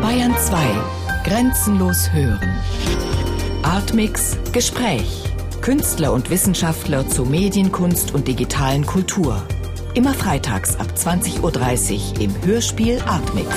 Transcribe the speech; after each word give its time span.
Bayern 0.00 0.36
2. 0.36 0.56
Grenzenlos 1.24 2.12
hören. 2.12 2.60
Artmix 3.62 4.36
Gespräch. 4.52 5.24
Künstler 5.60 6.12
und 6.12 6.28
Wissenschaftler 6.30 7.06
zu 7.08 7.24
Medienkunst 7.24 8.14
und 8.14 8.26
digitalen 8.26 8.84
Kultur. 8.84 9.46
Immer 9.94 10.14
freitags 10.14 10.76
ab 10.76 10.88
20.30 10.96 11.40
Uhr 12.14 12.20
im 12.20 12.44
Hörspiel 12.44 13.00
Artmix. 13.06 13.48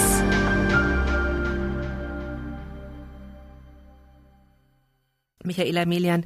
Michaela 5.44 5.86
Melian, 5.86 6.26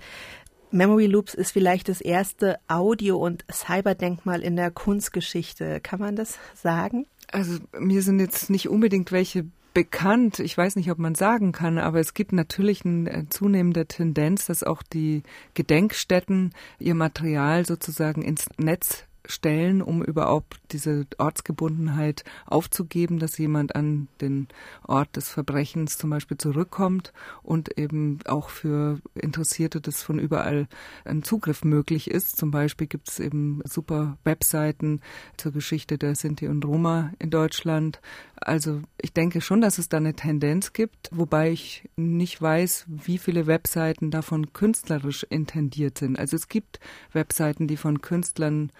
Memory 0.71 1.07
Loops 1.07 1.33
ist 1.33 1.51
vielleicht 1.51 1.89
das 1.89 2.01
erste 2.01 2.59
Audio- 2.67 3.17
und 3.17 3.45
Cyberdenkmal 3.51 4.41
in 4.41 4.55
der 4.55 4.71
Kunstgeschichte. 4.71 5.79
Kann 5.81 5.99
man 5.99 6.15
das 6.15 6.37
sagen? 6.53 7.05
Also 7.31 7.59
mir 7.77 8.01
sind 8.01 8.19
jetzt 8.19 8.49
nicht 8.49 8.69
unbedingt 8.69 9.11
welche 9.11 9.45
bekannt. 9.73 10.39
Ich 10.39 10.57
weiß 10.57 10.75
nicht, 10.75 10.91
ob 10.91 10.97
man 10.97 11.15
sagen 11.15 11.51
kann, 11.51 11.77
aber 11.77 11.99
es 11.99 12.13
gibt 12.13 12.33
natürlich 12.33 12.85
eine 12.85 13.09
äh, 13.11 13.29
zunehmende 13.29 13.85
Tendenz, 13.85 14.45
dass 14.45 14.63
auch 14.63 14.83
die 14.83 15.23
Gedenkstätten 15.53 16.53
ihr 16.79 16.95
Material 16.95 17.65
sozusagen 17.65 18.21
ins 18.21 18.47
Netz 18.57 19.05
stellen, 19.31 19.81
um 19.81 20.03
überhaupt 20.03 20.59
diese 20.71 21.05
Ortsgebundenheit 21.17 22.23
aufzugeben, 22.45 23.19
dass 23.19 23.37
jemand 23.37 23.75
an 23.75 24.07
den 24.21 24.47
Ort 24.87 25.15
des 25.15 25.29
Verbrechens 25.29 25.97
zum 25.97 26.09
Beispiel 26.09 26.37
zurückkommt 26.37 27.13
und 27.43 27.77
eben 27.77 28.19
auch 28.25 28.49
für 28.49 28.99
Interessierte 29.15 29.81
das 29.81 30.01
von 30.01 30.19
überall 30.19 30.67
ein 31.05 31.23
Zugriff 31.23 31.63
möglich 31.63 32.09
ist. 32.09 32.37
Zum 32.37 32.51
Beispiel 32.51 32.87
gibt 32.87 33.09
es 33.09 33.19
eben 33.19 33.61
super 33.65 34.17
Webseiten 34.23 35.01
zur 35.37 35.51
Geschichte 35.51 35.97
der 35.97 36.15
Sinti 36.15 36.47
und 36.47 36.65
Roma 36.65 37.11
in 37.19 37.29
Deutschland. 37.29 38.01
Also 38.35 38.81
ich 39.01 39.13
denke 39.13 39.41
schon, 39.41 39.61
dass 39.61 39.77
es 39.77 39.89
da 39.89 39.97
eine 39.97 40.13
Tendenz 40.13 40.73
gibt, 40.73 41.09
wobei 41.11 41.51
ich 41.51 41.89
nicht 41.95 42.41
weiß, 42.41 42.85
wie 42.87 43.17
viele 43.17 43.47
Webseiten 43.47 44.11
davon 44.11 44.53
künstlerisch 44.53 45.23
intendiert 45.23 45.97
sind. 45.97 46.17
Also 46.17 46.35
es 46.35 46.47
gibt 46.47 46.79
Webseiten, 47.11 47.67
die 47.67 47.77
von 47.77 48.01
Künstlern 48.01 48.71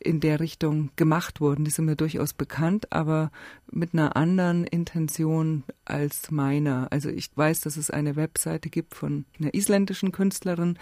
in 0.00 0.20
der 0.20 0.40
Richtung 0.40 0.90
gemacht 0.96 1.40
wurden. 1.40 1.64
Die 1.64 1.70
sind 1.70 1.84
mir 1.84 1.96
durchaus 1.96 2.32
bekannt, 2.32 2.92
aber 2.92 3.30
mit 3.70 3.94
einer 3.94 4.16
anderen 4.16 4.64
Intention 4.64 5.64
als 5.84 6.30
meiner. 6.30 6.88
Also 6.90 7.08
ich 7.08 7.30
weiß, 7.34 7.60
dass 7.62 7.76
es 7.76 7.90
eine 7.90 8.16
Webseite 8.16 8.68
gibt 8.68 8.94
von 8.94 9.24
einer 9.38 9.54
isländischen 9.54 10.12
Künstlerin, 10.12 10.78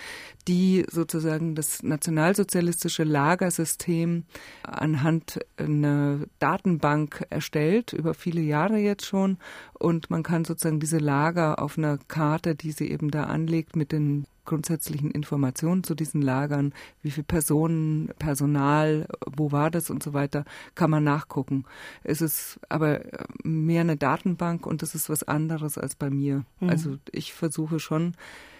die 0.48 0.84
sozusagen 0.90 1.54
das 1.54 1.82
nationalsozialistische 1.82 3.04
Lagersystem 3.04 4.24
anhand 4.62 5.40
einer 5.56 6.20
Datenbank 6.38 7.26
erstellt, 7.30 7.92
über 7.92 8.14
viele 8.14 8.40
Jahre 8.40 8.78
jetzt 8.78 9.06
schon. 9.06 9.38
Und 9.74 10.10
man 10.10 10.22
kann 10.22 10.44
sozusagen 10.44 10.80
diese 10.80 10.98
Lager 10.98 11.62
auf 11.62 11.78
einer 11.78 11.98
Karte, 12.08 12.54
die 12.54 12.72
sie 12.72 12.90
eben 12.90 13.10
da 13.10 13.24
anlegt, 13.24 13.76
mit 13.76 13.92
den 13.92 14.26
grundsätzlichen 14.50 15.12
Informationen 15.12 15.84
zu 15.84 15.94
diesen 15.94 16.22
Lagern, 16.22 16.74
wie 17.02 17.12
viele 17.12 17.24
Personen, 17.24 18.10
Personal, 18.18 19.06
wo 19.24 19.52
war 19.52 19.70
das 19.70 19.90
und 19.90 20.02
so 20.02 20.12
weiter, 20.12 20.44
kann 20.74 20.90
man 20.90 21.04
nachgucken. 21.04 21.64
Es 22.02 22.20
ist 22.20 22.58
aber 22.68 23.00
mehr 23.44 23.82
eine 23.82 23.96
Datenbank 23.96 24.66
und 24.66 24.82
das 24.82 24.96
ist 24.96 25.08
was 25.08 25.22
anderes 25.22 25.78
als 25.78 25.94
bei 25.94 26.10
mir. 26.10 26.44
Mhm. 26.58 26.68
Also 26.68 26.98
ich 27.12 27.32
versuche 27.32 27.78
schon, 27.78 28.14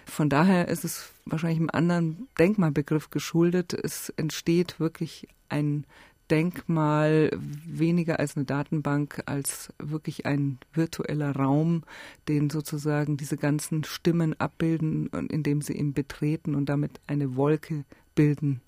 von 0.06 0.28
daher 0.28 0.68
ist 0.68 0.84
es 0.84 1.10
wahrscheinlich 1.26 1.58
einem 1.58 1.70
anderen 1.72 2.28
Denkmalbegriff 2.38 3.10
geschuldet. 3.10 3.74
Es 3.74 4.10
entsteht 4.10 4.78
wirklich 4.78 5.26
ein 5.48 5.86
Denkmal 6.30 7.30
weniger 7.36 8.20
als 8.20 8.36
eine 8.36 8.44
Datenbank, 8.44 9.22
als 9.26 9.72
wirklich 9.78 10.26
ein 10.26 10.58
virtueller 10.72 11.34
Raum, 11.34 11.82
den 12.28 12.50
sozusagen 12.50 13.16
diese 13.16 13.36
ganzen 13.36 13.84
Stimmen 13.84 14.38
abbilden, 14.38 15.08
indem 15.28 15.60
sie 15.60 15.72
ihn 15.72 15.92
betreten 15.92 16.54
und 16.54 16.68
damit 16.68 17.00
eine 17.06 17.36
Wolke 17.36 17.84
bilden, 18.14 18.60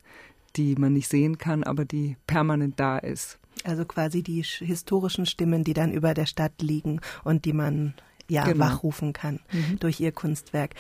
die 0.56 0.75
man 0.75 0.92
nicht 0.92 1.09
sehen 1.09 1.38
kann, 1.38 1.62
aber 1.62 1.84
die 1.84 2.16
permanent 2.26 2.78
da 2.81 2.98
ist. 2.98 3.38
Also 3.65 3.84
quasi 3.84 4.22
die 4.22 4.42
historischen 4.42 5.26
Stimmen, 5.26 5.62
die 5.62 5.75
dann 5.75 5.92
über 5.92 6.15
der 6.15 6.26
Stadt 6.26 6.60
liegen 6.60 7.00
und 7.22 7.44
die 7.44 7.53
man 7.53 7.94
ja 8.28 8.44
genau. 8.44 8.65
wachrufen 8.65 9.12
kann 9.12 9.41
mhm. 9.53 9.78
durch 9.78 10.00
ihr 10.00 10.12
Kunstwerk. 10.12 10.75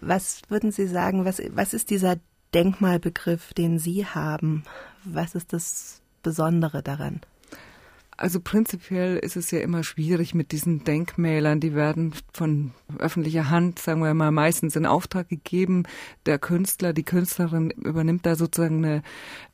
Was 0.00 0.42
würden 0.48 0.72
Sie 0.72 0.86
sagen, 0.86 1.24
was, 1.24 1.40
was 1.50 1.72
ist 1.72 1.90
dieser 1.90 2.16
Denkmalbegriff, 2.52 3.54
den 3.54 3.78
Sie 3.78 4.06
haben? 4.06 4.64
Was 5.04 5.34
ist 5.34 5.52
das 5.52 6.02
Besondere 6.26 6.82
daran? 6.82 7.20
Also 8.16 8.40
prinzipiell 8.40 9.16
ist 9.16 9.36
es 9.36 9.52
ja 9.52 9.60
immer 9.60 9.84
schwierig 9.84 10.34
mit 10.34 10.50
diesen 10.50 10.82
Denkmälern. 10.82 11.60
Die 11.60 11.72
werden 11.72 12.14
von 12.32 12.72
öffentlicher 12.98 13.48
Hand, 13.48 13.78
sagen 13.78 14.02
wir 14.02 14.12
mal, 14.12 14.32
meistens 14.32 14.74
in 14.74 14.86
Auftrag 14.86 15.28
gegeben. 15.28 15.84
Der 16.24 16.40
Künstler, 16.40 16.92
die 16.92 17.04
Künstlerin 17.04 17.70
übernimmt 17.70 18.26
da 18.26 18.34
sozusagen 18.34 18.84
eine 18.84 19.02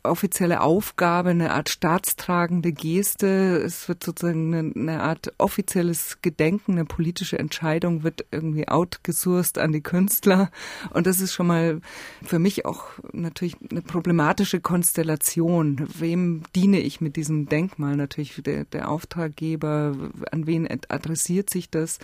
offizielle 0.04 0.60
Aufgabe, 0.60 1.30
eine 1.30 1.52
Art 1.52 1.68
staatstragende 1.68 2.72
Geste. 2.72 3.62
Es 3.64 3.88
wird 3.88 4.02
sozusagen 4.02 4.54
eine, 4.54 4.72
eine 4.74 5.02
Art 5.02 5.32
offizielles 5.38 6.18
Gedenken, 6.22 6.72
eine 6.72 6.84
politische 6.84 7.38
Entscheidung 7.38 8.02
wird 8.02 8.24
irgendwie 8.30 8.68
outgesourced 8.68 9.58
an 9.58 9.72
die 9.72 9.80
Künstler. 9.80 10.50
Und 10.90 11.06
das 11.06 11.20
ist 11.20 11.32
schon 11.32 11.46
mal 11.46 11.80
für 12.24 12.38
mich 12.38 12.66
auch 12.66 12.84
natürlich 13.12 13.56
eine 13.70 13.82
problematische 13.82 14.60
Konstellation. 14.60 15.86
Wem 15.98 16.42
diene 16.54 16.80
ich 16.80 17.00
mit 17.00 17.16
diesem 17.16 17.46
Denkmal? 17.46 17.96
Natürlich 17.96 18.42
der, 18.42 18.64
der 18.64 18.88
Auftraggeber, 18.88 19.94
an 20.30 20.46
wen 20.46 20.68
adressiert 20.88 21.50
sich 21.50 21.70
das? 21.70 21.98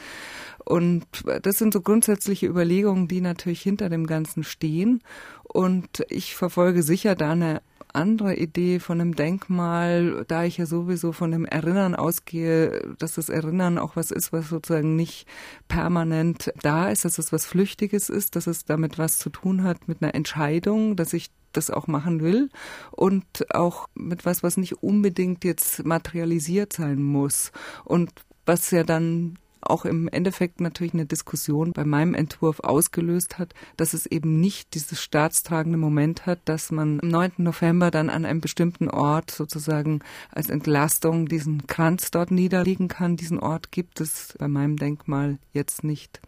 Und 0.65 1.07
das 1.43 1.59
sind 1.59 1.73
so 1.73 1.81
grundsätzliche 1.81 2.47
Überlegungen, 2.47 3.09
die 3.09 3.21
natürlich 3.21 3.63
hinter 3.63 3.89
dem 3.89 4.07
Ganzen 4.07 4.45
stehen. 4.45 5.03
Und 5.43 6.05
ich 6.09 6.37
verfolge 6.37 6.83
sicher 6.83 7.15
da 7.15 7.33
eine 7.33 7.63
andere 7.99 8.37
Idee 8.37 8.79
von 8.79 9.01
einem 9.01 9.15
Denkmal, 9.15 10.25
da 10.29 10.45
ich 10.45 10.57
ja 10.57 10.67
sowieso 10.67 11.13
von 11.13 11.31
dem 11.31 11.45
Erinnern 11.45 11.95
ausgehe, 11.95 12.95
dass 12.99 13.15
das 13.15 13.29
Erinnern 13.29 13.79
auch 13.79 13.97
was 13.97 14.11
ist, 14.11 14.33
was 14.33 14.49
sozusagen 14.49 14.97
nicht 14.97 15.27
permanent 15.69 16.53
da 16.63 16.89
ist, 16.89 17.05
dass 17.05 17.19
es 17.19 17.33
was 17.33 17.45
Flüchtiges 17.45 18.09
ist, 18.09 18.37
dass 18.37 18.47
es 18.47 18.65
damit 18.65 18.99
was 18.99 19.19
zu 19.19 19.31
tun 19.31 19.65
hat 19.65 19.89
mit 19.89 20.03
einer 20.03 20.15
Entscheidung, 20.15 20.97
dass 20.97 21.13
ich 21.13 21.31
das 21.53 21.71
auch 21.71 21.87
machen 21.87 22.21
will 22.21 22.51
und 22.91 23.55
auch 23.55 23.89
mit 23.95 24.25
was, 24.25 24.43
was 24.43 24.57
nicht 24.57 24.83
unbedingt 24.83 25.45
jetzt 25.45 25.85
materialisiert 25.85 26.73
sein 26.73 27.03
muss. 27.03 27.53
Und 27.85 28.11
was 28.47 28.71
ja 28.71 28.85
dann 28.85 29.39
auch 29.61 29.85
im 29.85 30.09
Endeffekt 30.09 30.61
natürlich 30.61 30.95
eine 30.95 31.07
Diskussion 31.07 31.73
bei 31.73 31.85
meinem 31.85 32.15
Entwurf 32.15 32.61
ausgelöst 32.61 33.39
hat, 33.39 33.55
dass 33.77 33.95
es 33.95 34.07
eben 34.07 34.41
nicht 34.41 34.75
dieses 34.75 35.03
staatstragende 35.03 35.79
Moment 35.79 36.27
hat, 36.27 36.41
dass 36.45 36.71
man 36.71 37.01
am 37.01 37.09
9. 37.09 37.33
November 37.39 37.91
dann 37.91 38.11
an 38.11 38.25
einem 38.25 38.41
bestimmten 38.41 38.89
Ort 38.89 39.31
sozusagen 39.31 40.01
als 40.31 40.51
Entlastung 40.51 41.27
diesen 41.27 41.67
Kranz 41.67 42.11
dort 42.11 42.31
niederlegen 42.31 42.89
kann. 42.89 43.17
Diesen 43.17 43.39
Ort 43.39 43.73
gibt 43.73 44.01
es 44.01 44.35
bei 44.39 44.49
meinem 44.49 44.77
Denkmal 44.77 45.39
jetzt 45.53 45.85
nicht. 45.85 46.21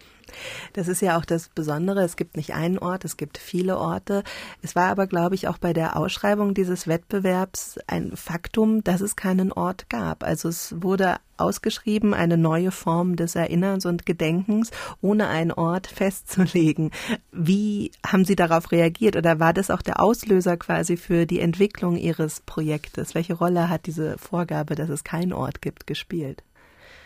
Das 0.73 0.89
ist 0.89 1.03
ja 1.03 1.19
auch 1.19 1.25
das 1.25 1.49
Besondere. 1.49 2.03
Es 2.03 2.17
gibt 2.17 2.37
nicht 2.37 2.55
einen 2.55 2.79
Ort, 2.79 3.05
es 3.05 3.17
gibt 3.17 3.39
viele 3.39 3.79
Orte. 3.79 4.23
Es 4.63 4.77
war 4.77 4.91
aber, 4.91 5.07
glaube 5.07 5.35
ich, 5.35 5.49
auch 5.49 5.59
bei 5.59 5.73
der 5.73 5.97
Ausschreibung 5.97 6.55
dieses 6.55 6.87
Wettbewerbs 6.87 7.79
ein 7.87 8.17
Faktum, 8.17 8.85
dass 8.85 9.01
es 9.01 9.17
keinen 9.17 9.53
Ort 9.53 9.89
gab. 9.89 10.25
Also 10.25 10.49
es 10.49 10.75
wurde 10.81 11.19
ausgeschrieben, 11.41 12.15
eine 12.15 12.37
neue 12.37 12.71
Form 12.71 13.17
des 13.17 13.35
Erinnerns 13.35 13.87
und 13.87 14.07
Gedenkens, 14.07 14.71
ohne 15.01 15.29
einen 15.29 15.53
Ort 15.53 15.87
festzulegen. 15.95 16.91
Wie 17.33 17.91
haben 18.07 18.25
Sie 18.25 18.37
darauf 18.37 18.71
reagiert 18.71 19.17
oder 19.17 19.41
war 19.41 19.53
das 19.53 19.71
auch 19.71 19.83
der 19.83 20.01
Auslöser 20.01 20.57
quasi 20.57 20.97
für 20.97 21.27
die 21.27 21.41
Entwicklung 21.41 21.97
Ihres 21.97 22.41
Projektes? 22.41 23.15
Welche 23.15 23.35
Rolle 23.35 23.69
hat 23.69 23.87
diese 23.87 24.19
Vorgabe, 24.19 24.75
dass 24.75 24.91
es 24.91 25.05
keinen 25.05 25.33
Ort 25.33 25.63
gibt, 25.63 25.87
gespielt? 25.87 26.43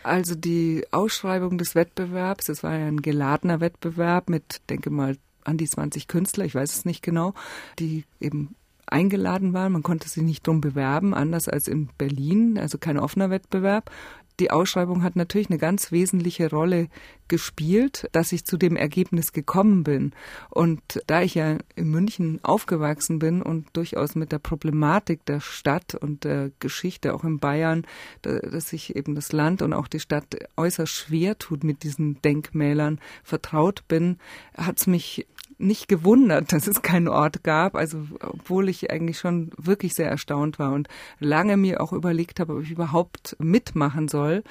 Also 0.05 0.35
die 0.35 0.85
Ausschreibung 0.91 1.57
des 1.57 1.73
Wettbewerbs, 1.73 2.49
es 2.49 2.61
war 2.61 2.77
ja 2.77 2.85
ein 2.85 3.01
geladener 3.01 3.59
Wettbewerb 3.59 4.29
mit, 4.29 4.61
denke 4.69 4.91
mal, 4.91 5.17
an 5.43 5.57
die 5.57 5.67
20 5.67 6.07
Künstler, 6.07 6.45
ich 6.45 6.53
weiß 6.53 6.75
es 6.75 6.85
nicht 6.85 7.01
genau, 7.01 7.33
die 7.79 8.05
eben 8.19 8.53
eingeladen 8.85 9.53
waren. 9.53 9.71
Man 9.71 9.81
konnte 9.81 10.07
sich 10.07 10.21
nicht 10.21 10.45
drum 10.45 10.61
bewerben, 10.61 11.15
anders 11.15 11.49
als 11.49 11.67
in 11.67 11.89
Berlin, 11.97 12.59
also 12.59 12.77
kein 12.77 12.99
offener 12.99 13.31
Wettbewerb 13.31 13.89
die 14.39 14.51
Ausschreibung 14.51 15.03
hat 15.03 15.15
natürlich 15.15 15.49
eine 15.49 15.59
ganz 15.59 15.91
wesentliche 15.91 16.49
Rolle 16.49 16.89
gespielt, 17.27 18.07
dass 18.11 18.31
ich 18.31 18.45
zu 18.45 18.57
dem 18.57 18.75
Ergebnis 18.75 19.31
gekommen 19.33 19.83
bin. 19.83 20.11
Und 20.49 20.81
da 21.07 21.21
ich 21.21 21.35
ja 21.35 21.57
in 21.75 21.89
München 21.89 22.39
aufgewachsen 22.43 23.19
bin 23.19 23.41
und 23.41 23.67
durchaus 23.73 24.15
mit 24.15 24.31
der 24.31 24.39
Problematik 24.39 25.25
der 25.25 25.39
Stadt 25.39 25.95
und 25.95 26.23
der 26.23 26.51
Geschichte 26.59 27.13
auch 27.13 27.23
in 27.23 27.39
Bayern, 27.39 27.85
dass 28.21 28.69
sich 28.69 28.95
eben 28.95 29.15
das 29.15 29.31
Land 29.31 29.61
und 29.61 29.73
auch 29.73 29.87
die 29.87 29.99
Stadt 29.99 30.35
äußerst 30.57 30.91
schwer 30.91 31.37
tut 31.37 31.63
mit 31.63 31.83
diesen 31.83 32.21
Denkmälern 32.21 32.99
vertraut 33.23 33.87
bin, 33.87 34.17
hat 34.55 34.79
es 34.79 34.87
mich 34.87 35.27
nicht 35.57 35.87
gewundert, 35.87 36.51
dass 36.53 36.67
es 36.67 36.81
keinen 36.81 37.07
Ort 37.07 37.43
gab, 37.43 37.75
also 37.75 38.05
obwohl 38.21 38.69
ich 38.69 38.91
eigentlich 38.91 39.19
schon 39.19 39.51
wirklich 39.57 39.93
sehr 39.93 40.09
erstaunt 40.09 40.59
war 40.59 40.73
und 40.73 40.87
lange 41.19 41.57
mir 41.57 41.81
auch 41.81 41.93
überlegt 41.93 42.39
habe, 42.39 42.53
ob 42.53 42.63
ich 42.63 42.71
überhaupt 42.71 43.35
mitmachen 43.39 44.07
soll, 44.07 44.43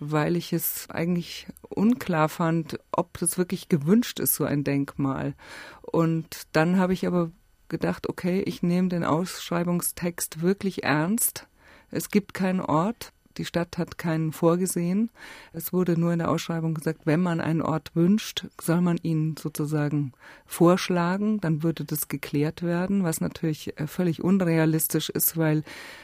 weil 0.00 0.36
ich 0.36 0.52
es 0.52 0.88
eigentlich 0.90 1.46
unklar 1.68 2.28
fand, 2.28 2.78
ob 2.92 3.18
das 3.18 3.38
wirklich 3.38 3.68
gewünscht 3.68 4.20
ist, 4.20 4.34
so 4.34 4.44
ein 4.44 4.64
Denkmal. 4.64 5.34
Und 5.82 6.46
dann 6.52 6.78
habe 6.78 6.92
ich 6.92 7.06
aber 7.06 7.30
gedacht, 7.68 8.08
okay, 8.08 8.42
ich 8.42 8.62
nehme 8.62 8.88
den 8.88 9.04
Ausschreibungstext 9.04 10.40
wirklich 10.42 10.84
ernst. 10.84 11.46
Es 11.90 12.10
gibt 12.10 12.34
keinen 12.34 12.60
Ort 12.60 13.12
die 13.38 13.44
Stadt 13.44 13.78
hat 13.78 13.96
keinen 13.98 14.32
vorgesehen. 14.32 15.10
Es 15.52 15.72
wurde 15.72 15.98
nur 15.98 16.12
in 16.12 16.18
der 16.18 16.30
Ausschreibung 16.30 16.74
gesagt, 16.74 17.02
wenn 17.04 17.20
man 17.20 17.40
einen 17.40 17.62
Ort 17.62 17.94
wünscht, 17.94 18.46
soll 18.60 18.80
man 18.80 18.98
ihn 19.02 19.36
sozusagen 19.38 20.12
vorschlagen. 20.44 21.40
Dann 21.40 21.62
würde 21.62 21.84
das 21.84 22.08
geklärt 22.08 22.62
werden, 22.62 23.04
was 23.04 23.20
natürlich 23.20 23.78
äh, 23.78 23.86
völlig 23.86 24.22
unrealistisch 24.22 25.08
ist, 25.08 25.36
weil 25.36 25.62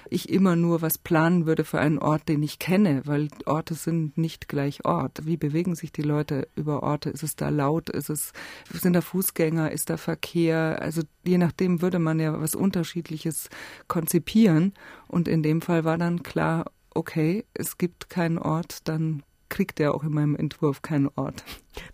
ich 0.08 0.28
immer 0.28 0.56
nur 0.56 0.80
was 0.80 0.98
planen 0.98 1.46
würde 1.46 1.64
für 1.64 1.80
einen 1.80 1.98
Ort, 1.98 2.28
den 2.28 2.42
ich 2.42 2.58
kenne, 2.58 3.02
weil 3.04 3.28
Orte 3.46 3.74
sind 3.74 4.16
nicht 4.16 4.48
gleich 4.48 4.84
Ort. 4.84 5.26
Wie 5.26 5.36
bewegen 5.36 5.74
sich 5.74 5.92
die 5.92 6.02
Leute 6.02 6.48
über 6.54 6.82
Orte? 6.82 7.10
Ist 7.10 7.22
es 7.22 7.36
da 7.36 7.48
laut? 7.48 7.90
Ist 7.90 8.10
es, 8.10 8.32
sind 8.72 8.92
da 8.92 9.00
Fußgänger? 9.00 9.72
Ist 9.72 9.90
da 9.90 9.96
Verkehr? 9.96 10.78
Also 10.80 11.02
je 11.24 11.38
nachdem 11.38 11.82
würde 11.82 11.98
man 11.98 12.20
ja 12.20 12.40
was 12.40 12.54
Unterschiedliches 12.54 13.48
konzipieren. 13.88 14.74
Und 15.08 15.28
in 15.28 15.42
dem 15.42 15.60
Fall 15.60 15.84
war 15.84 15.98
dann 15.98 16.22
klar, 16.22 16.66
okay, 16.94 17.44
es 17.54 17.78
gibt 17.78 18.08
keinen 18.10 18.38
Ort, 18.38 18.88
dann 18.88 19.22
kriegt 19.48 19.78
er 19.78 19.94
auch 19.94 20.02
in 20.02 20.12
meinem 20.12 20.34
Entwurf 20.34 20.82
keinen 20.82 21.08
Ort. 21.14 21.44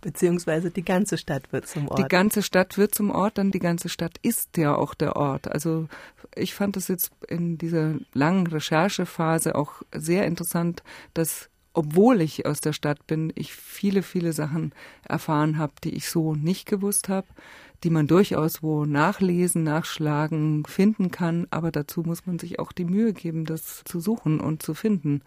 Beziehungsweise 0.00 0.70
die 0.70 0.84
ganze 0.84 1.18
Stadt 1.18 1.52
wird 1.52 1.66
zum 1.66 1.88
Ort. 1.88 1.98
Die 1.98 2.08
ganze 2.08 2.42
Stadt 2.42 2.78
wird 2.78 2.94
zum 2.94 3.10
Ort, 3.10 3.36
dann 3.36 3.50
die 3.50 3.58
ganze 3.58 3.90
Stadt 3.90 4.16
ist 4.22 4.56
ja 4.56 4.74
auch 4.74 4.94
der 4.94 5.16
Ort. 5.16 5.48
Also 5.48 5.86
ich 6.34 6.54
fand 6.54 6.78
es 6.78 6.88
jetzt 6.88 7.12
in 7.28 7.58
dieser 7.58 7.96
langen 8.14 8.46
Recherchephase 8.46 9.54
auch 9.56 9.82
sehr 9.92 10.26
interessant, 10.26 10.82
dass 11.12 11.49
obwohl 11.72 12.20
ich 12.20 12.46
aus 12.46 12.60
der 12.60 12.72
Stadt 12.72 13.06
bin, 13.06 13.32
ich 13.34 13.54
viele, 13.54 14.02
viele 14.02 14.32
Sachen 14.32 14.72
erfahren 15.08 15.58
habe, 15.58 15.72
die 15.84 15.94
ich 15.94 16.08
so 16.08 16.34
nicht 16.34 16.66
gewusst 16.66 17.08
habe 17.08 17.26
die 17.84 17.90
man 17.90 18.06
durchaus 18.06 18.62
wo 18.62 18.84
nachlesen, 18.84 19.62
nachschlagen, 19.62 20.64
finden 20.66 21.10
kann. 21.10 21.46
Aber 21.50 21.70
dazu 21.70 22.02
muss 22.02 22.26
man 22.26 22.38
sich 22.38 22.58
auch 22.58 22.72
die 22.72 22.84
Mühe 22.84 23.12
geben, 23.12 23.44
das 23.44 23.82
zu 23.84 24.00
suchen 24.00 24.40
und 24.40 24.62
zu 24.62 24.74
finden. 24.74 25.22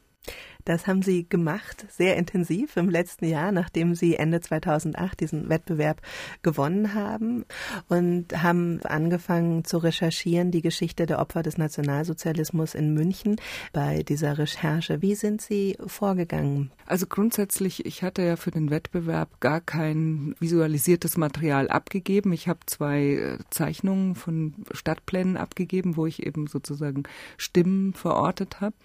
Das 0.66 0.88
haben 0.88 1.02
Sie 1.02 1.28
gemacht, 1.28 1.86
sehr 1.90 2.16
intensiv 2.16 2.78
im 2.78 2.90
letzten 2.90 3.26
Jahr, 3.26 3.52
nachdem 3.52 3.96
Sie 3.96 4.16
Ende 4.16 4.40
2008 4.40 5.20
diesen 5.20 5.50
Wettbewerb 5.50 6.02
gewonnen 6.42 6.94
haben 6.94 7.44
und 7.90 8.42
haben 8.42 8.80
angefangen 8.84 9.66
zu 9.66 9.78
recherchieren, 9.78 10.52
die 10.52 10.62
Geschichte 10.62 11.06
der 11.06 11.20
Opfer 11.20 11.44
des 11.44 11.58
Nationalsozialismus 11.58 12.76
in 12.76 12.94
München 12.94 13.36
bei 13.74 14.04
dieser 14.04 14.38
Recherche. 14.38 15.02
Wie 15.02 15.16
sind 15.16 15.42
Sie 15.42 15.78
vorgegangen? 15.86 16.72
Also 16.86 17.08
grundsätzlich, 17.08 17.86
ich 17.86 18.02
hatte 18.02 18.22
ja 18.22 18.38
für 18.38 18.52
den 18.52 18.70
Wettbewerb 18.70 19.42
gar 19.42 19.60
kein 19.60 20.34
visualisiertes 20.40 21.18
Material 21.18 21.68
abgegeben. 21.68 22.32
Ich 22.32 22.48
habe 22.48 22.60
zwei 22.68 23.02
äh, 23.02 23.38
Zeichnungen 23.50 24.16
von 24.16 24.54
Stadtplänen 24.72 25.36
abgegeben, 25.36 25.98
wo 25.98 26.06
ich 26.06 26.26
eben 26.26 26.48
sozusagen 26.48 27.04
Stimmen 27.38 27.94
verortet 27.94 28.62
habe. 28.62 28.76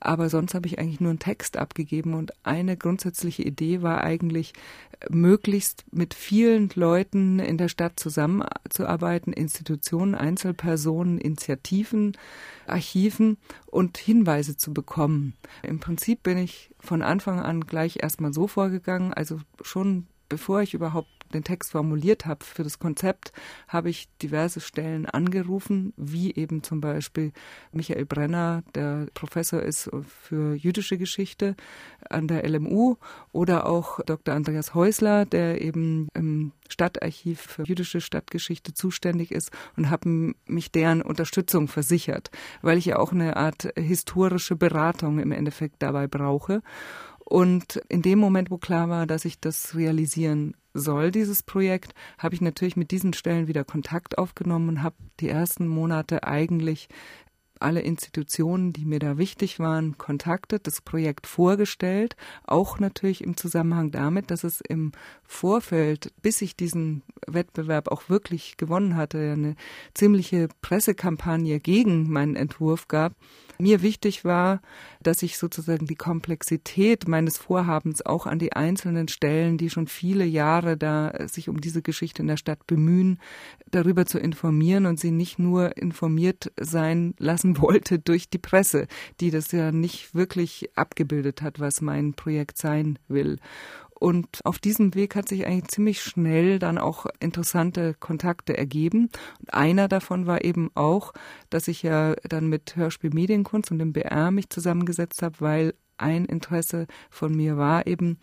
Aber 0.00 0.28
sonst 0.28 0.54
habe 0.54 0.66
ich 0.66 0.78
eigentlich 0.78 1.00
nur 1.00 1.10
einen 1.10 1.18
Text 1.18 1.56
abgegeben 1.56 2.14
und 2.14 2.32
eine 2.44 2.76
grundsätzliche 2.76 3.42
Idee 3.42 3.82
war 3.82 4.02
eigentlich, 4.02 4.52
möglichst 5.10 5.84
mit 5.92 6.14
vielen 6.14 6.70
Leuten 6.74 7.38
in 7.38 7.56
der 7.56 7.68
Stadt 7.68 8.00
zusammenzuarbeiten, 8.00 9.32
Institutionen, 9.32 10.14
Einzelpersonen, 10.14 11.18
Initiativen, 11.18 12.16
Archiven 12.66 13.38
und 13.66 13.96
Hinweise 13.96 14.56
zu 14.56 14.74
bekommen. 14.74 15.34
Im 15.62 15.78
Prinzip 15.78 16.22
bin 16.22 16.38
ich 16.38 16.70
von 16.80 17.02
Anfang 17.02 17.40
an 17.40 17.60
gleich 17.62 17.98
erstmal 18.02 18.32
so 18.32 18.48
vorgegangen, 18.48 19.12
also 19.14 19.40
schon 19.62 20.06
bevor 20.28 20.62
ich 20.62 20.74
überhaupt 20.74 21.08
den 21.32 21.44
Text 21.44 21.72
formuliert 21.72 22.26
habe 22.26 22.44
für 22.44 22.62
das 22.62 22.78
Konzept, 22.78 23.32
habe 23.66 23.90
ich 23.90 24.08
diverse 24.22 24.60
Stellen 24.60 25.06
angerufen, 25.06 25.92
wie 25.96 26.34
eben 26.34 26.62
zum 26.62 26.80
Beispiel 26.80 27.32
Michael 27.72 28.06
Brenner, 28.06 28.62
der 28.74 29.06
Professor 29.14 29.62
ist 29.62 29.90
für 30.06 30.54
jüdische 30.54 30.98
Geschichte 30.98 31.56
an 32.08 32.28
der 32.28 32.48
LMU, 32.48 32.96
oder 33.32 33.66
auch 33.66 34.00
Dr. 34.04 34.34
Andreas 34.34 34.74
Häusler, 34.74 35.24
der 35.24 35.60
eben 35.60 36.08
im 36.14 36.52
Stadtarchiv 36.68 37.40
für 37.40 37.64
jüdische 37.64 38.00
Stadtgeschichte 38.00 38.74
zuständig 38.74 39.32
ist 39.32 39.50
und 39.76 39.90
habe 39.90 40.34
mich 40.46 40.70
deren 40.70 41.02
Unterstützung 41.02 41.68
versichert, 41.68 42.30
weil 42.62 42.78
ich 42.78 42.86
ja 42.86 42.98
auch 42.98 43.12
eine 43.12 43.36
Art 43.36 43.72
historische 43.76 44.56
Beratung 44.56 45.18
im 45.18 45.32
Endeffekt 45.32 45.82
dabei 45.82 46.06
brauche. 46.06 46.62
Und 47.28 47.76
in 47.90 48.00
dem 48.00 48.18
Moment, 48.18 48.50
wo 48.50 48.56
klar 48.56 48.88
war, 48.88 49.06
dass 49.06 49.26
ich 49.26 49.38
das 49.38 49.74
realisieren 49.74 50.56
soll, 50.72 51.10
dieses 51.10 51.42
Projekt, 51.42 51.92
habe 52.16 52.34
ich 52.34 52.40
natürlich 52.40 52.74
mit 52.74 52.90
diesen 52.90 53.12
Stellen 53.12 53.48
wieder 53.48 53.64
Kontakt 53.64 54.16
aufgenommen 54.16 54.70
und 54.70 54.82
habe 54.82 54.96
die 55.20 55.28
ersten 55.28 55.68
Monate 55.68 56.24
eigentlich 56.24 56.88
alle 57.60 57.80
Institutionen, 57.80 58.72
die 58.72 58.86
mir 58.86 58.98
da 58.98 59.18
wichtig 59.18 59.58
waren, 59.58 59.98
kontaktet, 59.98 60.66
das 60.66 60.80
Projekt 60.80 61.26
vorgestellt, 61.26 62.16
auch 62.44 62.78
natürlich 62.78 63.22
im 63.22 63.36
Zusammenhang 63.36 63.90
damit, 63.90 64.30
dass 64.30 64.42
es 64.42 64.62
im 64.66 64.92
Vorfeld, 65.22 66.14
bis 66.22 66.40
ich 66.40 66.56
diesen 66.56 67.02
Wettbewerb 67.26 67.88
auch 67.88 68.08
wirklich 68.08 68.56
gewonnen 68.56 68.96
hatte, 68.96 69.32
eine 69.32 69.54
ziemliche 69.92 70.48
Pressekampagne 70.62 71.60
gegen 71.60 72.10
meinen 72.10 72.36
Entwurf 72.36 72.88
gab, 72.88 73.12
mir 73.58 73.82
wichtig 73.82 74.24
war, 74.24 74.60
dass 75.02 75.22
ich 75.22 75.38
sozusagen 75.38 75.86
die 75.86 75.96
Komplexität 75.96 77.08
meines 77.08 77.38
Vorhabens 77.38 78.04
auch 78.04 78.26
an 78.26 78.38
die 78.38 78.52
einzelnen 78.52 79.08
Stellen, 79.08 79.58
die 79.58 79.70
schon 79.70 79.86
viele 79.86 80.24
Jahre 80.24 80.76
da 80.76 81.12
sich 81.28 81.48
um 81.48 81.60
diese 81.60 81.82
Geschichte 81.82 82.22
in 82.22 82.28
der 82.28 82.36
Stadt 82.36 82.66
bemühen, 82.66 83.18
darüber 83.70 84.06
zu 84.06 84.18
informieren 84.18 84.86
und 84.86 84.98
sie 84.98 85.10
nicht 85.10 85.38
nur 85.38 85.76
informiert 85.76 86.52
sein 86.58 87.14
lassen 87.18 87.58
wollte 87.60 87.98
durch 87.98 88.30
die 88.30 88.38
Presse, 88.38 88.86
die 89.20 89.30
das 89.30 89.52
ja 89.52 89.72
nicht 89.72 90.14
wirklich 90.14 90.70
abgebildet 90.74 91.42
hat, 91.42 91.60
was 91.60 91.80
mein 91.80 92.14
Projekt 92.14 92.58
sein 92.58 92.98
will. 93.08 93.38
Und 93.98 94.40
auf 94.44 94.58
diesem 94.58 94.94
Weg 94.94 95.16
hat 95.16 95.28
sich 95.28 95.46
eigentlich 95.46 95.68
ziemlich 95.68 96.00
schnell 96.00 96.58
dann 96.58 96.78
auch 96.78 97.06
interessante 97.20 97.94
Kontakte 97.94 98.56
ergeben. 98.56 99.10
Und 99.40 99.54
einer 99.54 99.88
davon 99.88 100.26
war 100.26 100.44
eben 100.44 100.70
auch, 100.74 101.12
dass 101.50 101.68
ich 101.68 101.82
ja 101.82 102.14
dann 102.28 102.48
mit 102.48 102.76
Hörspiel 102.76 103.10
Medienkunst 103.12 103.70
und 103.70 103.78
dem 103.78 103.92
BR 103.92 104.30
mich 104.30 104.50
zusammengesetzt 104.50 105.22
habe, 105.22 105.36
weil 105.40 105.74
ein 105.96 106.26
Interesse 106.26 106.86
von 107.10 107.34
mir 107.34 107.56
war 107.56 107.86
eben 107.86 108.18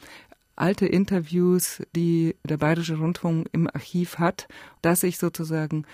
alte 0.56 0.86
Interviews, 0.86 1.82
die 1.96 2.36
der 2.44 2.58
Bayerische 2.58 2.98
Rundfunk 2.98 3.48
im 3.52 3.68
Archiv 3.68 4.20
hat, 4.20 4.48
dass 4.82 5.04
ich 5.04 5.18
sozusagen 5.18 5.86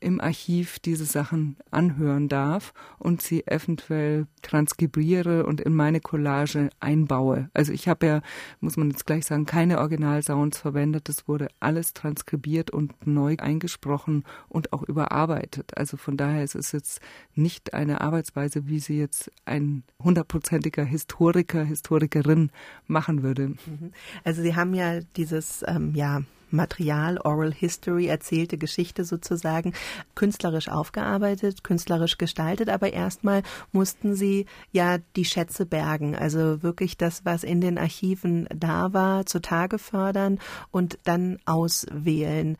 im 0.00 0.20
Archiv 0.20 0.78
diese 0.78 1.04
Sachen 1.04 1.56
anhören 1.70 2.28
darf 2.28 2.72
und 2.98 3.22
sie 3.22 3.46
eventuell 3.46 4.26
transkribiere 4.42 5.44
und 5.46 5.60
in 5.60 5.74
meine 5.74 6.00
Collage 6.00 6.70
einbaue. 6.80 7.50
Also 7.52 7.72
ich 7.72 7.88
habe 7.88 8.06
ja, 8.06 8.22
muss 8.60 8.76
man 8.76 8.90
jetzt 8.90 9.06
gleich 9.06 9.26
sagen, 9.26 9.46
keine 9.46 9.78
Originalsounds 9.78 10.58
verwendet. 10.58 11.08
Das 11.08 11.28
wurde 11.28 11.48
alles 11.60 11.92
transkribiert 11.92 12.70
und 12.70 13.06
neu 13.06 13.36
eingesprochen 13.38 14.24
und 14.48 14.72
auch 14.72 14.82
überarbeitet. 14.82 15.76
Also 15.76 15.96
von 15.96 16.16
daher 16.16 16.42
ist 16.42 16.54
es 16.54 16.72
jetzt 16.72 17.00
nicht 17.34 17.74
eine 17.74 18.00
Arbeitsweise, 18.00 18.66
wie 18.66 18.80
sie 18.80 18.98
jetzt 18.98 19.30
ein 19.44 19.84
hundertprozentiger 20.02 20.84
Historiker, 20.84 21.62
Historikerin 21.62 22.50
machen 22.86 23.22
würde. 23.22 23.48
Mhm. 23.48 23.92
Also 24.24 24.42
Sie 24.42 24.56
haben 24.56 24.74
ja 24.74 25.00
dieses, 25.16 25.64
ähm, 25.66 25.94
ja, 25.94 26.22
Material, 26.52 27.18
Oral 27.18 27.52
History, 27.52 28.06
erzählte 28.06 28.58
Geschichte 28.58 29.04
sozusagen, 29.04 29.72
künstlerisch 30.14 30.68
aufgearbeitet, 30.68 31.64
künstlerisch 31.64 32.18
gestaltet, 32.18 32.68
aber 32.68 32.92
erstmal 32.92 33.42
mussten 33.72 34.14
sie 34.14 34.46
ja 34.72 34.98
die 35.16 35.24
Schätze 35.24 35.66
bergen, 35.66 36.16
also 36.16 36.62
wirklich 36.62 36.96
das, 36.96 37.24
was 37.24 37.44
in 37.44 37.60
den 37.60 37.78
Archiven 37.78 38.48
da 38.54 38.92
war, 38.92 39.26
zutage 39.26 39.78
fördern 39.78 40.38
und 40.70 40.98
dann 41.04 41.38
auswählen 41.44 42.56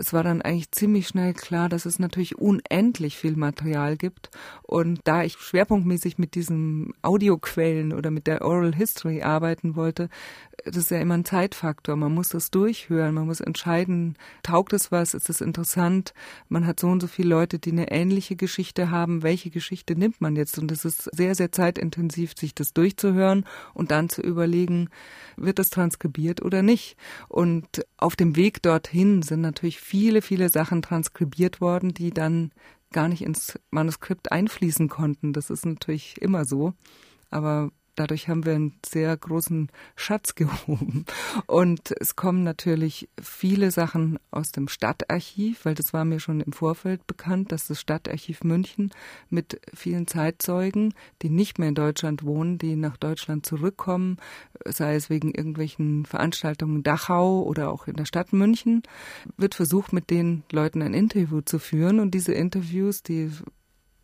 es 0.00 0.14
war 0.14 0.24
dann 0.24 0.40
eigentlich 0.40 0.70
ziemlich 0.70 1.08
schnell 1.08 1.34
klar, 1.34 1.68
dass 1.68 1.84
es 1.84 1.98
natürlich 1.98 2.38
unendlich 2.38 3.18
viel 3.18 3.36
Material 3.36 3.98
gibt. 3.98 4.30
Und 4.62 5.00
da 5.04 5.22
ich 5.22 5.34
schwerpunktmäßig 5.34 6.16
mit 6.16 6.34
diesen 6.34 6.94
Audioquellen 7.02 7.92
oder 7.92 8.10
mit 8.10 8.26
der 8.26 8.42
Oral 8.42 8.74
History 8.74 9.22
arbeiten 9.22 9.76
wollte, 9.76 10.08
das 10.64 10.76
ist 10.76 10.90
ja 10.90 10.98
immer 10.98 11.14
ein 11.14 11.24
Zeitfaktor. 11.24 11.96
Man 11.96 12.14
muss 12.14 12.30
das 12.30 12.50
durchhören, 12.50 13.14
man 13.14 13.26
muss 13.26 13.40
entscheiden, 13.40 14.16
taugt 14.42 14.72
es 14.72 14.90
was, 14.90 15.14
ist 15.14 15.28
es 15.28 15.40
interessant. 15.40 16.14
Man 16.48 16.66
hat 16.66 16.80
so 16.80 16.88
und 16.88 17.00
so 17.00 17.06
viele 17.06 17.28
Leute, 17.28 17.58
die 17.58 17.72
eine 17.72 17.90
ähnliche 17.90 18.36
Geschichte 18.36 18.90
haben. 18.90 19.22
Welche 19.22 19.50
Geschichte 19.50 19.96
nimmt 19.96 20.20
man 20.20 20.36
jetzt? 20.36 20.58
Und 20.58 20.72
es 20.72 20.84
ist 20.84 21.14
sehr, 21.14 21.34
sehr 21.34 21.52
zeitintensiv, 21.52 22.34
sich 22.36 22.54
das 22.54 22.72
durchzuhören 22.72 23.44
und 23.74 23.90
dann 23.90 24.08
zu 24.08 24.22
überlegen, 24.22 24.88
wird 25.36 25.58
das 25.58 25.70
transkribiert 25.70 26.42
oder 26.42 26.62
nicht? 26.62 26.96
Und 27.28 27.84
auf 27.96 28.16
dem 28.16 28.36
Weg 28.36 28.62
dorthin 28.62 29.22
sind 29.22 29.40
natürlich 29.40 29.80
viele, 29.90 30.22
viele 30.22 30.50
Sachen 30.50 30.82
transkribiert 30.82 31.60
worden, 31.60 31.92
die 31.92 32.12
dann 32.12 32.52
gar 32.92 33.08
nicht 33.08 33.22
ins 33.22 33.58
Manuskript 33.70 34.30
einfließen 34.30 34.88
konnten. 34.88 35.32
Das 35.32 35.50
ist 35.50 35.66
natürlich 35.66 36.22
immer 36.22 36.44
so. 36.44 36.74
Aber 37.28 37.72
Dadurch 38.00 38.30
haben 38.30 38.46
wir 38.46 38.54
einen 38.54 38.72
sehr 38.82 39.14
großen 39.14 39.68
Schatz 39.94 40.34
gehoben. 40.34 41.04
Und 41.46 41.92
es 42.00 42.16
kommen 42.16 42.44
natürlich 42.44 43.10
viele 43.20 43.70
Sachen 43.70 44.18
aus 44.30 44.52
dem 44.52 44.68
Stadtarchiv, 44.68 45.66
weil 45.66 45.74
das 45.74 45.92
war 45.92 46.06
mir 46.06 46.18
schon 46.18 46.40
im 46.40 46.52
Vorfeld 46.52 47.06
bekannt, 47.06 47.52
dass 47.52 47.66
das 47.66 47.78
Stadtarchiv 47.78 48.42
München 48.42 48.90
mit 49.28 49.60
vielen 49.74 50.06
Zeitzeugen, 50.06 50.94
die 51.20 51.28
nicht 51.28 51.58
mehr 51.58 51.68
in 51.68 51.74
Deutschland 51.74 52.24
wohnen, 52.24 52.56
die 52.56 52.74
nach 52.74 52.96
Deutschland 52.96 53.44
zurückkommen, 53.44 54.16
sei 54.64 54.94
es 54.94 55.10
wegen 55.10 55.34
irgendwelchen 55.34 56.06
Veranstaltungen 56.06 56.76
in 56.76 56.82
Dachau 56.82 57.42
oder 57.42 57.70
auch 57.70 57.86
in 57.86 57.96
der 57.96 58.06
Stadt 58.06 58.32
München, 58.32 58.82
wird 59.36 59.54
versucht, 59.54 59.92
mit 59.92 60.08
den 60.08 60.42
Leuten 60.50 60.80
ein 60.80 60.94
Interview 60.94 61.42
zu 61.42 61.58
führen. 61.58 62.00
Und 62.00 62.12
diese 62.12 62.32
Interviews, 62.32 63.02
die 63.02 63.30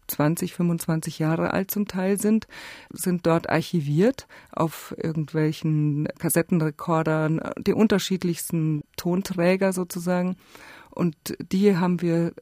20, 0.09 0.55
25 0.55 1.19
Jahre 1.19 1.53
alt 1.53 1.71
zum 1.71 1.87
Teil 1.87 2.19
sind, 2.21 2.47
sind 2.91 3.27
dort 3.27 3.49
archiviert 3.49 4.27
auf 4.53 4.95
irgendwelchen 4.97 6.09
Kassettenrekordern, 6.19 7.41
die 7.59 7.75
unterschiedlichsten 7.75 8.83
Tonträger 8.97 9.73
sozusagen. 9.73 10.37
Und 10.91 11.17
die 11.53 11.77
haben 11.77 12.01
wir 12.01 12.33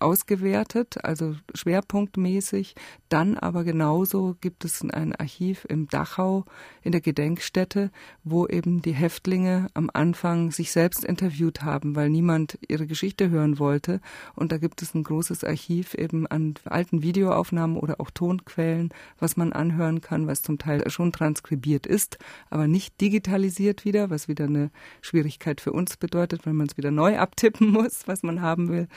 ausgewertet, 0.00 1.04
also 1.04 1.36
schwerpunktmäßig. 1.54 2.74
Dann 3.08 3.36
aber 3.36 3.64
genauso 3.64 4.36
gibt 4.40 4.64
es 4.64 4.82
ein 4.82 5.14
Archiv 5.14 5.66
im 5.68 5.88
Dachau 5.88 6.44
in 6.82 6.92
der 6.92 7.00
Gedenkstätte, 7.00 7.90
wo 8.24 8.46
eben 8.46 8.82
die 8.82 8.92
Häftlinge 8.92 9.68
am 9.74 9.90
Anfang 9.92 10.50
sich 10.50 10.72
selbst 10.72 11.04
interviewt 11.04 11.62
haben, 11.62 11.96
weil 11.96 12.08
niemand 12.08 12.58
ihre 12.68 12.86
Geschichte 12.86 13.30
hören 13.30 13.58
wollte. 13.58 14.00
Und 14.34 14.52
da 14.52 14.58
gibt 14.58 14.82
es 14.82 14.94
ein 14.94 15.04
großes 15.04 15.44
Archiv 15.44 15.94
eben 15.94 16.26
an 16.26 16.54
alten 16.64 17.02
Videoaufnahmen 17.02 17.76
oder 17.76 18.00
auch 18.00 18.10
Tonquellen, 18.10 18.90
was 19.18 19.36
man 19.36 19.52
anhören 19.52 20.00
kann, 20.00 20.26
was 20.26 20.42
zum 20.42 20.58
Teil 20.58 20.88
schon 20.90 21.12
transkribiert 21.12 21.86
ist, 21.86 22.18
aber 22.48 22.68
nicht 22.68 23.00
digitalisiert 23.00 23.84
wieder, 23.84 24.10
was 24.10 24.28
wieder 24.28 24.44
eine 24.44 24.70
Schwierigkeit 25.00 25.60
für 25.60 25.72
uns 25.72 25.96
bedeutet, 25.96 26.46
weil 26.46 26.54
man 26.54 26.66
es 26.66 26.76
wieder 26.76 26.90
neu 26.90 27.18
abtippen 27.18 27.68
muss, 27.72 28.06
was 28.06 28.22
man 28.22 28.40
haben 28.40 28.68
will. 28.68 28.88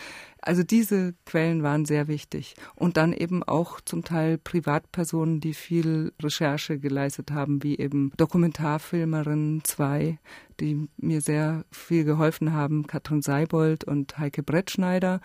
Also 0.41 0.63
diese 0.63 0.92
Quellen 1.25 1.63
waren 1.63 1.85
sehr 1.85 2.07
wichtig. 2.07 2.55
Und 2.75 2.97
dann 2.97 3.13
eben 3.13 3.43
auch 3.43 3.81
zum 3.81 4.03
Teil 4.03 4.37
Privatpersonen, 4.37 5.39
die 5.39 5.53
viel 5.53 6.13
Recherche 6.21 6.79
geleistet 6.79 7.31
haben, 7.31 7.63
wie 7.63 7.77
eben 7.77 8.11
Dokumentarfilmerinnen 8.17 9.63
zwei, 9.63 10.19
die 10.59 10.87
mir 10.97 11.21
sehr 11.21 11.65
viel 11.71 12.03
geholfen 12.03 12.53
haben, 12.53 12.87
Katrin 12.87 13.21
Seibold 13.21 13.83
und 13.83 14.17
Heike 14.17 14.43
Brettschneider. 14.43 15.21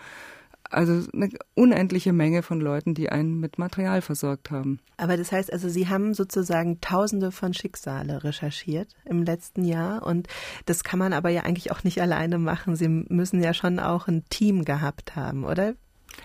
Also 0.69 1.07
eine 1.13 1.29
unendliche 1.55 2.13
Menge 2.13 2.43
von 2.43 2.61
Leuten, 2.61 2.93
die 2.93 3.09
einen 3.09 3.39
mit 3.39 3.57
Material 3.57 4.01
versorgt 4.01 4.51
haben. 4.51 4.79
Aber 4.97 5.17
das 5.17 5.31
heißt 5.31 5.51
also, 5.51 5.67
Sie 5.67 5.87
haben 5.87 6.13
sozusagen 6.13 6.79
Tausende 6.79 7.31
von 7.31 7.53
Schicksale 7.53 8.23
recherchiert 8.23 8.93
im 9.05 9.23
letzten 9.23 9.65
Jahr 9.65 10.05
und 10.05 10.27
das 10.65 10.83
kann 10.83 10.99
man 10.99 11.13
aber 11.13 11.29
ja 11.29 11.41
eigentlich 11.41 11.71
auch 11.71 11.83
nicht 11.83 12.01
alleine 12.01 12.37
machen. 12.37 12.75
Sie 12.75 12.87
müssen 12.87 13.41
ja 13.41 13.53
schon 13.53 13.79
auch 13.79 14.07
ein 14.07 14.25
Team 14.29 14.63
gehabt 14.63 15.15
haben, 15.15 15.43
oder? 15.43 15.73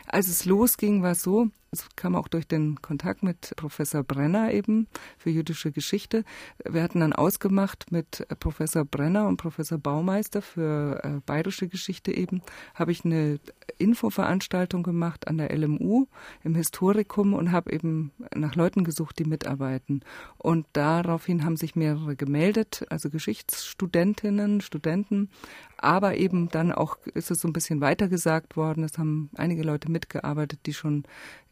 Als 0.07 0.29
es 0.29 0.45
losging, 0.45 1.03
war 1.03 1.13
es 1.13 1.23
so, 1.23 1.49
es 1.75 1.89
kam 1.97 2.15
auch 2.15 2.29
durch 2.29 2.47
den 2.47 2.81
Kontakt 2.81 3.23
mit 3.23 3.55
Professor 3.57 4.03
Brenner 4.03 4.53
eben 4.53 4.87
für 5.19 5.31
jüdische 5.31 5.73
Geschichte. 5.73 6.25
Wir 6.65 6.83
hatten 6.83 7.01
dann 7.01 7.13
ausgemacht 7.13 7.91
mit 7.91 8.27
Professor 8.41 8.85
Brenner 8.85 9.27
und 9.27 9.37
Professor 9.37 9.79
Baumeister 9.79 10.41
für 10.41 11.01
äh, 11.03 11.21
bayerische 11.27 11.69
Geschichte 11.69 12.13
eben, 12.13 12.43
habe 12.75 12.93
ich 12.93 13.05
eine 13.05 13.41
Infoveranstaltung 13.79 14.83
gemacht 14.83 15.27
an 15.29 15.39
der 15.39 15.57
LMU 15.57 16.07
im 16.43 16.55
Historikum 16.55 17.35
und 17.35 17.53
habe 17.53 17.73
eben 17.73 18.13
nach 18.35 18.55
Leuten 18.55 18.85
gesucht, 18.85 19.19
die 19.19 19.25
mitarbeiten. 19.25 20.03
Und 20.39 20.67
daraufhin 20.73 21.45
haben 21.45 21.57
sich 21.57 21.75
mehrere 21.75 22.17
gemeldet, 22.17 22.87
also 22.91 23.11
Geschichtsstudentinnen, 23.11 24.61
Studenten, 24.61 25.31
aber 25.79 26.17
eben 26.17 26.49
dann 26.49 26.73
auch 26.73 26.97
ist 27.15 27.31
es 27.31 27.41
so 27.41 27.49
ein 27.49 27.53
bisschen 27.53 27.81
weitergesagt 27.81 28.57
worden. 28.57 28.85
Es 28.85 28.99
haben 28.99 29.31
einige 29.37 29.63
Leute 29.63 29.91
mitgearbeitet, 29.91 30.61
die 30.67 30.75
schon 30.75 31.05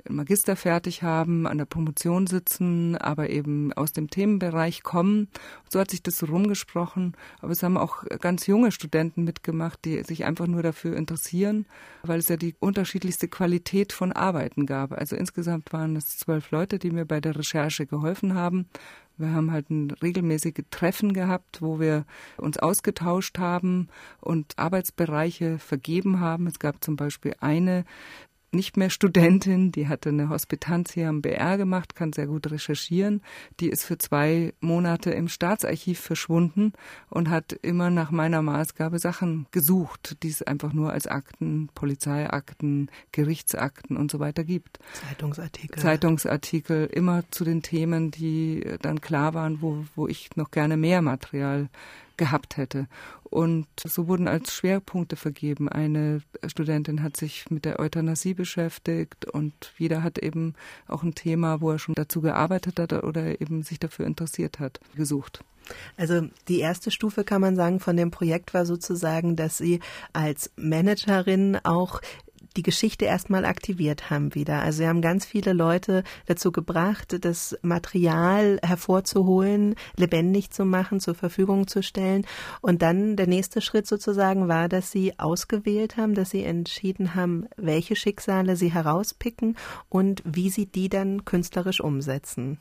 Magister 0.08 0.56
fertig 0.56 1.02
haben, 1.02 1.46
an 1.46 1.58
der 1.58 1.64
Promotion 1.64 2.26
sitzen, 2.26 2.96
aber 2.96 3.30
eben 3.30 3.72
aus 3.72 3.92
dem 3.92 4.10
Themenbereich 4.10 4.82
kommen. 4.82 5.28
So 5.68 5.78
hat 5.78 5.90
sich 5.90 6.02
das 6.02 6.16
so 6.16 6.26
rumgesprochen. 6.26 7.14
Aber 7.40 7.52
es 7.52 7.62
haben 7.62 7.76
auch 7.76 8.04
ganz 8.20 8.46
junge 8.46 8.72
Studenten 8.72 9.24
mitgemacht, 9.24 9.84
die 9.84 10.02
sich 10.02 10.24
einfach 10.24 10.46
nur 10.46 10.62
dafür 10.62 10.96
interessieren, 10.96 11.66
weil 12.02 12.18
es 12.18 12.28
ja 12.28 12.36
die 12.36 12.54
unterschiedlichste 12.58 13.28
Qualität 13.28 13.92
von 13.92 14.12
Arbeiten 14.12 14.66
gab. 14.66 14.92
Also 14.92 15.16
insgesamt 15.16 15.72
waren 15.72 15.96
es 15.96 16.18
zwölf 16.18 16.50
Leute, 16.50 16.78
die 16.78 16.90
mir 16.90 17.04
bei 17.04 17.20
der 17.20 17.36
Recherche 17.36 17.86
geholfen 17.86 18.34
haben. 18.34 18.66
Wir 19.18 19.32
haben 19.32 19.52
halt 19.52 19.70
ein 19.70 19.90
regelmäßige 19.90 20.64
Treffen 20.70 21.12
gehabt, 21.12 21.62
wo 21.62 21.78
wir 21.78 22.04
uns 22.36 22.58
ausgetauscht 22.58 23.38
haben 23.38 23.88
und 24.20 24.58
Arbeitsbereiche 24.58 25.58
vergeben 25.58 26.20
haben. 26.20 26.46
Es 26.46 26.58
gab 26.58 26.82
zum 26.82 26.96
Beispiel 26.96 27.34
eine 27.40 27.84
nicht 28.54 28.76
mehr 28.76 28.90
Studentin, 28.90 29.72
die 29.72 29.88
hatte 29.88 30.10
eine 30.10 30.28
Hospitanz 30.28 30.92
hier 30.92 31.08
am 31.08 31.22
BR 31.22 31.56
gemacht, 31.56 31.94
kann 31.94 32.12
sehr 32.12 32.26
gut 32.26 32.50
recherchieren. 32.50 33.22
Die 33.60 33.68
ist 33.68 33.84
für 33.84 33.98
zwei 33.98 34.52
Monate 34.60 35.10
im 35.10 35.28
Staatsarchiv 35.28 36.00
verschwunden 36.00 36.72
und 37.08 37.30
hat 37.30 37.52
immer 37.62 37.90
nach 37.90 38.10
meiner 38.10 38.42
Maßgabe 38.42 38.98
Sachen 38.98 39.46
gesucht, 39.50 40.22
die 40.22 40.28
es 40.28 40.42
einfach 40.42 40.72
nur 40.72 40.92
als 40.92 41.06
Akten, 41.06 41.70
Polizeiakten, 41.74 42.90
Gerichtsakten 43.12 43.96
und 43.96 44.10
so 44.10 44.20
weiter 44.20 44.44
gibt. 44.44 44.78
Zeitungsartikel. 45.08 45.80
Zeitungsartikel, 45.80 46.86
immer 46.86 47.24
zu 47.30 47.44
den 47.44 47.62
Themen, 47.62 48.10
die 48.10 48.64
dann 48.82 49.00
klar 49.00 49.34
waren, 49.34 49.62
wo, 49.62 49.84
wo 49.96 50.08
ich 50.08 50.36
noch 50.36 50.50
gerne 50.50 50.76
mehr 50.76 51.02
Material 51.02 51.68
gehabt 52.16 52.56
hätte. 52.56 52.86
Und 53.24 53.66
so 53.84 54.08
wurden 54.08 54.28
als 54.28 54.52
Schwerpunkte 54.52 55.16
vergeben. 55.16 55.68
Eine 55.68 56.22
Studentin 56.46 57.02
hat 57.02 57.16
sich 57.16 57.50
mit 57.50 57.64
der 57.64 57.80
Euthanasie 57.80 58.34
beschäftigt 58.34 59.24
und 59.24 59.72
jeder 59.78 60.02
hat 60.02 60.18
eben 60.18 60.54
auch 60.88 61.02
ein 61.02 61.14
Thema, 61.14 61.60
wo 61.60 61.70
er 61.70 61.78
schon 61.78 61.94
dazu 61.94 62.20
gearbeitet 62.20 62.78
hat 62.78 62.92
oder 62.92 63.40
eben 63.40 63.62
sich 63.62 63.80
dafür 63.80 64.06
interessiert 64.06 64.58
hat, 64.58 64.80
gesucht. 64.94 65.44
Also 65.96 66.28
die 66.48 66.58
erste 66.58 66.90
Stufe 66.90 67.24
kann 67.24 67.40
man 67.40 67.56
sagen 67.56 67.80
von 67.80 67.96
dem 67.96 68.10
Projekt 68.10 68.52
war 68.52 68.66
sozusagen, 68.66 69.36
dass 69.36 69.58
Sie 69.58 69.80
als 70.12 70.50
Managerin 70.56 71.58
auch 71.62 72.00
die 72.56 72.62
Geschichte 72.62 73.04
erstmal 73.04 73.44
aktiviert 73.44 74.10
haben 74.10 74.34
wieder. 74.34 74.62
Also 74.62 74.78
sie 74.78 74.88
haben 74.88 75.02
ganz 75.02 75.24
viele 75.24 75.52
Leute 75.52 76.04
dazu 76.26 76.52
gebracht, 76.52 77.24
das 77.24 77.58
Material 77.62 78.58
hervorzuholen, 78.62 79.74
lebendig 79.96 80.50
zu 80.50 80.64
machen, 80.64 81.00
zur 81.00 81.14
Verfügung 81.14 81.66
zu 81.66 81.82
stellen. 81.82 82.26
Und 82.60 82.82
dann 82.82 83.16
der 83.16 83.26
nächste 83.26 83.60
Schritt 83.60 83.86
sozusagen 83.86 84.48
war, 84.48 84.68
dass 84.68 84.90
sie 84.90 85.18
ausgewählt 85.18 85.96
haben, 85.96 86.14
dass 86.14 86.30
sie 86.30 86.44
entschieden 86.44 87.14
haben, 87.14 87.46
welche 87.56 87.96
Schicksale 87.96 88.56
sie 88.56 88.72
herauspicken 88.72 89.56
und 89.88 90.22
wie 90.24 90.50
sie 90.50 90.66
die 90.66 90.88
dann 90.88 91.24
künstlerisch 91.24 91.80
umsetzen. 91.80 92.58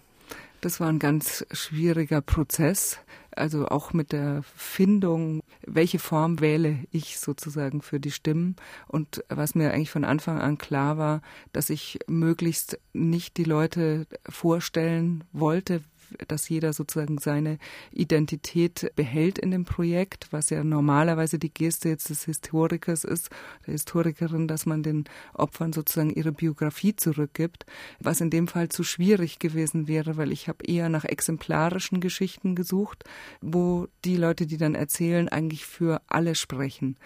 Das 0.62 0.80
war 0.80 0.90
ein 0.90 1.00
ganz 1.00 1.46
schwieriger 1.52 2.22
Prozess. 2.22 3.00
Also 3.36 3.68
auch 3.68 3.94
mit 3.94 4.12
der 4.12 4.44
Findung, 4.56 5.42
welche 5.66 6.00
Form 6.00 6.40
wähle 6.40 6.80
ich 6.92 7.20
sozusagen 7.20 7.82
für 7.82 8.00
die 8.00 8.12
Stimmen. 8.12 8.56
Und 8.88 9.24
was 9.30 9.56
mir 9.56 9.72
eigentlich 9.72 9.92
von 9.92 10.04
Anfang 10.04 10.40
an 10.40 10.58
klar 10.58 10.98
war, 10.98 11.22
dass 11.54 11.70
ich 11.70 12.00
möglichst 12.08 12.80
nicht 12.94 13.38
die 13.38 13.44
Leute 13.44 14.08
vorstellen 14.28 15.24
wollte, 15.32 15.82
dass 16.28 16.50
jeder 16.50 16.74
sozusagen 16.74 17.18
seine 17.18 17.58
Identität 17.92 18.92
behält 18.96 19.38
in 19.40 19.52
dem 19.52 19.66
Projekt, 19.66 20.28
was 20.32 20.50
ja 20.50 20.64
normalerweise 20.64 21.40
die 21.40 21.54
Geste 21.54 21.90
jetzt 21.90 22.10
des 22.10 22.26
Historikers 22.26 23.04
ist, 23.04 23.30
der 23.66 23.74
Historikerin, 23.74 24.48
dass 24.48 24.66
man 24.66 24.84
den 24.84 25.06
Opfern 25.34 25.74
sozusagen 25.74 26.12
ihre 26.12 26.32
Biografie 26.32 26.96
zurückgibt, 26.96 27.66
was 28.00 28.22
in 28.22 28.30
dem 28.30 28.48
Fall 28.48 28.70
zu 28.70 28.84
schwierig 28.84 29.40
gewesen 29.40 29.88
wäre, 29.88 30.18
weil 30.18 30.32
ich 30.32 30.48
habe 30.48 30.66
eher 30.66 30.90
nach 30.90 31.06
exemplarischen 31.06 32.02
Geschichten 32.02 32.56
gesucht, 32.56 33.04
wo 33.42 33.88
die 34.06 34.18
Leute, 34.18 34.48
die 34.48 34.58
dann 34.58 34.76
erzählen, 34.76 35.30
eigentlich 35.30 35.66
für 35.66 36.02
alle 36.08 36.36
sprechen. 36.36 36.98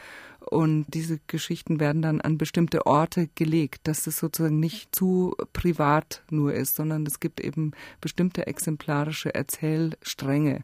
Und 0.50 0.86
diese 0.90 1.20
Geschichten 1.28 1.80
werden 1.80 2.02
dann 2.02 2.22
an 2.22 2.38
bestimmte 2.38 2.86
Orte 2.86 3.30
gelegt, 3.36 3.88
dass 3.88 4.06
es 4.06 4.18
sozusagen 4.18 4.60
nicht 4.60 4.96
zu 4.96 5.36
privat 5.54 6.24
nur 6.30 6.54
ist, 6.54 6.76
sondern 6.76 7.06
es 7.06 7.20
gibt 7.20 7.40
eben 7.40 7.72
bestimmte 8.00 8.46
exemplarische 8.46 9.34
Erzählstränge. 9.34 10.64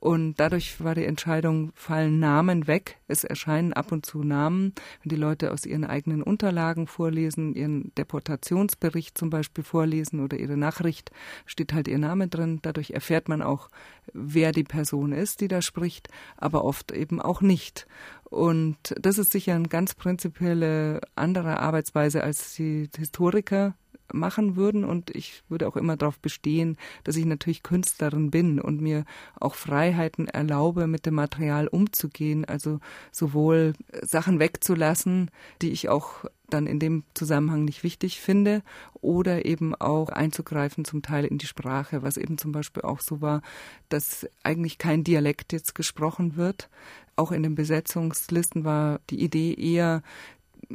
Und 0.00 0.40
dadurch 0.40 0.82
war 0.82 0.94
die 0.94 1.04
Entscheidung, 1.04 1.72
fallen 1.74 2.18
Namen 2.18 2.66
weg. 2.66 2.96
Es 3.06 3.22
erscheinen 3.22 3.74
ab 3.74 3.92
und 3.92 4.06
zu 4.06 4.22
Namen, 4.22 4.72
wenn 5.02 5.10
die 5.10 5.16
Leute 5.16 5.52
aus 5.52 5.66
ihren 5.66 5.84
eigenen 5.84 6.22
Unterlagen 6.22 6.86
vorlesen, 6.86 7.54
ihren 7.54 7.94
Deportationsbericht 7.96 9.18
zum 9.18 9.28
Beispiel 9.28 9.62
vorlesen 9.62 10.20
oder 10.20 10.38
ihre 10.38 10.56
Nachricht, 10.56 11.10
steht 11.44 11.74
halt 11.74 11.86
ihr 11.86 11.98
Name 11.98 12.28
drin. 12.28 12.60
Dadurch 12.62 12.92
erfährt 12.92 13.28
man 13.28 13.42
auch, 13.42 13.68
wer 14.14 14.52
die 14.52 14.64
Person 14.64 15.12
ist, 15.12 15.42
die 15.42 15.48
da 15.48 15.60
spricht, 15.60 16.08
aber 16.38 16.64
oft 16.64 16.92
eben 16.92 17.20
auch 17.20 17.42
nicht. 17.42 17.86
Und 18.24 18.78
das 18.98 19.18
ist 19.18 19.32
sicher 19.32 19.54
eine 19.54 19.68
ganz 19.68 19.94
prinzipielle 19.94 21.02
andere 21.14 21.60
Arbeitsweise, 21.60 22.24
als 22.24 22.54
die 22.54 22.88
Historiker 22.96 23.74
machen 24.12 24.56
würden. 24.56 24.84
Und 24.84 25.10
ich 25.14 25.42
würde 25.48 25.68
auch 25.68 25.76
immer 25.76 25.96
darauf 25.96 26.18
bestehen, 26.18 26.76
dass 27.04 27.16
ich 27.16 27.24
natürlich 27.24 27.62
Künstlerin 27.62 28.30
bin 28.30 28.60
und 28.60 28.80
mir 28.80 29.04
auch 29.38 29.54
Freiheiten 29.54 30.28
erlaube, 30.28 30.86
mit 30.86 31.06
dem 31.06 31.14
Material 31.14 31.68
umzugehen. 31.68 32.44
Also 32.44 32.80
sowohl 33.12 33.74
Sachen 34.02 34.38
wegzulassen, 34.38 35.30
die 35.62 35.70
ich 35.70 35.88
auch 35.88 36.24
dann 36.48 36.66
in 36.66 36.78
dem 36.78 37.04
Zusammenhang 37.14 37.64
nicht 37.64 37.82
wichtig 37.84 38.20
finde, 38.20 38.62
oder 39.00 39.44
eben 39.46 39.74
auch 39.74 40.08
einzugreifen 40.08 40.84
zum 40.84 41.02
Teil 41.02 41.24
in 41.24 41.38
die 41.38 41.46
Sprache, 41.46 42.02
was 42.02 42.16
eben 42.16 42.38
zum 42.38 42.52
Beispiel 42.52 42.82
auch 42.82 43.00
so 43.00 43.20
war, 43.20 43.42
dass 43.88 44.26
eigentlich 44.42 44.78
kein 44.78 45.04
Dialekt 45.04 45.52
jetzt 45.52 45.74
gesprochen 45.74 46.36
wird. 46.36 46.68
Auch 47.16 47.32
in 47.32 47.42
den 47.42 47.54
Besetzungslisten 47.54 48.64
war 48.64 49.00
die 49.10 49.22
Idee 49.22 49.54
eher, 49.54 50.02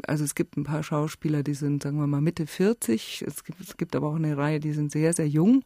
also 0.08 0.24
es 0.24 0.36
gibt 0.36 0.58
ein 0.58 0.64
paar 0.64 0.84
Schauspieler, 0.84 1.44
die 1.44 1.54
sind, 1.54 1.84
sagen 1.84 1.98
wir 1.98 2.08
mal, 2.08 2.22
Mitte 2.22 2.48
40. 2.48 3.24
Es 3.28 3.44
gibt, 3.44 3.62
es 3.62 3.78
gibt 3.78 3.96
aber 3.96 4.08
auch 4.08 4.16
eine 4.16 4.38
Reihe, 4.38 4.60
die 4.60 4.74
sind 4.74 4.92
sehr, 4.92 5.14
sehr 5.14 5.28
jung, 5.28 5.64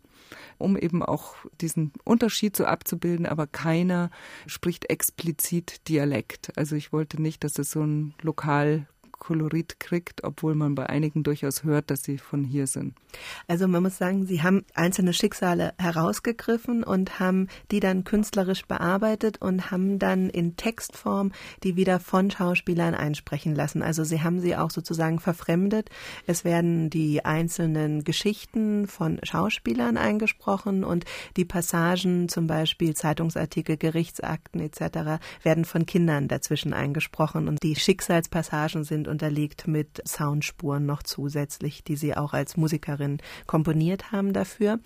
um 0.57 0.77
eben 0.77 1.03
auch 1.03 1.36
diesen 1.62 1.93
Unterschied 2.03 2.55
so 2.55 2.65
abzubilden, 2.65 3.25
aber 3.25 3.48
keiner 3.48 4.12
spricht 4.48 4.89
explizit 4.89 5.88
Dialekt. 5.88 6.57
Also 6.57 6.75
ich 6.75 6.93
wollte 6.93 7.21
nicht, 7.21 7.43
dass 7.43 7.57
es 7.59 7.71
so 7.71 7.81
ein 7.81 8.13
lokal 8.21 8.88
Kolorit 9.19 9.79
kriegt, 9.79 10.23
obwohl 10.23 10.55
man 10.55 10.75
bei 10.75 10.88
einigen 10.88 11.23
durchaus 11.23 11.63
hört, 11.63 11.91
dass 11.91 12.03
sie 12.03 12.17
von 12.17 12.43
hier 12.43 12.67
sind. 12.67 12.95
Also 13.47 13.67
man 13.67 13.83
muss 13.83 13.97
sagen, 13.97 14.25
Sie 14.25 14.41
haben 14.41 14.65
einzelne 14.73 15.13
Schicksale 15.13 15.73
herausgegriffen 15.77 16.83
und 16.83 17.19
haben 17.19 17.47
die 17.71 17.79
dann 17.79 18.03
künstlerisch 18.03 18.65
bearbeitet 18.65 19.41
und 19.41 19.71
haben 19.71 19.99
dann 19.99 20.29
in 20.29 20.55
Textform 20.55 21.31
die 21.63 21.75
wieder 21.75 21.99
von 21.99 22.31
Schauspielern 22.31 22.95
einsprechen 22.95 23.55
lassen. 23.55 23.81
Also 23.81 24.03
Sie 24.03 24.21
haben 24.21 24.39
sie 24.39 24.55
auch 24.55 24.71
sozusagen 24.71 25.19
verfremdet. 25.19 25.89
Es 26.25 26.45
werden 26.45 26.89
die 26.89 27.25
einzelnen 27.25 28.03
Geschichten 28.03 28.88
von 28.88 29.19
Schauspielern 29.23 29.97
eingesprochen 29.97 30.83
und 30.83 31.05
die 31.35 31.45
Passagen, 31.45 32.29
zum 32.29 32.47
Beispiel 32.47 32.95
Zeitungsartikel, 32.95 33.77
Gerichtsakten 33.77 34.61
etc., 34.61 35.21
werden 35.43 35.65
von 35.65 35.85
Kindern 35.85 36.27
dazwischen 36.27 36.73
eingesprochen 36.73 37.47
und 37.47 37.61
die 37.63 37.75
Schicksalspassagen 37.75 38.83
sind 38.83 39.07
unterlegt 39.09 39.67
mit 39.67 40.01
Soundspuren 40.07 40.85
noch 40.85 41.03
zusätzlich, 41.03 41.83
die 41.83 41.95
sie 41.95 42.15
auch 42.15 42.33
als 42.33 42.57
Musikerin 42.57 43.17
komponiert 43.45 44.11
haben 44.11 44.33
dafür. 44.33 44.79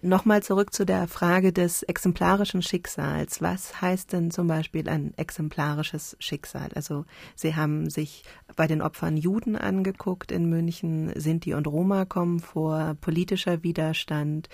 Nochmal 0.00 0.44
zurück 0.44 0.72
zu 0.72 0.86
der 0.86 1.08
Frage 1.08 1.52
des 1.52 1.82
exemplarischen 1.82 2.62
Schicksals. 2.62 3.42
Was 3.42 3.82
heißt 3.82 4.12
denn 4.12 4.30
zum 4.30 4.46
Beispiel 4.46 4.88
ein 4.88 5.12
exemplarisches 5.16 6.16
Schicksal? 6.20 6.68
Also 6.76 7.04
Sie 7.34 7.56
haben 7.56 7.90
sich 7.90 8.22
bei 8.54 8.68
den 8.68 8.80
Opfern 8.80 9.16
Juden 9.16 9.56
angeguckt 9.56 10.30
in 10.30 10.48
München, 10.48 11.10
Sinti 11.16 11.52
und 11.52 11.66
Roma 11.66 12.04
kommen 12.04 12.38
vor, 12.38 12.96
politischer 13.00 13.64
Widerstand, 13.64 14.48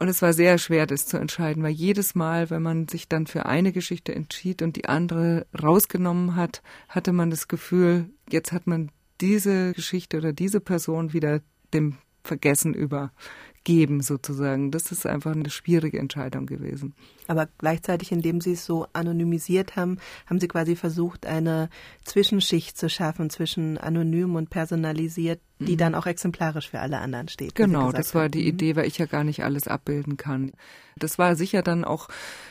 Und 0.01 0.07
es 0.07 0.23
war 0.23 0.33
sehr 0.33 0.57
schwer, 0.57 0.87
das 0.87 1.05
zu 1.05 1.17
entscheiden, 1.17 1.61
weil 1.61 1.73
jedes 1.73 2.15
Mal, 2.15 2.49
wenn 2.49 2.63
man 2.63 2.87
sich 2.87 3.07
dann 3.07 3.27
für 3.27 3.45
eine 3.45 3.71
Geschichte 3.71 4.15
entschied 4.15 4.63
und 4.63 4.75
die 4.75 4.85
andere 4.85 5.45
rausgenommen 5.61 6.35
hat, 6.35 6.63
hatte 6.89 7.13
man 7.13 7.29
das 7.29 7.47
Gefühl, 7.47 8.09
jetzt 8.27 8.51
hat 8.51 8.65
man 8.65 8.89
diese 9.21 9.73
Geschichte 9.73 10.17
oder 10.17 10.33
diese 10.33 10.59
Person 10.59 11.13
wieder 11.13 11.41
dem 11.71 11.97
Vergessen 12.23 12.73
übergeben 12.73 14.01
sozusagen. 14.01 14.71
Das 14.71 14.91
ist 14.91 15.05
einfach 15.05 15.33
eine 15.33 15.51
schwierige 15.51 15.99
Entscheidung 15.99 16.47
gewesen. 16.47 16.95
Aber 17.27 17.47
gleichzeitig, 17.57 18.11
indem 18.11 18.41
Sie 18.41 18.53
es 18.53 18.65
so 18.65 18.87
anonymisiert 18.93 19.75
haben, 19.75 19.99
haben 20.25 20.39
Sie 20.39 20.47
quasi 20.47 20.75
versucht, 20.75 21.25
eine 21.25 21.69
Zwischenschicht 22.03 22.77
zu 22.77 22.89
schaffen 22.89 23.29
zwischen 23.29 23.77
anonym 23.77 24.35
und 24.35 24.49
personalisiert 24.49 25.39
die 25.61 25.73
mhm. 25.73 25.77
dann 25.77 25.95
auch 25.95 26.05
exemplarisch 26.05 26.69
für 26.69 26.79
alle 26.79 26.99
anderen 26.99 27.27
steht. 27.27 27.55
Genau, 27.55 27.91
das 27.91 28.15
war 28.15 28.29
die 28.29 28.41
mhm. 28.41 28.47
Idee, 28.47 28.75
weil 28.75 28.87
ich 28.87 28.97
ja 28.97 29.05
gar 29.05 29.23
nicht 29.23 29.43
alles 29.43 29.67
abbilden 29.67 30.17
kann. 30.17 30.51
Das 30.97 31.17
war 31.17 31.35
sicher 31.35 31.61
dann 31.61 31.85
auch 31.85 32.09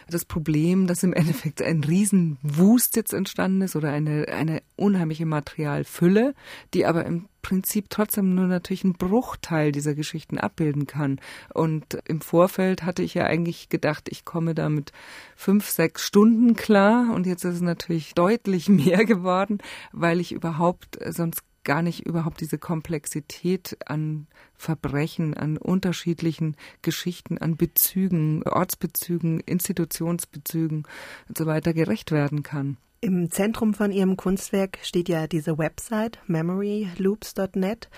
das 0.09 0.25
Problem, 0.25 0.87
dass 0.87 1.03
im 1.03 1.13
Endeffekt 1.13 1.63
ein 1.63 1.85
Riesenwust 1.85 2.97
jetzt 2.97 3.13
entstanden 3.13 3.63
ist 3.63 3.77
oder 3.77 3.91
eine, 3.91 4.29
eine 4.29 4.63
unheimliche 4.77 5.27
Materialfülle, 5.27 6.35
die 6.75 6.87
aber 6.87 7.05
im 7.05 7.27
Prinzip 7.43 7.87
trotzdem 7.91 8.35
nur 8.35 8.47
natürlich 8.47 8.85
einen 8.85 8.95
Bruchteil 8.95 9.73
dieser 9.73 9.95
Geschichten 9.95 10.39
abbilden 10.39 10.87
kann. 10.87 11.21
Und 11.55 11.99
im 12.07 12.21
Vorfeld 12.21 12.83
hatte 12.83 13.03
ich 13.03 13.15
ja 13.15 13.25
eigentlich 13.25 13.69
gedacht, 13.69 14.09
ich 14.11 14.25
komme 14.25 14.55
da 14.61 14.69
mit 14.69 14.93
fünf, 15.37 15.69
sechs 15.69 16.07
Stunden 16.07 16.55
klar. 16.55 17.13
Und 17.15 17.27
jetzt 17.27 17.45
ist 17.45 17.57
es 17.57 17.61
natürlich 17.61 18.15
deutlich 18.15 18.69
mehr 18.69 19.05
geworden, 19.05 19.59
weil 19.93 20.21
ich 20.21 20.33
überhaupt 20.33 20.99
sonst 21.09 21.43
gar 21.65 21.83
nicht 21.83 22.07
überhaupt 22.07 22.41
diese 22.41 22.59
Komplexität 22.59 23.77
an 23.87 24.27
Verbrechen, 24.55 25.35
an 25.35 25.57
unterschiedlichen 25.57 26.57
Geschichten, 26.83 27.39
an 27.39 27.57
Bezügen, 27.57 28.43
Ortsbezügen, 28.45 29.41
Institutionsbezügen 29.41 30.85
und 31.29 31.39
so 31.39 31.47
weiter 31.47 31.75
gerecht 31.75 32.13
werden 32.13 32.43
kann. 32.43 32.77
Im 33.03 33.31
Zentrum 33.31 33.73
von 33.75 33.93
Ihrem 33.93 34.17
Kunstwerk 34.17 34.79
steht 34.83 35.09
ja 35.09 35.27
diese 35.27 35.57
Website 35.59 36.19
memoryloops.net 36.27 37.89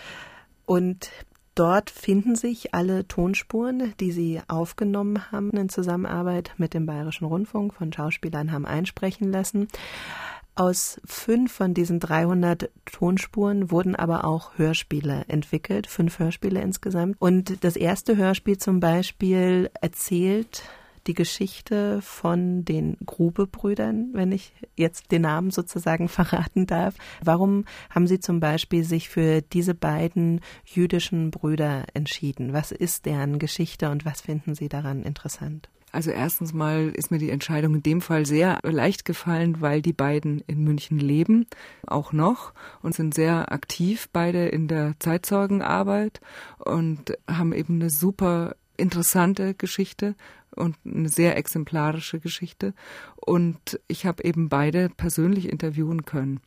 und 0.64 1.10
dort 1.54 1.90
finden 1.90 2.36
sich 2.36 2.74
alle 2.74 3.06
Tonspuren, 3.06 3.94
die 4.00 4.12
Sie 4.12 4.40
aufgenommen 4.48 5.30
haben 5.30 5.50
in 5.50 5.68
Zusammenarbeit 5.68 6.52
mit 6.56 6.74
dem 6.74 6.86
Bayerischen 6.86 7.24
Rundfunk 7.24 7.74
von 7.74 7.92
Schauspielern 7.92 8.52
haben 8.52 8.66
einsprechen 8.66 9.30
lassen. 9.32 9.68
Aus 10.54 11.00
fünf 11.06 11.50
von 11.50 11.72
diesen 11.72 11.98
300 11.98 12.70
Tonspuren 12.84 13.70
wurden 13.70 13.96
aber 13.96 14.24
auch 14.24 14.58
Hörspiele 14.58 15.24
entwickelt, 15.28 15.86
fünf 15.86 16.18
Hörspiele 16.18 16.60
insgesamt. 16.60 17.16
Und 17.20 17.64
das 17.64 17.76
erste 17.76 18.16
Hörspiel 18.18 18.58
zum 18.58 18.78
Beispiel 18.78 19.70
erzählt 19.80 20.64
die 21.06 21.14
Geschichte 21.14 22.00
von 22.02 22.64
den 22.64 22.96
Grube-Brüdern, 23.04 24.10
wenn 24.12 24.32
ich 24.32 24.52
jetzt 24.76 25.12
den 25.12 25.22
Namen 25.22 25.50
sozusagen 25.50 26.08
verraten 26.08 26.66
darf. 26.66 26.94
Warum 27.22 27.64
haben 27.90 28.06
Sie 28.06 28.20
zum 28.20 28.40
Beispiel 28.40 28.84
sich 28.84 29.08
für 29.08 29.42
diese 29.42 29.74
beiden 29.74 30.40
jüdischen 30.64 31.30
Brüder 31.30 31.84
entschieden? 31.94 32.52
Was 32.52 32.72
ist 32.72 33.06
deren 33.06 33.38
Geschichte 33.38 33.90
und 33.90 34.04
was 34.04 34.20
finden 34.20 34.54
Sie 34.54 34.68
daran 34.68 35.02
interessant? 35.02 35.68
Also 35.92 36.10
erstens 36.10 36.54
mal 36.54 36.88
ist 36.88 37.10
mir 37.10 37.18
die 37.18 37.30
Entscheidung 37.30 37.74
in 37.74 37.82
dem 37.82 38.00
Fall 38.00 38.24
sehr 38.24 38.58
leicht 38.62 39.04
gefallen, 39.04 39.60
weil 39.60 39.82
die 39.82 39.92
beiden 39.92 40.42
in 40.46 40.64
München 40.64 40.98
leben, 40.98 41.46
auch 41.86 42.14
noch, 42.14 42.54
und 42.80 42.94
sind 42.94 43.12
sehr 43.12 43.52
aktiv 43.52 44.08
beide 44.10 44.48
in 44.48 44.68
der 44.68 44.94
Zeitzeugenarbeit 44.98 46.22
und 46.58 47.18
haben 47.28 47.52
eben 47.52 47.74
eine 47.74 47.90
super 47.90 48.56
interessante 48.78 49.54
Geschichte 49.54 50.16
und 50.56 50.76
eine 50.84 51.08
sehr 51.08 51.36
exemplarische 51.36 52.20
Geschichte. 52.20 52.74
Und 53.16 53.80
ich 53.88 54.06
habe 54.06 54.24
eben 54.24 54.48
beide 54.48 54.88
persönlich 54.88 55.48
interviewen 55.48 56.04
können. 56.04 56.40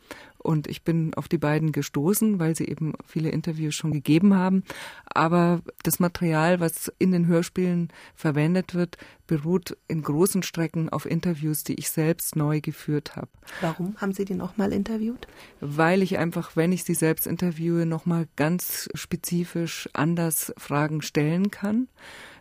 Und 0.45 0.67
ich 0.67 0.83
bin 0.83 1.15
auf 1.15 1.27
die 1.27 1.39
beiden 1.39 1.71
gestoßen, 1.71 2.37
weil 2.37 2.55
sie 2.55 2.65
eben 2.65 2.93
viele 3.03 3.29
Interviews 3.29 3.73
schon 3.73 3.91
gegeben 3.91 4.35
haben. 4.35 4.63
Aber 5.05 5.61
das 5.81 5.99
Material, 5.99 6.59
was 6.59 6.93
in 6.99 7.11
den 7.11 7.25
Hörspielen 7.25 7.89
verwendet 8.13 8.75
wird, 8.75 8.97
beruht 9.25 9.75
in 9.87 10.03
großen 10.03 10.43
Strecken 10.43 10.89
auf 10.89 11.07
Interviews, 11.07 11.63
die 11.63 11.73
ich 11.73 11.89
selbst 11.89 12.35
neu 12.35 12.61
geführt 12.61 13.15
habe. 13.15 13.29
Warum 13.59 13.97
haben 13.97 14.13
Sie 14.13 14.23
die 14.23 14.35
nochmal 14.35 14.71
interviewt? 14.71 15.27
Weil 15.61 16.03
ich 16.03 16.19
einfach, 16.19 16.55
wenn 16.55 16.71
ich 16.71 16.83
sie 16.83 16.93
selbst 16.93 17.25
interviewe, 17.25 17.87
nochmal 17.87 18.27
ganz 18.35 18.87
spezifisch 18.93 19.89
anders 19.93 20.53
Fragen 20.57 21.01
stellen 21.01 21.49
kann 21.49 21.87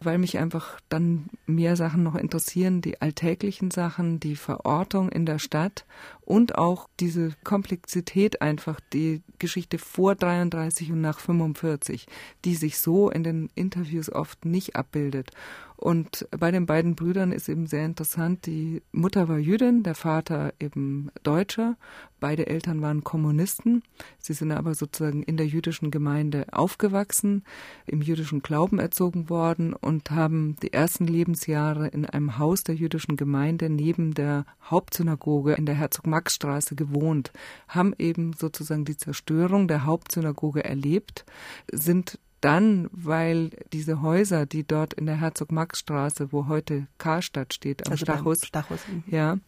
weil 0.01 0.19
mich 0.19 0.39
einfach 0.39 0.81
dann 0.89 1.27
mehr 1.47 1.77
Sachen 1.77 2.03
noch 2.03 2.15
interessieren, 2.15 2.81
die 2.81 3.01
alltäglichen 3.01 3.71
Sachen, 3.71 4.21
die 4.21 4.37
Verortung 4.37 5.09
in 5.09 5.27
der 5.27 5.39
Stadt 5.39 5.85
und 6.21 6.57
auch 6.57 6.89
diese 7.01 7.33
Komplexität 7.45 8.41
einfach, 8.43 8.81
die 8.93 9.23
Geschichte 9.39 9.79
vor 9.79 10.15
33 10.15 10.93
und 10.93 11.01
nach 11.01 11.19
45, 11.19 12.07
die 12.45 12.55
sich 12.55 12.79
so 12.79 13.11
in 13.11 13.25
den 13.25 13.51
Interviews 13.55 14.11
oft 14.11 14.45
nicht 14.45 14.77
abbildet. 14.77 15.31
Und 15.77 16.27
bei 16.31 16.51
den 16.51 16.67
beiden 16.67 16.95
Brüdern 16.95 17.33
ist 17.33 17.49
eben 17.49 17.67
sehr 17.67 17.85
interessant, 17.85 18.47
die 18.47 18.83
Mutter 18.93 19.29
war 19.29 19.39
Jüdin, 19.39 19.83
der 19.83 19.95
Vater 19.95 20.55
eben 20.61 21.11
Deutscher. 21.25 21.77
Beide 22.21 22.47
Eltern 22.47 22.81
waren 22.81 23.03
Kommunisten. 23.03 23.83
Sie 24.19 24.33
sind 24.33 24.53
aber 24.53 24.75
sozusagen 24.75 25.23
in 25.25 25.37
der 25.37 25.47
jüdischen 25.47 25.91
Gemeinde 25.91 26.47
aufgewachsen, 26.53 27.45
im 27.87 28.01
jüdischen 28.03 28.41
Glauben 28.41 28.79
erzogen 28.79 29.29
worden 29.29 29.75
und 29.75 30.11
haben 30.11 30.57
die 30.63 30.73
ersten 30.73 31.07
Lebensjahre 31.07 31.89
in 31.89 32.07
einem 32.07 32.39
Haus 32.39 32.63
der 32.63 32.77
jüdischen 32.77 33.17
Gemeinde 33.17 33.69
neben 33.69 34.15
der 34.15 34.47
Hauptsynagoge 34.63 35.55
in 35.55 35.67
der 35.67 35.75
Herzog-Max-Straße 35.75 36.77
gewohnt, 36.77 37.33
haben 37.69 37.95
eben 37.99 38.33
sozusagen 38.33 38.85
die 38.85 38.97
Zerstörung 38.97 39.69
der 39.69 39.85
Hauptsynagoge 39.85 40.65
erlebt, 40.65 41.27
sind 41.71 42.19
dann, 42.45 42.89
weil 42.93 43.51
diese 43.73 44.03
Häuser, 44.03 44.45
die 44.45 44.67
dort 44.67 44.93
in 44.95 45.07
der 45.07 45.21
Herzog-Max-Straße, 45.21 46.33
wo 46.33 46.47
heute 46.47 46.87
Karstadt 46.99 47.55
steht, 47.55 47.87
am 47.87 47.93
also 47.93 48.05
Stachus, 48.05 48.45
Stachus. 48.45 48.81
Mhm. 48.87 49.05
ja, 49.07 49.39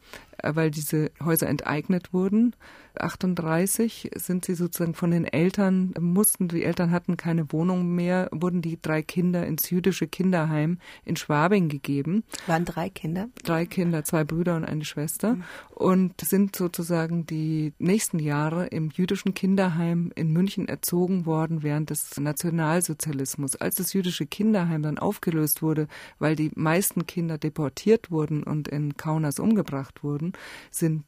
weil 0.42 0.70
diese 0.70 1.10
Häuser 1.22 1.48
enteignet 1.48 2.12
wurden. 2.12 2.54
38 3.00 4.10
sind 4.16 4.44
sie 4.44 4.54
sozusagen 4.54 4.94
von 4.94 5.10
den 5.10 5.24
Eltern, 5.24 5.94
mussten, 6.00 6.48
die 6.48 6.64
Eltern 6.64 6.90
hatten 6.90 7.16
keine 7.16 7.52
Wohnung 7.52 7.94
mehr, 7.94 8.28
wurden 8.32 8.62
die 8.62 8.80
drei 8.80 9.02
Kinder 9.02 9.46
ins 9.46 9.70
jüdische 9.70 10.06
Kinderheim 10.06 10.78
in 11.04 11.16
Schwabing 11.16 11.68
gegeben. 11.68 12.24
Waren 12.46 12.64
drei 12.64 12.90
Kinder? 12.90 13.28
Drei 13.42 13.66
Kinder, 13.66 14.04
zwei 14.04 14.24
Brüder 14.24 14.56
und 14.56 14.64
eine 14.64 14.84
Schwester. 14.84 15.34
Mhm. 15.34 15.44
Und 15.74 16.20
sind 16.22 16.56
sozusagen 16.56 17.26
die 17.26 17.74
nächsten 17.78 18.18
Jahre 18.18 18.66
im 18.66 18.90
jüdischen 18.90 19.34
Kinderheim 19.34 20.10
in 20.14 20.32
München 20.32 20.68
erzogen 20.68 21.26
worden 21.26 21.62
während 21.62 21.90
des 21.90 22.18
Nationalsozialismus. 22.18 23.56
Als 23.56 23.76
das 23.76 23.92
jüdische 23.92 24.26
Kinderheim 24.26 24.82
dann 24.82 24.98
aufgelöst 24.98 25.60
wurde, 25.62 25.88
weil 26.18 26.34
die 26.34 26.50
meisten 26.54 27.06
Kinder 27.06 27.36
deportiert 27.36 28.10
wurden 28.10 28.42
und 28.42 28.68
in 28.68 28.96
Kaunas 28.96 29.38
umgebracht 29.38 30.02
wurden, 30.02 30.25
wurden, 30.26 30.32
sind 30.70 31.04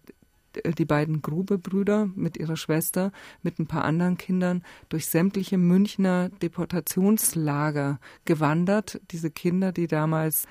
äh, 0.62 0.72
die 0.72 0.85
beiden 0.85 1.22
Grube-Brüder 1.22 2.09
mit 2.14 2.37
ihrer 2.37 2.57
Schwester, 2.57 3.12
mit 3.42 3.59
ein 3.59 3.66
paar 3.66 3.85
anderen 3.85 4.16
Kindern 4.16 4.62
durch 4.88 5.07
sämtliche 5.07 5.59
Münchner 5.59 6.31
Deportationslager 6.42 8.00
gewandert. 8.24 9.00
Diese 9.11 9.31
Kinder, 9.31 9.72
die 9.72 9.87
damals 9.87 10.46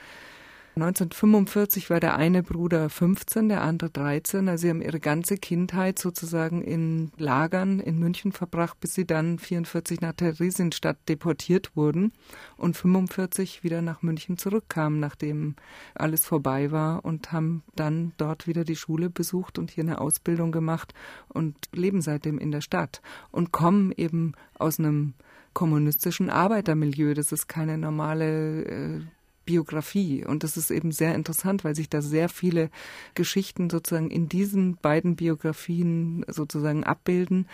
1945 0.78 1.90
war 1.90 2.00
der 2.00 2.18
eine 2.18 2.44
Bruder 2.44 2.92
15, 2.92 3.50
der 3.50 3.64
andere 3.64 3.90
13. 3.90 4.48
Also 4.48 4.62
sie 4.62 4.70
haben 4.70 4.84
ihre 4.84 5.00
ganze 5.00 5.38
Kindheit 5.38 5.98
sozusagen 5.98 6.62
in 6.62 7.12
Lagern 7.18 7.80
in 7.80 7.98
München 7.98 8.32
verbracht, 8.32 8.80
bis 8.80 8.94
sie 8.94 9.06
dann 9.06 9.40
44 9.40 10.02
nach 10.02 10.14
Theresienstadt 10.14 10.98
deportiert 11.10 11.76
wurden 11.76 12.12
und 12.58 12.78
45 12.78 13.64
wieder 13.64 13.82
nach 13.82 14.04
München 14.04 14.38
zurückkamen, 14.38 15.00
nachdem 15.00 15.56
alles 15.96 16.26
vorbei 16.26 16.72
war 16.72 17.04
und 17.04 17.32
haben 17.32 17.64
dann 17.76 18.14
dort 18.18 18.46
wieder 18.46 18.64
die 18.64 18.76
Schule 18.76 19.10
besucht 19.10 19.58
und 19.58 19.72
hier 19.72 19.84
eine 19.84 20.00
Ausbildung 20.00 20.52
gemacht 20.52 20.94
und 21.28 21.56
leben 21.74 22.02
seitdem 22.02 22.38
in 22.38 22.52
der 22.52 22.62
Stadt 22.62 23.02
und 23.32 23.52
kommen 23.52 23.92
eben 23.98 24.34
aus 24.60 24.78
einem 24.78 25.16
kommunistischen 25.54 26.30
Arbeitermilieu. 26.30 27.16
Das 27.16 27.32
ist 27.32 27.48
keine 27.48 27.80
normale 27.80 28.66
äh, 28.66 29.02
Biografie. 29.48 30.24
Und 30.24 30.44
das 30.44 30.58
ist 30.58 30.70
eben 30.70 30.92
sehr 30.92 31.16
interessant, 31.16 31.64
weil 31.64 31.76
sich 31.76 31.90
da 31.90 32.04
sehr 32.04 32.30
viele 32.30 32.70
Geschichten 33.16 33.72
sozusagen 33.72 34.12
in 34.12 34.30
diesen 34.30 34.76
beiden 34.76 35.16
Biografien 35.16 36.24
sozusagen 36.28 36.84
abbilden. 36.84 37.48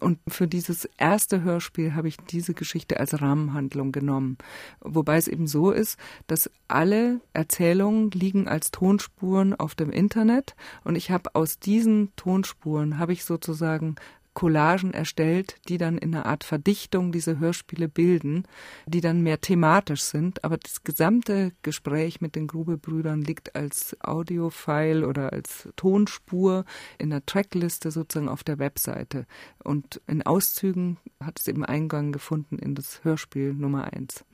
Und 0.00 0.18
für 0.26 0.48
dieses 0.48 0.88
erste 0.98 1.42
Hörspiel 1.42 1.94
habe 1.94 2.08
ich 2.08 2.16
diese 2.16 2.54
Geschichte 2.54 2.98
als 2.98 3.20
Rahmenhandlung 3.20 3.92
genommen. 3.92 4.38
Wobei 4.80 5.16
es 5.16 5.28
eben 5.28 5.46
so 5.46 5.70
ist, 5.70 5.98
dass 6.26 6.50
alle 6.66 7.20
Erzählungen 7.32 8.10
liegen 8.10 8.48
als 8.48 8.72
Tonspuren 8.72 9.54
auf 9.54 9.76
dem 9.76 9.92
Internet. 9.92 10.56
Und 10.82 10.96
ich 10.96 11.12
habe 11.12 11.36
aus 11.36 11.60
diesen 11.60 12.10
Tonspuren, 12.16 12.98
habe 12.98 13.12
ich 13.12 13.24
sozusagen 13.24 13.94
Collagen 14.34 14.92
erstellt, 14.92 15.56
die 15.68 15.78
dann 15.78 15.96
in 15.96 16.14
einer 16.14 16.26
Art 16.26 16.44
Verdichtung 16.44 17.12
diese 17.12 17.38
Hörspiele 17.38 17.88
bilden, 17.88 18.44
die 18.86 19.00
dann 19.00 19.22
mehr 19.22 19.40
thematisch 19.40 20.02
sind. 20.02 20.44
Aber 20.44 20.56
das 20.56 20.82
gesamte 20.82 21.52
Gespräch 21.62 22.20
mit 22.20 22.34
den 22.34 22.46
Grube-Brüdern 22.46 23.22
liegt 23.22 23.54
als 23.56 23.96
Audiofile 24.00 25.06
oder 25.06 25.32
als 25.32 25.68
Tonspur 25.76 26.64
in 26.98 27.10
der 27.10 27.24
Trackliste 27.24 27.90
sozusagen 27.90 28.28
auf 28.28 28.44
der 28.44 28.58
Webseite. 28.58 29.26
Und 29.62 30.00
in 30.06 30.22
Auszügen 30.22 30.98
hat 31.22 31.38
es 31.38 31.48
eben 31.48 31.64
Eingang 31.64 32.12
gefunden 32.12 32.58
in 32.58 32.74
das 32.74 33.04
Hörspiel 33.04 33.54
Nummer 33.54 33.92
eins. 33.92 34.24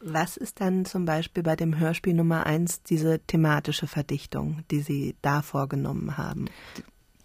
Was 0.00 0.36
ist 0.36 0.60
dann 0.60 0.84
zum 0.84 1.04
Beispiel 1.04 1.42
bei 1.42 1.56
dem 1.56 1.78
Hörspiel 1.78 2.14
Nummer 2.14 2.46
eins 2.46 2.82
diese 2.82 3.18
thematische 3.20 3.86
Verdichtung, 3.86 4.62
die 4.70 4.80
Sie 4.80 5.16
da 5.22 5.42
vorgenommen 5.42 6.16
haben? 6.16 6.46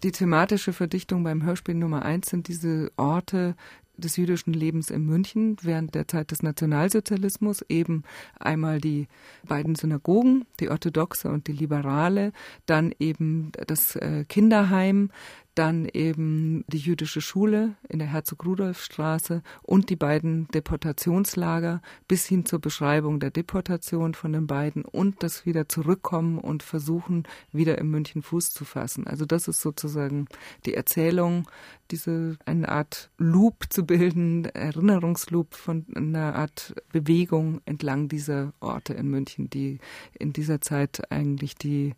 Die 0.02 0.12
thematische 0.12 0.72
Verdichtung 0.72 1.24
beim 1.24 1.44
Hörspiel 1.44 1.74
Nummer 1.74 2.04
eins 2.04 2.30
sind 2.30 2.48
diese 2.48 2.90
Orte, 2.96 3.54
des 3.96 4.16
jüdischen 4.16 4.52
Lebens 4.52 4.90
in 4.90 5.04
München 5.04 5.56
während 5.62 5.94
der 5.94 6.08
Zeit 6.08 6.30
des 6.30 6.42
Nationalsozialismus 6.42 7.64
eben 7.68 8.04
einmal 8.38 8.80
die 8.80 9.06
beiden 9.46 9.74
Synagogen, 9.74 10.46
die 10.60 10.70
orthodoxe 10.70 11.28
und 11.30 11.46
die 11.46 11.52
liberale, 11.52 12.32
dann 12.66 12.94
eben 12.98 13.52
das 13.66 13.96
äh, 13.96 14.24
Kinderheim, 14.28 15.10
dann 15.54 15.86
eben 15.86 16.64
die 16.68 16.78
jüdische 16.78 17.20
Schule 17.20 17.74
in 17.88 17.98
der 17.98 18.08
Herzog-Rudolf-Straße 18.08 19.42
und 19.62 19.90
die 19.90 19.96
beiden 19.96 20.48
Deportationslager 20.48 21.82
bis 22.08 22.26
hin 22.26 22.46
zur 22.46 22.58
Beschreibung 22.58 23.20
der 23.20 23.30
Deportation 23.30 24.14
von 24.14 24.32
den 24.32 24.46
beiden 24.46 24.84
und 24.84 25.22
das 25.22 25.44
wieder 25.44 25.68
zurückkommen 25.68 26.38
und 26.38 26.62
versuchen, 26.62 27.24
wieder 27.52 27.78
in 27.78 27.90
München 27.90 28.22
Fuß 28.22 28.52
zu 28.52 28.64
fassen. 28.64 29.06
Also 29.06 29.26
das 29.26 29.46
ist 29.48 29.60
sozusagen 29.60 30.26
die 30.64 30.74
Erzählung, 30.74 31.48
diese 31.90 32.38
eine 32.46 32.70
Art 32.70 33.10
Loop 33.18 33.66
zu 33.68 33.84
bilden, 33.84 34.46
Erinnerungsloop 34.46 35.54
von 35.54 35.84
einer 35.94 36.34
Art 36.34 36.74
Bewegung 36.92 37.60
entlang 37.66 38.08
dieser 38.08 38.54
Orte 38.60 38.94
in 38.94 39.08
München, 39.08 39.50
die 39.50 39.78
in 40.18 40.32
dieser 40.32 40.62
Zeit 40.62 41.12
eigentlich 41.12 41.56
die 41.56 41.94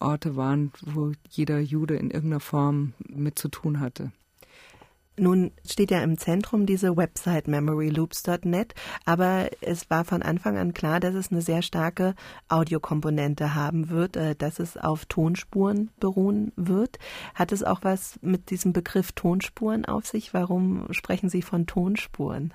Orte 0.00 0.36
waren, 0.36 0.72
wo 0.82 1.12
jeder 1.28 1.58
Jude 1.58 1.96
in 1.96 2.10
irgendeiner 2.10 2.40
Form 2.40 2.94
mit 3.08 3.38
zu 3.38 3.48
tun 3.48 3.80
hatte. 3.80 4.12
Nun 5.18 5.50
steht 5.66 5.90
ja 5.90 6.00
im 6.00 6.16
Zentrum 6.16 6.64
diese 6.64 6.96
Website 6.96 7.48
memoryloops.net, 7.48 8.74
aber 9.04 9.50
es 9.60 9.90
war 9.90 10.04
von 10.04 10.22
Anfang 10.22 10.56
an 10.58 10.74
klar, 10.74 11.00
dass 11.00 11.14
es 11.14 11.32
eine 11.32 11.42
sehr 11.42 11.62
starke 11.62 12.14
Audiokomponente 12.48 13.54
haben 13.54 13.90
wird, 13.90 14.16
äh, 14.16 14.36
dass 14.36 14.60
es 14.60 14.76
auf 14.76 15.06
Tonspuren 15.06 15.90
beruhen 15.98 16.52
wird. 16.54 16.98
Hat 17.34 17.50
es 17.50 17.64
auch 17.64 17.80
was 17.82 18.18
mit 18.22 18.50
diesem 18.50 18.72
Begriff 18.72 19.12
Tonspuren 19.12 19.84
auf 19.84 20.06
sich? 20.06 20.34
Warum 20.34 20.86
sprechen 20.92 21.28
Sie 21.28 21.42
von 21.42 21.66
Tonspuren? 21.66 22.54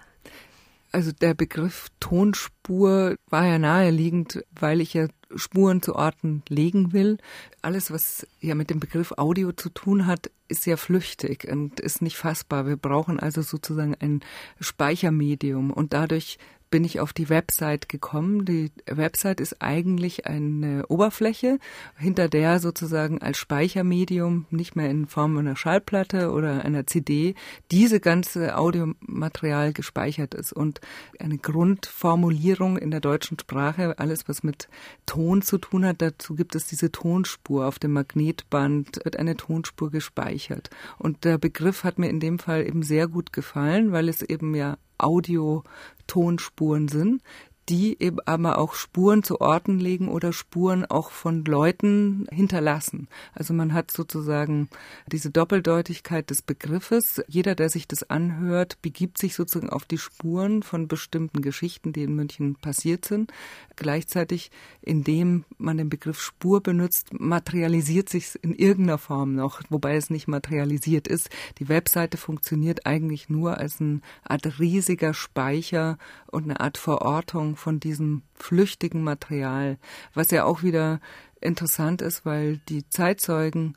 Also 0.93 1.11
der 1.11 1.33
Begriff 1.33 1.87
Tonspur 1.99 3.15
war 3.27 3.47
ja 3.47 3.57
naheliegend, 3.57 4.45
weil 4.51 4.79
ich 4.79 4.93
ja 4.93 5.07
Spuren 5.35 5.81
zu 5.81 5.95
Orten 5.95 6.43
legen 6.47 6.93
will. 6.93 7.17
Alles, 7.63 7.89
was 7.89 8.27
ja 8.41 8.53
mit 8.53 8.69
dem 8.69 8.79
Begriff 8.79 9.11
Audio 9.17 9.53
zu 9.53 9.69
tun 9.69 10.05
hat, 10.05 10.29
ist 10.49 10.67
ja 10.67 10.77
flüchtig 10.77 11.47
und 11.51 11.79
ist 11.79 12.03
nicht 12.03 12.15
fassbar. 12.15 12.67
Wir 12.67 12.77
brauchen 12.77 13.19
also 13.19 13.41
sozusagen 13.41 13.95
ein 13.95 14.21
Speichermedium 14.59 15.71
und 15.71 15.93
dadurch 15.93 16.37
bin 16.73 16.85
ich 16.85 16.99
auf 16.99 17.13
die 17.13 17.29
Website 17.29 17.87
gekommen. 17.87 18.45
Die 18.45 18.71
Website 18.87 19.39
ist 19.39 19.61
eigentlich 19.61 20.25
eine 20.25 20.87
Oberfläche, 20.87 21.59
hinter 21.99 22.27
der 22.29 22.59
sozusagen 22.59 23.21
als 23.21 23.37
Speichermedium, 23.37 24.47
nicht 24.49 24.75
mehr 24.75 24.89
in 24.89 25.05
Form 25.05 25.37
einer 25.37 25.55
Schallplatte 25.55 26.31
oder 26.31 26.65
einer 26.65 26.87
CD, 26.87 27.35
diese 27.69 27.99
ganze 27.99 28.57
Audiomaterial 28.57 29.71
gespeichert 29.71 30.33
ist. 30.33 30.51
Und 30.51 30.81
eine 31.19 31.37
Grundformulierung 31.37 32.79
in 32.79 32.89
der 32.89 33.01
deutschen 33.01 33.37
Sprache, 33.37 33.99
alles 33.99 34.27
was 34.27 34.41
mit 34.41 34.67
Ton 35.05 35.43
zu 35.43 35.59
tun 35.59 35.85
hat, 35.85 36.01
dazu 36.01 36.33
gibt 36.33 36.55
es 36.55 36.65
diese 36.65 36.91
Tonspur. 36.91 37.67
Auf 37.67 37.77
dem 37.77 37.91
Magnetband 37.91 38.99
wird 39.03 39.17
eine 39.17 39.37
Tonspur 39.37 39.91
gespeichert. 39.91 40.71
Und 40.97 41.23
der 41.23 41.37
Begriff 41.37 41.83
hat 41.83 41.99
mir 41.99 42.09
in 42.09 42.19
dem 42.19 42.39
Fall 42.39 42.65
eben 42.65 42.81
sehr 42.81 43.07
gut 43.07 43.31
gefallen, 43.31 43.91
weil 43.91 44.09
es 44.09 44.23
eben 44.23 44.55
ja 44.55 44.79
Audio-Tonspuren 44.97 46.87
sind, 46.87 47.21
die 47.69 48.01
eben 48.01 48.19
aber 48.25 48.57
auch 48.57 48.73
Spuren 48.73 49.23
zu 49.23 49.39
Orten 49.39 49.79
legen 49.79 50.09
oder 50.09 50.33
Spuren 50.33 50.85
auch 50.85 51.11
von 51.11 51.45
Leuten 51.45 52.27
hinterlassen. 52.31 53.07
Also 53.33 53.53
man 53.53 53.73
hat 53.73 53.91
sozusagen 53.91 54.69
diese 55.07 55.31
Doppeldeutigkeit 55.31 56.29
des 56.29 56.41
Begriffes. 56.41 57.23
Jeder, 57.27 57.55
der 57.55 57.69
sich 57.69 57.87
das 57.87 58.09
anhört, 58.09 58.81
begibt 58.81 59.17
sich 59.17 59.35
sozusagen 59.35 59.69
auf 59.69 59.85
die 59.85 59.97
Spuren 59.97 60.63
von 60.63 60.87
bestimmten 60.87 61.41
Geschichten, 61.41 61.93
die 61.93 62.03
in 62.03 62.15
München 62.15 62.55
passiert 62.55 63.05
sind. 63.05 63.31
Gleichzeitig, 63.75 64.51
indem 64.81 65.45
man 65.57 65.77
den 65.77 65.89
Begriff 65.89 66.21
Spur 66.21 66.61
benutzt, 66.61 67.13
materialisiert 67.13 68.09
sich 68.09 68.37
in 68.41 68.53
irgendeiner 68.53 68.97
Form 68.97 69.35
noch, 69.35 69.61
wobei 69.69 69.95
es 69.95 70.09
nicht 70.09 70.27
materialisiert 70.27 71.07
ist. 71.07 71.29
Die 71.59 71.69
Webseite 71.69 72.17
funktioniert 72.17 72.85
eigentlich 72.85 73.29
nur 73.29 73.57
als 73.57 73.79
eine 73.79 74.01
Art 74.23 74.59
riesiger 74.59 75.13
Speicher 75.13 75.97
und 76.27 76.43
eine 76.43 76.59
Art 76.59 76.77
Verortung 76.77 77.52
von 77.55 77.79
diesem 77.79 78.23
flüchtigen 78.35 79.03
Material, 79.03 79.77
was 80.13 80.31
ja 80.31 80.45
auch 80.45 80.63
wieder 80.63 80.99
interessant 81.41 82.01
ist, 82.01 82.25
weil 82.25 82.57
die 82.69 82.87
Zeitzeugen, 82.89 83.75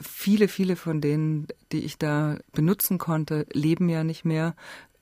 viele, 0.00 0.48
viele 0.48 0.76
von 0.76 1.00
denen, 1.00 1.48
die 1.72 1.84
ich 1.84 1.98
da 1.98 2.38
benutzen 2.52 2.98
konnte, 2.98 3.46
leben 3.52 3.88
ja 3.88 4.04
nicht 4.04 4.24
mehr. 4.24 4.54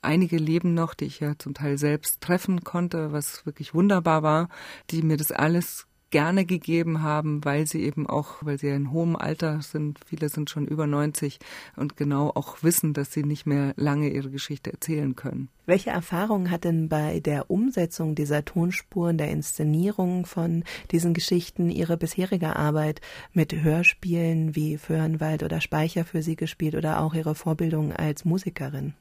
Einige 0.02 0.38
leben 0.38 0.74
noch, 0.74 0.94
die 0.94 1.04
ich 1.04 1.20
ja 1.20 1.38
zum 1.38 1.54
Teil 1.54 1.78
selbst 1.78 2.20
treffen 2.20 2.64
konnte, 2.64 3.12
was 3.12 3.44
wirklich 3.46 3.74
wunderbar 3.74 4.22
war, 4.22 4.48
die 4.90 5.02
mir 5.02 5.16
das 5.16 5.30
alles 5.30 5.87
gerne 6.10 6.44
gegeben 6.44 7.02
haben, 7.02 7.44
weil 7.44 7.66
sie 7.66 7.82
eben 7.82 8.06
auch, 8.06 8.36
weil 8.42 8.58
sie 8.58 8.68
in 8.68 8.92
hohem 8.92 9.16
Alter 9.16 9.62
sind, 9.62 9.98
viele 10.04 10.28
sind 10.28 10.50
schon 10.50 10.66
über 10.66 10.86
90 10.86 11.38
und 11.76 11.96
genau 11.96 12.30
auch 12.34 12.62
wissen, 12.62 12.92
dass 12.92 13.12
sie 13.12 13.24
nicht 13.24 13.46
mehr 13.46 13.72
lange 13.76 14.08
ihre 14.10 14.30
Geschichte 14.30 14.72
erzählen 14.72 15.16
können. 15.16 15.48
Welche 15.66 15.90
Erfahrungen 15.90 16.50
hat 16.50 16.64
denn 16.64 16.88
bei 16.88 17.20
der 17.20 17.50
Umsetzung 17.50 18.14
dieser 18.14 18.44
Tonspuren, 18.44 19.18
der 19.18 19.30
Inszenierung 19.30 20.26
von 20.26 20.64
diesen 20.90 21.14
Geschichten 21.14 21.70
Ihre 21.70 21.96
bisherige 21.96 22.56
Arbeit 22.56 23.00
mit 23.32 23.52
Hörspielen 23.54 24.56
wie 24.56 24.78
Föhrenwald 24.78 25.44
oder 25.44 25.60
Speicher 25.60 26.04
für 26.04 26.22
Sie 26.22 26.34
gespielt 26.34 26.74
oder 26.74 27.00
auch 27.00 27.14
Ihre 27.14 27.36
Vorbildung 27.36 27.92
als 27.92 28.24
Musikerin? 28.24 28.94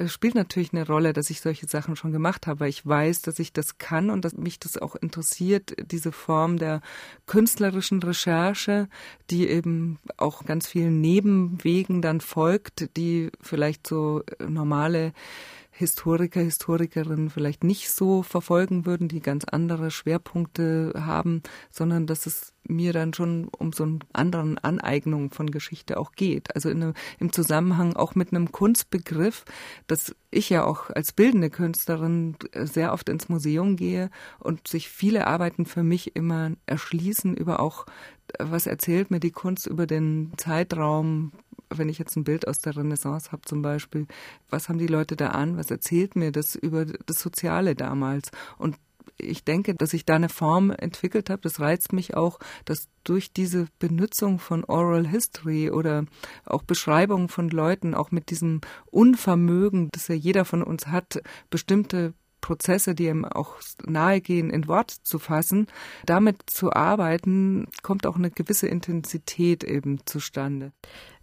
Es 0.00 0.14
spielt 0.14 0.34
natürlich 0.34 0.72
eine 0.72 0.86
Rolle, 0.86 1.12
dass 1.12 1.28
ich 1.28 1.42
solche 1.42 1.66
Sachen 1.66 1.94
schon 1.94 2.10
gemacht 2.10 2.46
habe, 2.46 2.68
ich 2.68 2.86
weiß, 2.86 3.20
dass 3.20 3.38
ich 3.38 3.52
das 3.52 3.76
kann 3.76 4.08
und 4.08 4.24
dass 4.24 4.34
mich 4.34 4.58
das 4.58 4.78
auch 4.78 4.96
interessiert, 4.96 5.74
diese 5.90 6.10
Form 6.10 6.56
der 6.56 6.80
künstlerischen 7.26 8.02
Recherche, 8.02 8.88
die 9.28 9.46
eben 9.46 9.98
auch 10.16 10.46
ganz 10.46 10.66
vielen 10.66 11.02
Nebenwegen 11.02 12.00
dann 12.00 12.22
folgt, 12.22 12.96
die 12.96 13.30
vielleicht 13.42 13.86
so 13.86 14.22
normale 14.48 15.12
Historiker, 15.80 16.40
Historikerinnen 16.40 17.30
vielleicht 17.30 17.64
nicht 17.64 17.90
so 17.90 18.22
verfolgen 18.22 18.84
würden, 18.84 19.08
die 19.08 19.20
ganz 19.20 19.46
andere 19.46 19.90
Schwerpunkte 19.90 20.92
haben, 20.94 21.42
sondern 21.70 22.06
dass 22.06 22.26
es 22.26 22.52
mir 22.64 22.92
dann 22.92 23.14
schon 23.14 23.48
um 23.48 23.72
so 23.72 23.84
einen 23.84 24.00
anderen 24.12 24.58
Aneignung 24.58 25.30
von 25.30 25.50
Geschichte 25.50 25.98
auch 25.98 26.12
geht. 26.12 26.54
Also 26.54 26.68
in, 26.68 26.92
im 27.18 27.32
Zusammenhang 27.32 27.96
auch 27.96 28.14
mit 28.14 28.30
einem 28.30 28.52
Kunstbegriff, 28.52 29.46
dass 29.86 30.14
ich 30.30 30.50
ja 30.50 30.64
auch 30.64 30.90
als 30.90 31.12
bildende 31.12 31.48
Künstlerin 31.48 32.36
sehr 32.54 32.92
oft 32.92 33.08
ins 33.08 33.30
Museum 33.30 33.76
gehe 33.76 34.10
und 34.38 34.68
sich 34.68 34.90
viele 34.90 35.26
Arbeiten 35.26 35.64
für 35.64 35.82
mich 35.82 36.14
immer 36.14 36.52
erschließen 36.66 37.34
über 37.34 37.58
auch, 37.58 37.86
was 38.38 38.66
erzählt 38.66 39.10
mir 39.10 39.18
die 39.18 39.32
Kunst 39.32 39.66
über 39.66 39.86
den 39.86 40.32
Zeitraum 40.36 41.32
wenn 41.70 41.88
ich 41.88 41.98
jetzt 41.98 42.16
ein 42.16 42.24
Bild 42.24 42.46
aus 42.48 42.58
der 42.58 42.76
Renaissance 42.76 43.32
habe 43.32 43.42
zum 43.42 43.62
Beispiel, 43.62 44.06
was 44.48 44.68
haben 44.68 44.78
die 44.78 44.86
Leute 44.86 45.16
da 45.16 45.28
an? 45.28 45.56
Was 45.56 45.70
erzählt 45.70 46.16
mir 46.16 46.32
das 46.32 46.54
über 46.54 46.84
das 46.84 47.20
Soziale 47.20 47.74
damals? 47.74 48.30
Und 48.58 48.76
ich 49.16 49.44
denke, 49.44 49.74
dass 49.74 49.92
ich 49.92 50.04
da 50.04 50.14
eine 50.14 50.28
Form 50.28 50.70
entwickelt 50.70 51.30
habe. 51.30 51.42
Das 51.42 51.60
reizt 51.60 51.92
mich 51.92 52.16
auch, 52.16 52.38
dass 52.64 52.88
durch 53.04 53.32
diese 53.32 53.66
Benutzung 53.78 54.38
von 54.38 54.64
Oral 54.64 55.06
History 55.06 55.70
oder 55.70 56.04
auch 56.44 56.62
Beschreibungen 56.62 57.28
von 57.28 57.48
Leuten, 57.48 57.94
auch 57.94 58.10
mit 58.10 58.30
diesem 58.30 58.60
Unvermögen, 58.86 59.88
das 59.92 60.08
ja 60.08 60.14
jeder 60.14 60.44
von 60.44 60.62
uns 60.62 60.86
hat, 60.86 61.22
bestimmte 61.50 62.14
Prozesse, 62.40 62.94
die 62.94 63.06
ihm 63.06 63.24
auch 63.26 63.56
nahegehen, 63.86 64.50
in 64.50 64.66
Wort 64.66 64.90
zu 64.90 65.18
fassen, 65.18 65.66
damit 66.06 66.38
zu 66.46 66.72
arbeiten, 66.72 67.66
kommt 67.82 68.06
auch 68.06 68.16
eine 68.16 68.30
gewisse 68.30 68.66
Intensität 68.66 69.62
eben 69.62 70.00
zustande 70.06 70.72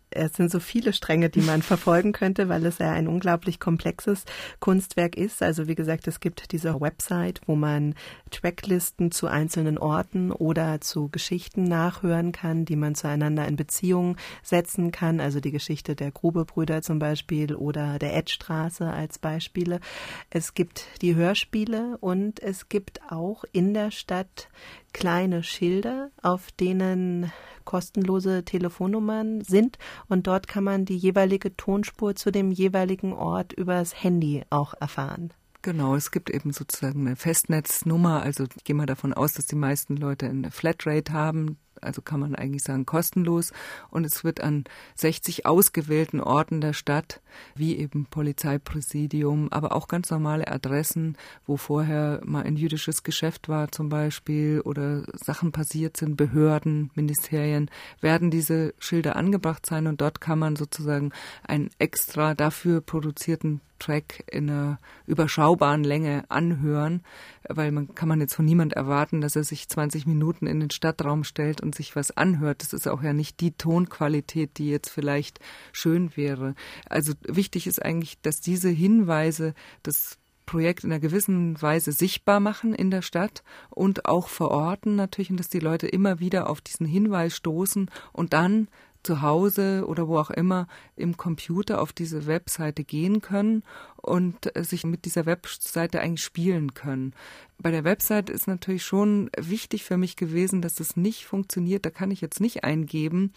es 0.10 0.34
sind 0.34 0.52
so 0.52 0.60
viele 0.60 0.94
Stränge, 0.94 1.30
die 1.30 1.42
man 1.42 1.62
verfolgen 1.62 2.12
könnte, 2.12 2.50
weil 2.50 2.66
es 2.66 2.78
ja 2.78 2.92
ein 2.92 3.08
unglaublich 3.08 3.60
komplexes 3.60 4.26
Kunstwerk 4.60 5.16
ist. 5.16 5.44
Also 5.44 5.68
wie 5.68 5.76
gesagt, 5.76 6.08
es 6.08 6.20
gibt 6.20 6.52
diese 6.52 6.80
Website, 6.80 7.42
wo 7.46 7.56
man 7.56 7.96
Tracklisten 8.32 9.12
zu 9.12 9.28
einzelnen 9.28 9.78
Orten 9.78 10.32
oder 10.32 10.82
zu 10.82 11.10
Geschichten 11.10 11.66
nachhören 11.66 12.32
kann, 12.32 12.66
die 12.66 12.76
man 12.76 12.96
zueinander 12.96 13.48
in 13.48 13.56
Beziehung 13.56 14.18
setzen 14.44 14.92
kann. 14.92 15.20
Also 15.20 15.40
die 15.40 15.52
Geschichte 15.52 15.96
der 15.96 16.12
Grubebrüder 16.12 16.82
zum 16.82 17.00
Beispiel 17.00 17.56
oder 17.56 18.00
der 18.00 18.16
Edstraße 18.16 18.90
als 18.90 19.20
Beispiele. 19.20 19.80
Es 20.30 20.54
gibt 20.54 20.86
die 21.02 21.16
Hörspiele 21.16 21.98
und 22.00 22.42
es 22.42 22.70
gibt 22.70 23.02
auch 23.10 23.44
in 23.52 23.74
der 23.74 23.92
Stadt 23.92 24.50
kleine 24.98 25.44
Schilder, 25.44 26.10
auf 26.24 26.52
denen 26.52 27.32
kostenlose 27.66 28.44
Telefonnummern 28.46 29.42
sind 29.42 29.78
und 30.08 30.26
dort 30.26 30.48
kann 30.48 30.64
man 30.64 30.86
die 30.86 30.98
jeweilige 30.98 31.56
Tonspur 31.56 32.16
zu 32.16 32.32
dem 32.32 32.52
jeweiligen 32.52 33.14
Ort 33.14 33.54
übers 33.54 34.04
Handy 34.04 34.44
auch 34.50 34.74
erfahren. 34.80 35.34
Genau, 35.62 35.96
es 35.96 36.12
gibt 36.12 36.30
eben 36.30 36.52
sozusagen 36.52 37.06
eine 37.06 37.16
Festnetznummer. 37.16 38.22
Also 38.22 38.46
ich 38.56 38.64
gehe 38.64 38.76
mal 38.76 38.86
davon 38.86 39.14
aus, 39.14 39.34
dass 39.34 39.46
die 39.46 39.56
meisten 39.56 39.98
Leute 39.98 40.28
eine 40.28 40.50
Flatrate 40.50 41.12
haben. 41.12 41.58
Also 41.88 42.02
kann 42.02 42.20
man 42.20 42.36
eigentlich 42.36 42.64
sagen 42.64 42.86
kostenlos. 42.86 43.52
Und 43.90 44.06
es 44.06 44.24
wird 44.24 44.42
an 44.42 44.66
60 44.96 45.46
ausgewählten 45.46 46.22
Orten 46.22 46.62
der 46.62 46.74
Stadt, 46.74 47.22
wie 47.56 47.78
eben 47.78 48.06
Polizeipräsidium, 48.06 49.52
aber 49.52 49.76
auch 49.76 49.88
ganz 49.88 50.12
normale 50.12 50.48
Adressen, 50.48 51.18
wo 51.46 51.58
vorher 51.58 52.22
mal 52.24 52.44
ein 52.44 52.56
jüdisches 52.56 53.04
Geschäft 53.04 53.50
war 53.50 53.72
zum 53.72 53.90
Beispiel 53.90 54.62
oder 54.62 55.04
Sachen 55.14 55.52
passiert 55.52 55.98
sind, 55.98 56.18
Behörden, 56.18 56.92
Ministerien, 56.94 57.72
werden 58.02 58.30
diese 58.30 58.74
Schilder 58.80 59.16
angebracht 59.16 59.66
sein 59.66 59.88
und 59.88 60.02
dort 60.02 60.22
kann 60.22 60.40
man 60.40 60.56
sozusagen 60.56 61.12
einen 61.48 61.70
extra 61.80 62.36
dafür 62.36 62.82
produzierten 62.82 63.62
Track 63.80 64.24
in 64.32 64.50
einer 64.50 64.80
überschaubaren 65.06 65.84
Länge 65.84 66.24
anhören, 66.30 67.02
weil 67.48 67.72
man 67.72 67.96
kann 67.96 68.10
man 68.10 68.22
jetzt 68.22 68.36
von 68.36 68.46
niemand 68.46 68.74
erwarten, 68.74 69.22
dass 69.22 69.36
er 69.36 69.44
sich 69.44 69.68
20 69.68 70.06
Minuten 70.06 70.48
in 70.48 70.60
den 70.60 70.72
Stadtraum 70.72 71.24
stellt 71.24 71.62
und 71.62 71.76
sich 71.76 71.96
was 71.96 72.16
anhört. 72.16 72.62
Das 72.62 72.74
ist 72.74 72.88
auch 72.88 73.02
ja 73.04 73.14
nicht 73.14 73.40
die 73.40 73.52
Tonqualität, 73.52 74.58
die 74.58 74.70
jetzt 74.70 74.90
vielleicht 74.90 75.40
schön 75.72 76.16
wäre. 76.16 76.56
Also 76.90 77.14
wichtig 77.28 77.68
ist 77.68 77.84
eigentlich, 77.84 78.20
dass 78.22 78.42
diese 78.42 78.70
Hinweise 78.70 79.54
das 79.84 80.18
Projekt 80.48 80.84
in 80.84 80.92
einer 80.92 81.00
gewissen 81.00 81.62
Weise 81.62 81.92
sichtbar 81.92 82.40
machen 82.40 82.74
in 82.74 82.90
der 82.90 83.04
Stadt 83.04 83.44
und 83.70 84.06
auch 84.06 84.30
verorten 84.30 84.96
natürlich 84.96 85.30
und 85.30 85.38
dass 85.38 85.50
die 85.50 85.60
Leute 85.60 85.88
immer 85.88 86.20
wieder 86.20 86.50
auf 86.50 86.62
diesen 86.62 86.88
Hinweis 86.88 87.36
stoßen 87.36 87.92
und 88.14 88.34
dann 88.34 88.70
zu 89.08 89.22
Hause 89.22 89.86
oder 89.88 90.10
wo 90.10 90.18
auch 90.20 90.30
immer 90.30 90.68
im 90.98 91.16
Computer 91.16 91.82
auf 91.82 91.94
diese 91.94 92.28
Webseite 92.28 92.84
gehen 92.84 93.22
können 93.22 93.64
und 94.02 94.56
äh, 94.56 94.64
sich 94.64 94.84
mit 94.84 95.06
dieser 95.06 95.26
Webseite 95.26 96.00
eigentlich 96.00 96.24
spielen 96.24 96.74
können. 96.74 97.14
Bei 97.60 97.72
der 97.72 97.84
Webseite 97.84 98.32
ist 98.32 98.48
natürlich 98.48 98.86
schon 98.86 99.32
wichtig 99.36 99.84
für 99.84 99.98
mich 99.98 100.16
gewesen, 100.16 100.62
dass 100.62 100.80
es 100.80 100.96
nicht 100.96 101.26
funktioniert. 101.26 101.88
Da 101.88 101.90
kann 101.90 102.12
ich 102.12 102.22
jetzt 102.22 102.40
nicht 102.40 102.64
eingeben 102.64 103.34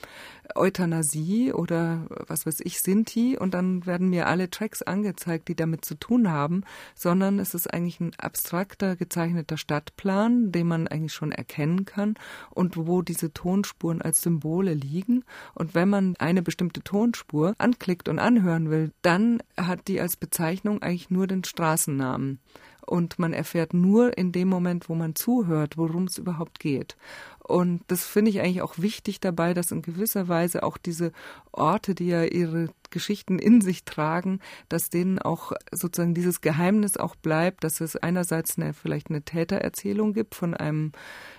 Euthanasie 0.54 1.54
oder 1.54 2.06
was 2.26 2.44
weiß 2.44 2.60
ich 2.60 2.82
Sinti 2.82 3.38
und 3.38 3.54
dann 3.54 3.86
werden 3.86 4.10
mir 4.10 4.26
alle 4.26 4.50
Tracks 4.50 4.82
angezeigt, 4.82 5.48
die 5.48 5.54
damit 5.54 5.86
zu 5.86 5.94
tun 5.94 6.30
haben, 6.30 6.64
sondern 6.94 7.38
es 7.38 7.54
ist 7.54 7.72
eigentlich 7.72 7.98
ein 8.00 8.12
abstrakter 8.18 8.94
gezeichneter 8.94 9.56
Stadtplan, 9.56 10.52
den 10.52 10.66
man 10.66 10.86
eigentlich 10.86 11.14
schon 11.14 11.32
erkennen 11.32 11.86
kann 11.86 12.14
und 12.50 12.76
wo 12.76 13.00
diese 13.00 13.32
Tonspuren 13.32 14.02
als 14.02 14.20
Symbole 14.20 14.74
liegen. 14.74 15.24
Und 15.54 15.74
wenn 15.74 15.88
man 15.88 16.16
eine 16.18 16.42
bestimmte 16.42 16.82
Tonspur 16.82 17.54
anklickt 17.56 18.08
und 18.08 18.18
anhören 18.18 18.68
will, 18.68 18.92
dann 19.00 19.42
hat 19.56 19.88
die 19.88 19.98
als 19.98 20.16
Bezeichnung 20.16 20.49
Bezeichnung 20.50 20.82
eigentlich 20.82 21.10
nur 21.10 21.28
den 21.28 21.44
Straßennamen. 21.44 22.40
Und 22.84 23.20
man 23.20 23.32
erfährt 23.32 23.72
nur 23.72 24.18
in 24.18 24.32
dem 24.32 24.48
Moment, 24.48 24.88
wo 24.88 24.96
man 24.96 25.14
zuhört, 25.14 25.76
worum 25.76 26.04
es 26.04 26.18
überhaupt 26.18 26.58
geht. 26.58 26.96
Und 27.38 27.82
das 27.86 28.04
finde 28.04 28.30
ich 28.30 28.40
eigentlich 28.40 28.62
auch 28.62 28.78
wichtig 28.78 29.20
dabei, 29.20 29.54
dass 29.54 29.70
in 29.70 29.82
gewisser 29.82 30.26
Weise 30.26 30.64
auch 30.64 30.76
diese 30.76 31.12
Orte, 31.52 31.94
die 31.94 32.08
ja 32.08 32.24
ihre 32.24 32.68
Geschichten 32.90 33.38
in 33.38 33.60
sich 33.60 33.84
tragen, 33.84 34.40
dass 34.68 34.90
denen 34.90 35.18
auch 35.18 35.52
sozusagen 35.72 36.14
dieses 36.14 36.40
Geheimnis 36.40 36.96
auch 36.96 37.16
bleibt, 37.16 37.64
dass 37.64 37.80
es 37.80 37.96
einerseits 37.96 38.58
eine, 38.58 38.72
vielleicht 38.72 39.10
eine 39.10 39.22
Tätererzählung 39.22 40.12
gibt 40.12 40.34
von 40.34 40.54
einem 40.54 40.92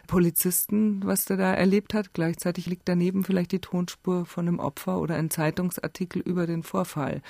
Polizisten, 0.08 1.02
was 1.06 1.26
der 1.26 1.38
da 1.38 1.54
erlebt 1.54 1.94
hat. 1.94 2.14
Gleichzeitig 2.14 2.66
liegt 2.66 2.90
daneben 2.90 3.24
vielleicht 3.24 3.52
die 3.52 3.60
Tonspur 3.60 4.26
von 4.26 4.48
einem 4.48 4.60
Opfer 4.60 5.00
oder 5.00 5.16
ein 5.16 5.30
Zeitungsartikel 5.30 6.22
über 6.22 6.48
den 6.48 6.64
Vorfall. 6.64 7.22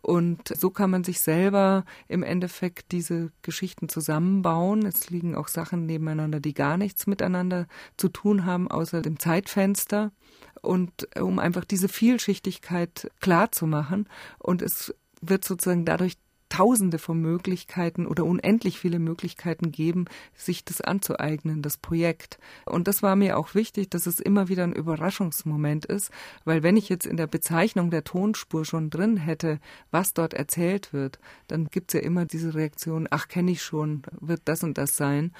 Und 0.00 0.48
so 0.56 0.70
kann 0.70 0.90
man 0.90 1.04
sich 1.04 1.20
selber 1.20 1.84
im 2.08 2.22
Endeffekt 2.22 2.92
diese 2.92 3.30
Geschichten 3.42 3.88
zusammenbauen. 3.88 4.86
Es 4.86 5.10
liegen 5.10 5.34
auch 5.34 5.48
Sachen 5.48 5.86
nebeneinander, 5.86 6.40
die 6.40 6.54
gar 6.54 6.76
nichts 6.76 7.06
miteinander 7.06 7.66
zu 7.96 8.08
tun 8.08 8.46
haben, 8.46 8.70
außer 8.70 9.02
dem 9.02 9.18
Zeitfenster 9.18 10.12
und 10.62 11.08
äh, 11.14 11.20
um 11.20 11.38
einfach 11.38 11.64
diese 11.64 11.88
Vielschichtigkeit 11.88 13.10
klar 13.20 13.52
zu 13.52 13.66
machen. 13.66 14.08
Und 14.38 14.62
es 14.62 14.94
wird 15.20 15.44
sozusagen 15.44 15.84
dadurch 15.84 16.16
Tausende 16.50 16.98
von 16.98 17.20
Möglichkeiten 17.20 18.06
oder 18.06 18.24
unendlich 18.24 18.80
viele 18.80 18.98
Möglichkeiten 18.98 19.70
geben, 19.70 20.06
sich 20.34 20.64
das 20.64 20.80
anzueignen, 20.80 21.62
das 21.62 21.76
Projekt. 21.76 22.40
Und 22.66 22.88
das 22.88 23.04
war 23.04 23.14
mir 23.14 23.38
auch 23.38 23.54
wichtig, 23.54 23.88
dass 23.88 24.06
es 24.06 24.18
immer 24.18 24.48
wieder 24.48 24.64
ein 24.64 24.72
Überraschungsmoment 24.72 25.86
ist, 25.86 26.10
weil 26.44 26.64
wenn 26.64 26.76
ich 26.76 26.88
jetzt 26.88 27.06
in 27.06 27.16
der 27.16 27.28
Bezeichnung 27.28 27.92
der 27.92 28.02
Tonspur 28.02 28.64
schon 28.64 28.90
drin 28.90 29.16
hätte, 29.16 29.60
was 29.92 30.12
dort 30.12 30.34
erzählt 30.34 30.92
wird, 30.92 31.20
dann 31.46 31.66
gibt's 31.66 31.94
ja 31.94 32.00
immer 32.00 32.26
diese 32.26 32.52
Reaktion, 32.52 33.06
ach, 33.08 33.28
kenne 33.28 33.52
ich 33.52 33.62
schon, 33.62 34.02
wird 34.20 34.40
das 34.46 34.64
und 34.64 34.76
das 34.76 34.96
sein 34.96 35.32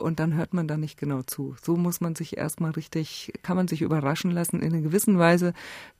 und 0.00 0.20
dann 0.20 0.34
hört 0.34 0.54
man 0.54 0.68
da 0.68 0.76
nicht 0.76 0.98
genau 0.98 1.22
zu. 1.22 1.56
So 1.62 1.76
muss 1.76 2.00
man 2.00 2.14
sich 2.14 2.36
erstmal 2.36 2.72
richtig, 2.72 3.32
kann 3.42 3.56
man 3.56 3.68
sich 3.68 3.82
überraschen 3.82 4.30
lassen. 4.30 4.60
In 4.60 4.72
einer 4.72 4.82
gewissen 4.82 5.18
Weise 5.18 5.52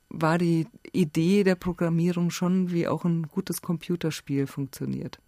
war 0.09 0.37
die 0.37 0.67
Idee 0.91 1.43
der 1.43 1.55
Programmierung 1.55 2.31
schon, 2.31 2.71
wie 2.71 2.87
auch 2.87 3.05
ein 3.05 3.23
gutes 3.23 3.61
Computerspiel 3.61 4.47
funktioniert. 4.47 5.19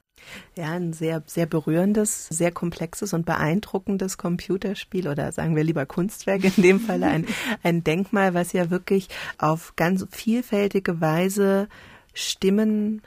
Ja, 0.55 0.71
ein 0.71 0.93
sehr, 0.93 1.23
sehr 1.25 1.45
berührendes, 1.45 2.27
sehr 2.27 2.51
komplexes 2.51 3.13
und 3.13 3.25
beeindruckendes 3.25 4.17
Computerspiel 4.17 5.07
oder 5.07 5.31
sagen 5.31 5.55
wir 5.55 5.63
lieber 5.63 5.85
Kunstwerk 5.85 6.43
in 6.43 6.63
dem 6.63 6.79
Fall 6.79 7.03
ein, 7.03 7.25
ein 7.61 7.83
Denkmal, 7.83 8.33
was 8.33 8.53
ja 8.53 8.69
wirklich 8.69 9.09
auf 9.37 9.75
ganz 9.75 10.05
vielfältige 10.11 11.01
Weise 11.01 11.67
Stimmen 12.13 13.01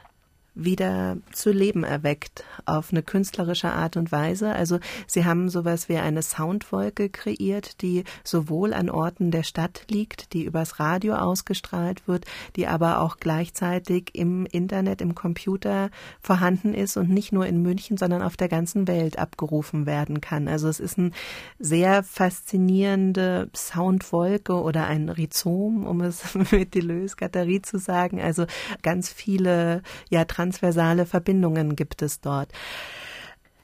wieder 0.56 1.18
zu 1.32 1.52
Leben 1.52 1.84
erweckt 1.84 2.42
auf 2.64 2.90
eine 2.90 3.02
künstlerische 3.02 3.70
Art 3.70 3.96
und 3.96 4.10
Weise. 4.10 4.52
Also 4.52 4.78
sie 5.06 5.26
haben 5.26 5.50
sowas 5.50 5.90
wie 5.90 5.98
eine 5.98 6.22
Soundwolke 6.22 7.10
kreiert, 7.10 7.82
die 7.82 8.04
sowohl 8.24 8.72
an 8.72 8.88
Orten 8.88 9.30
der 9.30 9.42
Stadt 9.42 9.84
liegt, 9.88 10.32
die 10.32 10.44
übers 10.44 10.80
Radio 10.80 11.14
ausgestrahlt 11.16 12.08
wird, 12.08 12.24
die 12.56 12.66
aber 12.66 13.00
auch 13.00 13.18
gleichzeitig 13.18 14.14
im 14.14 14.46
Internet, 14.46 15.02
im 15.02 15.14
Computer 15.14 15.90
vorhanden 16.20 16.72
ist 16.72 16.96
und 16.96 17.10
nicht 17.10 17.32
nur 17.32 17.46
in 17.46 17.60
München, 17.60 17.98
sondern 17.98 18.22
auf 18.22 18.38
der 18.38 18.48
ganzen 18.48 18.88
Welt 18.88 19.18
abgerufen 19.18 19.84
werden 19.84 20.22
kann. 20.22 20.48
Also 20.48 20.68
es 20.68 20.80
ist 20.80 20.98
eine 20.98 21.10
sehr 21.58 22.02
faszinierende 22.02 23.50
Soundwolke 23.54 24.54
oder 24.54 24.86
ein 24.86 25.10
Rhizom, 25.10 25.86
um 25.86 26.00
es 26.00 26.34
mit 26.50 26.74
Deleuze 26.74 27.16
Gatterie 27.16 27.60
zu 27.60 27.78
sagen. 27.78 28.22
Also 28.22 28.46
ganz 28.82 29.12
viele 29.12 29.82
ja 30.08 30.24
transversale 30.46 31.06
Verbindungen 31.06 31.76
gibt 31.76 32.02
es 32.02 32.20
dort. 32.20 32.52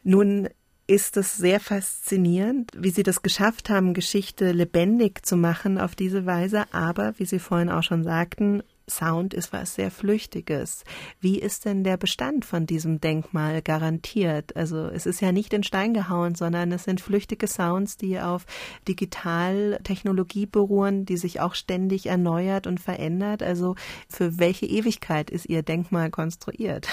Nun 0.02 0.48
ist 0.88 1.16
es 1.16 1.36
sehr 1.36 1.60
faszinierend, 1.60 2.72
wie 2.76 2.90
Sie 2.90 3.04
das 3.04 3.22
geschafft 3.22 3.70
haben, 3.70 3.94
Geschichte 3.94 4.50
lebendig 4.50 5.24
zu 5.24 5.36
machen 5.36 5.78
auf 5.78 5.94
diese 5.94 6.26
Weise. 6.26 6.64
Aber, 6.72 7.14
wie 7.18 7.24
Sie 7.24 7.38
vorhin 7.38 7.70
auch 7.70 7.84
schon 7.84 8.02
sagten, 8.02 8.62
Sound 8.96 9.34
ist 9.34 9.52
was 9.52 9.74
sehr 9.74 9.90
Flüchtiges. 9.90 10.84
Wie 11.20 11.38
ist 11.38 11.64
denn 11.64 11.84
der 11.84 11.96
Bestand 11.96 12.44
von 12.44 12.66
diesem 12.66 13.00
Denkmal 13.00 13.62
garantiert? 13.62 14.56
Also 14.56 14.86
es 14.86 15.06
ist 15.06 15.20
ja 15.20 15.32
nicht 15.32 15.52
in 15.52 15.62
Stein 15.62 15.94
gehauen, 15.94 16.34
sondern 16.34 16.72
es 16.72 16.84
sind 16.84 17.00
flüchtige 17.00 17.46
Sounds, 17.46 17.96
die 17.96 18.20
auf 18.20 18.46
Digitaltechnologie 18.88 20.46
beruhen, 20.46 21.04
die 21.06 21.16
sich 21.16 21.40
auch 21.40 21.54
ständig 21.54 22.06
erneuert 22.06 22.66
und 22.66 22.80
verändert. 22.80 23.42
Also 23.42 23.76
für 24.08 24.38
welche 24.38 24.66
Ewigkeit 24.66 25.30
ist 25.30 25.46
Ihr 25.46 25.62
Denkmal 25.62 26.10
konstruiert? 26.10 26.88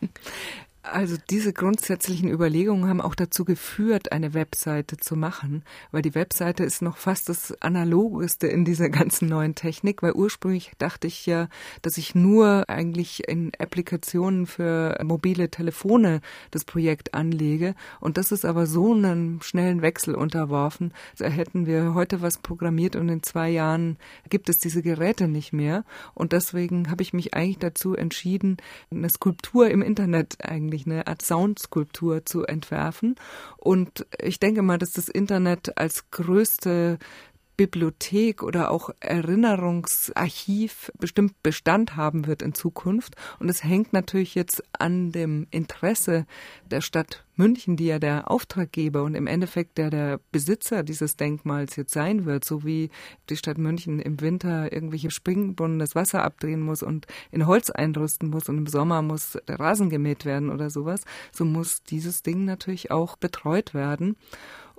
Also 0.84 1.16
diese 1.30 1.52
grundsätzlichen 1.52 2.28
Überlegungen 2.28 2.88
haben 2.88 3.00
auch 3.00 3.14
dazu 3.14 3.44
geführt, 3.44 4.10
eine 4.10 4.34
Webseite 4.34 4.96
zu 4.96 5.14
machen, 5.14 5.62
weil 5.92 6.02
die 6.02 6.16
Webseite 6.16 6.64
ist 6.64 6.82
noch 6.82 6.96
fast 6.96 7.28
das 7.28 7.54
analogeste 7.62 8.48
in 8.48 8.64
dieser 8.64 8.88
ganzen 8.90 9.28
neuen 9.28 9.54
Technik, 9.54 10.02
weil 10.02 10.12
ursprünglich 10.12 10.72
dachte 10.78 11.06
ich 11.06 11.24
ja, 11.24 11.48
dass 11.82 11.98
ich 11.98 12.16
nur 12.16 12.68
eigentlich 12.68 13.28
in 13.28 13.52
Applikationen 13.60 14.46
für 14.46 14.98
mobile 15.04 15.50
Telefone 15.50 16.20
das 16.50 16.64
Projekt 16.64 17.14
anlege. 17.14 17.76
Und 18.00 18.16
das 18.16 18.32
ist 18.32 18.44
aber 18.44 18.66
so 18.66 18.92
einem 18.92 19.40
schnellen 19.40 19.82
Wechsel 19.82 20.16
unterworfen, 20.16 20.92
da 21.16 21.28
hätten 21.28 21.66
wir 21.66 21.94
heute 21.94 22.22
was 22.22 22.38
programmiert 22.38 22.96
und 22.96 23.08
in 23.08 23.22
zwei 23.22 23.50
Jahren 23.50 23.98
gibt 24.30 24.48
es 24.48 24.58
diese 24.58 24.82
Geräte 24.82 25.28
nicht 25.28 25.52
mehr. 25.52 25.84
Und 26.12 26.32
deswegen 26.32 26.90
habe 26.90 27.02
ich 27.02 27.12
mich 27.12 27.34
eigentlich 27.34 27.58
dazu 27.58 27.94
entschieden, 27.94 28.56
eine 28.90 29.08
Skulptur 29.08 29.70
im 29.70 29.80
Internet 29.80 30.44
eigentlich 30.44 30.71
eigentlich 30.72 30.86
eine 30.86 31.06
Art 31.06 31.22
Soundskulptur 31.22 32.24
zu 32.24 32.44
entwerfen. 32.44 33.16
Und 33.56 34.06
ich 34.20 34.40
denke 34.40 34.62
mal, 34.62 34.78
dass 34.78 34.92
das 34.92 35.08
Internet 35.08 35.76
als 35.76 36.10
größte 36.10 36.98
Bibliothek 37.56 38.42
oder 38.42 38.70
auch 38.70 38.90
Erinnerungsarchiv 39.00 40.90
bestimmt 40.98 41.42
Bestand 41.42 41.96
haben 41.96 42.26
wird 42.26 42.42
in 42.42 42.54
Zukunft. 42.54 43.16
Und 43.38 43.48
es 43.48 43.64
hängt 43.64 43.92
natürlich 43.92 44.34
jetzt 44.34 44.62
an 44.72 45.12
dem 45.12 45.46
Interesse 45.50 46.26
der 46.70 46.80
Stadt 46.80 47.24
München, 47.36 47.76
die 47.76 47.86
ja 47.86 47.98
der 47.98 48.30
Auftraggeber 48.30 49.02
und 49.02 49.14
im 49.14 49.26
Endeffekt 49.26 49.78
der 49.78 49.90
der 49.90 50.20
Besitzer 50.32 50.82
dieses 50.82 51.16
Denkmals 51.16 51.76
jetzt 51.76 51.92
sein 51.92 52.26
wird, 52.26 52.44
so 52.44 52.64
wie 52.64 52.90
die 53.30 53.36
Stadt 53.36 53.58
München 53.58 54.00
im 54.00 54.20
Winter 54.20 54.72
irgendwelche 54.72 55.10
Springbrunnen 55.10 55.78
das 55.78 55.94
Wasser 55.94 56.22
abdrehen 56.22 56.60
muss 56.60 56.82
und 56.82 57.06
in 57.30 57.46
Holz 57.46 57.70
einrüsten 57.70 58.28
muss 58.28 58.48
und 58.48 58.58
im 58.58 58.66
Sommer 58.66 59.00
muss 59.02 59.38
der 59.48 59.58
Rasen 59.58 59.88
gemäht 59.88 60.24
werden 60.24 60.50
oder 60.50 60.68
sowas, 60.68 61.02
so 61.32 61.44
muss 61.44 61.82
dieses 61.82 62.22
Ding 62.22 62.44
natürlich 62.44 62.90
auch 62.90 63.16
betreut 63.16 63.72
werden. 63.72 64.16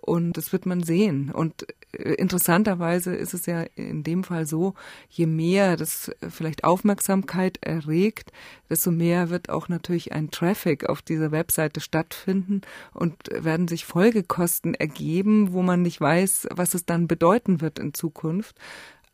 Und 0.05 0.33
das 0.33 0.51
wird 0.51 0.65
man 0.65 0.83
sehen. 0.83 1.31
Und 1.31 1.65
äh, 1.93 2.15
interessanterweise 2.15 3.15
ist 3.15 3.33
es 3.33 3.45
ja 3.45 3.61
in 3.75 4.03
dem 4.03 4.25
Fall 4.25 4.45
so, 4.45 4.73
je 5.09 5.27
mehr 5.27 5.77
das 5.77 6.11
vielleicht 6.29 6.65
Aufmerksamkeit 6.65 7.59
erregt, 7.61 8.33
desto 8.69 8.91
mehr 8.91 9.29
wird 9.29 9.47
auch 9.49 9.69
natürlich 9.69 10.11
ein 10.11 10.29
Traffic 10.29 10.89
auf 10.89 11.01
dieser 11.01 11.31
Webseite 11.31 11.79
stattfinden 11.79 12.63
und 12.93 13.15
werden 13.31 13.69
sich 13.69 13.85
Folgekosten 13.85 14.73
ergeben, 14.73 15.53
wo 15.53 15.61
man 15.61 15.83
nicht 15.83 16.01
weiß, 16.01 16.49
was 16.51 16.73
es 16.73 16.85
dann 16.85 17.07
bedeuten 17.07 17.61
wird 17.61 17.79
in 17.79 17.93
Zukunft. 17.93 18.57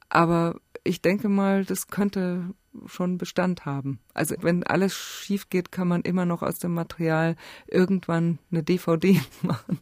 Aber 0.09 0.59
ich 0.83 1.03
denke 1.03 1.29
mal, 1.29 1.65
das 1.65 1.89
könnte 1.89 2.55
schon 2.86 3.17
Bestand 3.17 3.65
haben. 3.65 3.99
Also 4.13 4.36
wenn 4.41 4.63
alles 4.63 4.93
schief 4.93 5.49
geht, 5.49 5.72
kann 5.72 5.88
man 5.88 6.01
immer 6.01 6.26
noch 6.26 6.43
aus 6.43 6.59
dem 6.59 6.74
Material 6.74 7.36
irgendwann 7.67 8.39
eine 8.51 8.63
DVD 8.63 9.20
machen 9.41 9.80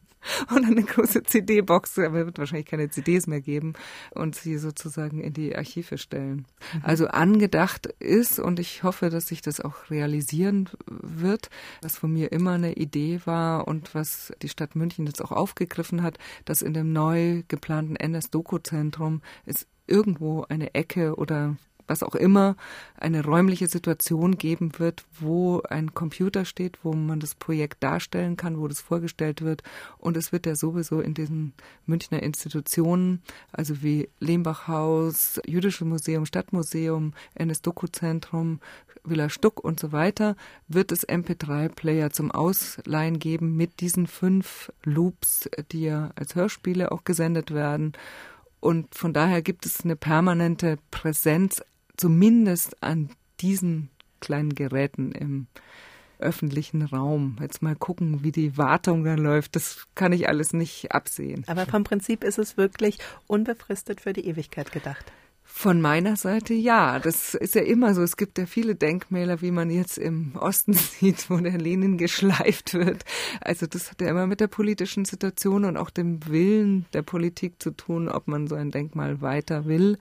und 0.50 0.66
eine 0.66 0.84
große 0.84 1.24
CD-Box, 1.24 2.00
aber 2.00 2.26
wird 2.26 2.38
wahrscheinlich 2.38 2.66
keine 2.66 2.90
CDs 2.90 3.28
mehr 3.28 3.42
geben 3.42 3.74
und 4.12 4.36
sie 4.36 4.58
sozusagen 4.58 5.22
in 5.22 5.34
die 5.34 5.56
Archive 5.56 5.98
stellen. 5.98 6.46
Mhm. 6.74 6.82
Also 6.84 7.08
angedacht 7.08 7.88
ist 8.00 8.40
und 8.40 8.60
ich 8.60 8.84
hoffe, 8.84 9.10
dass 9.10 9.28
sich 9.28 9.42
das 9.42 9.62
auch 9.62 9.90
realisieren 9.90 10.70
wird, 10.88 11.50
was 11.82 11.98
von 11.98 12.12
mir 12.12 12.32
immer 12.32 12.54
eine 12.54 12.74
Idee 12.74 13.22
war 13.26 13.68
und 13.68 13.96
was 13.96 14.34
die 14.42 14.50
Stadt 14.50 14.76
München 14.76 15.06
jetzt 15.06 15.24
auch 15.24 15.32
aufgegriffen 15.32 16.04
hat, 16.04 16.18
dass 16.46 16.62
in 16.62 16.74
dem 16.74 16.92
neu 16.94 17.44
geplanten 17.48 17.96
NS-Doku-Zentrum 17.96 19.22
es 19.46 19.68
irgendwo 19.88 20.44
eine 20.50 20.74
Ecke 20.76 21.16
oder 21.16 21.56
was 21.88 22.04
auch 22.04 22.16
immer, 22.16 22.56
eine 22.98 23.24
räumliche 23.24 23.68
Situation 23.68 24.38
geben 24.38 24.72
wird, 24.78 25.06
wo 25.20 25.62
ein 25.62 25.94
Computer 25.94 26.46
steht, 26.46 26.80
wo 26.84 26.94
man 26.94 27.20
das 27.20 27.36
Projekt 27.36 27.82
darstellen 27.82 28.38
kann, 28.38 28.60
wo 28.60 28.68
das 28.68 28.82
vorgestellt 28.82 29.42
wird. 29.42 29.64
Und 29.98 30.18
es 30.18 30.32
wird 30.32 30.46
ja 30.46 30.56
sowieso 30.56 31.00
in 31.00 31.14
diesen 31.14 31.54
Münchner 31.86 32.22
Institutionen, 32.22 33.22
also 33.52 33.82
wie 33.82 34.10
Lehmbachhaus, 34.20 35.40
Jüdische 35.46 35.86
Museum, 35.86 36.26
Stadtmuseum, 36.26 37.14
NS-Doku-Zentrum, 37.36 38.60
Villa 39.04 39.30
Stuck 39.30 39.64
und 39.64 39.80
so 39.80 39.92
weiter, 39.92 40.36
wird 40.68 40.92
es 40.92 41.08
MP3-Player 41.08 42.12
zum 42.12 42.32
Ausleihen 42.32 43.20
geben 43.20 43.56
mit 43.56 43.80
diesen 43.80 44.08
fünf 44.08 44.72
Loops, 44.84 45.50
die 45.72 45.84
ja 45.84 46.12
als 46.16 46.36
Hörspiele 46.36 46.92
auch 46.92 47.04
gesendet 47.04 47.54
werden. 47.54 47.94
Und 48.60 48.96
von 48.96 49.14
daher 49.14 49.42
gibt 49.42 49.66
es 49.66 49.84
eine 49.84 49.96
permanente 49.96 50.78
Präsenz 50.92 51.62
zumindest 51.98 52.82
an 52.82 53.10
diesen 53.40 53.90
kleinen 54.20 54.56
Geräten 54.56 55.12
im 55.12 55.48
öffentlichen 56.20 56.82
Raum. 56.82 57.38
Jetzt 57.42 57.62
mal 57.62 57.76
gucken, 57.76 58.24
wie 58.24 58.32
die 58.32 58.58
Wartung 58.58 59.04
dann 59.04 59.20
läuft. 59.20 59.56
Das 59.56 59.86
kann 59.96 60.12
ich 60.14 60.28
alles 60.28 60.54
nicht 60.54 60.92
absehen. 60.92 61.44
Aber 61.48 61.66
vom 61.66 61.84
Prinzip 61.84 62.24
ist 62.24 62.40
es 62.40 62.58
wirklich 62.58 62.98
unbefristet 63.28 64.02
für 64.02 64.14
die 64.14 64.26
Ewigkeit 64.28 64.72
gedacht. 64.72 65.06
Von 65.50 65.80
meiner 65.80 66.18
Seite 66.18 66.54
ja. 66.54 67.00
Das 67.00 67.34
ist 67.34 67.56
ja 67.56 67.62
immer 67.62 67.94
so. 67.94 68.02
Es 68.02 68.18
gibt 68.18 68.38
ja 68.38 68.46
viele 68.46 68.76
Denkmäler, 68.76 69.42
wie 69.42 69.52
man 69.52 69.70
jetzt 69.70 69.98
im 69.98 70.34
Osten 70.36 70.74
sieht, 70.74 71.30
wo 71.30 71.38
der 71.38 71.58
Lenin 71.58 71.98
geschleift 71.98 72.74
wird. 72.74 73.06
Also 73.42 73.66
das 73.66 73.90
hat 73.90 74.02
ja 74.02 74.10
immer 74.10 74.28
mit 74.28 74.40
der 74.40 74.48
politischen 74.48 75.06
Situation 75.06 75.66
und 75.66 75.78
auch 75.78 75.90
dem 75.90 76.28
Willen 76.28 76.86
der 76.94 77.02
Politik 77.02 77.62
zu 77.62 77.72
tun, 77.72 78.10
ob 78.10 78.28
man 78.28 78.48
so 78.48 78.56
ein 78.56 78.72
Denkmal 78.72 79.22
weiter 79.22 79.66
will. 79.66 79.98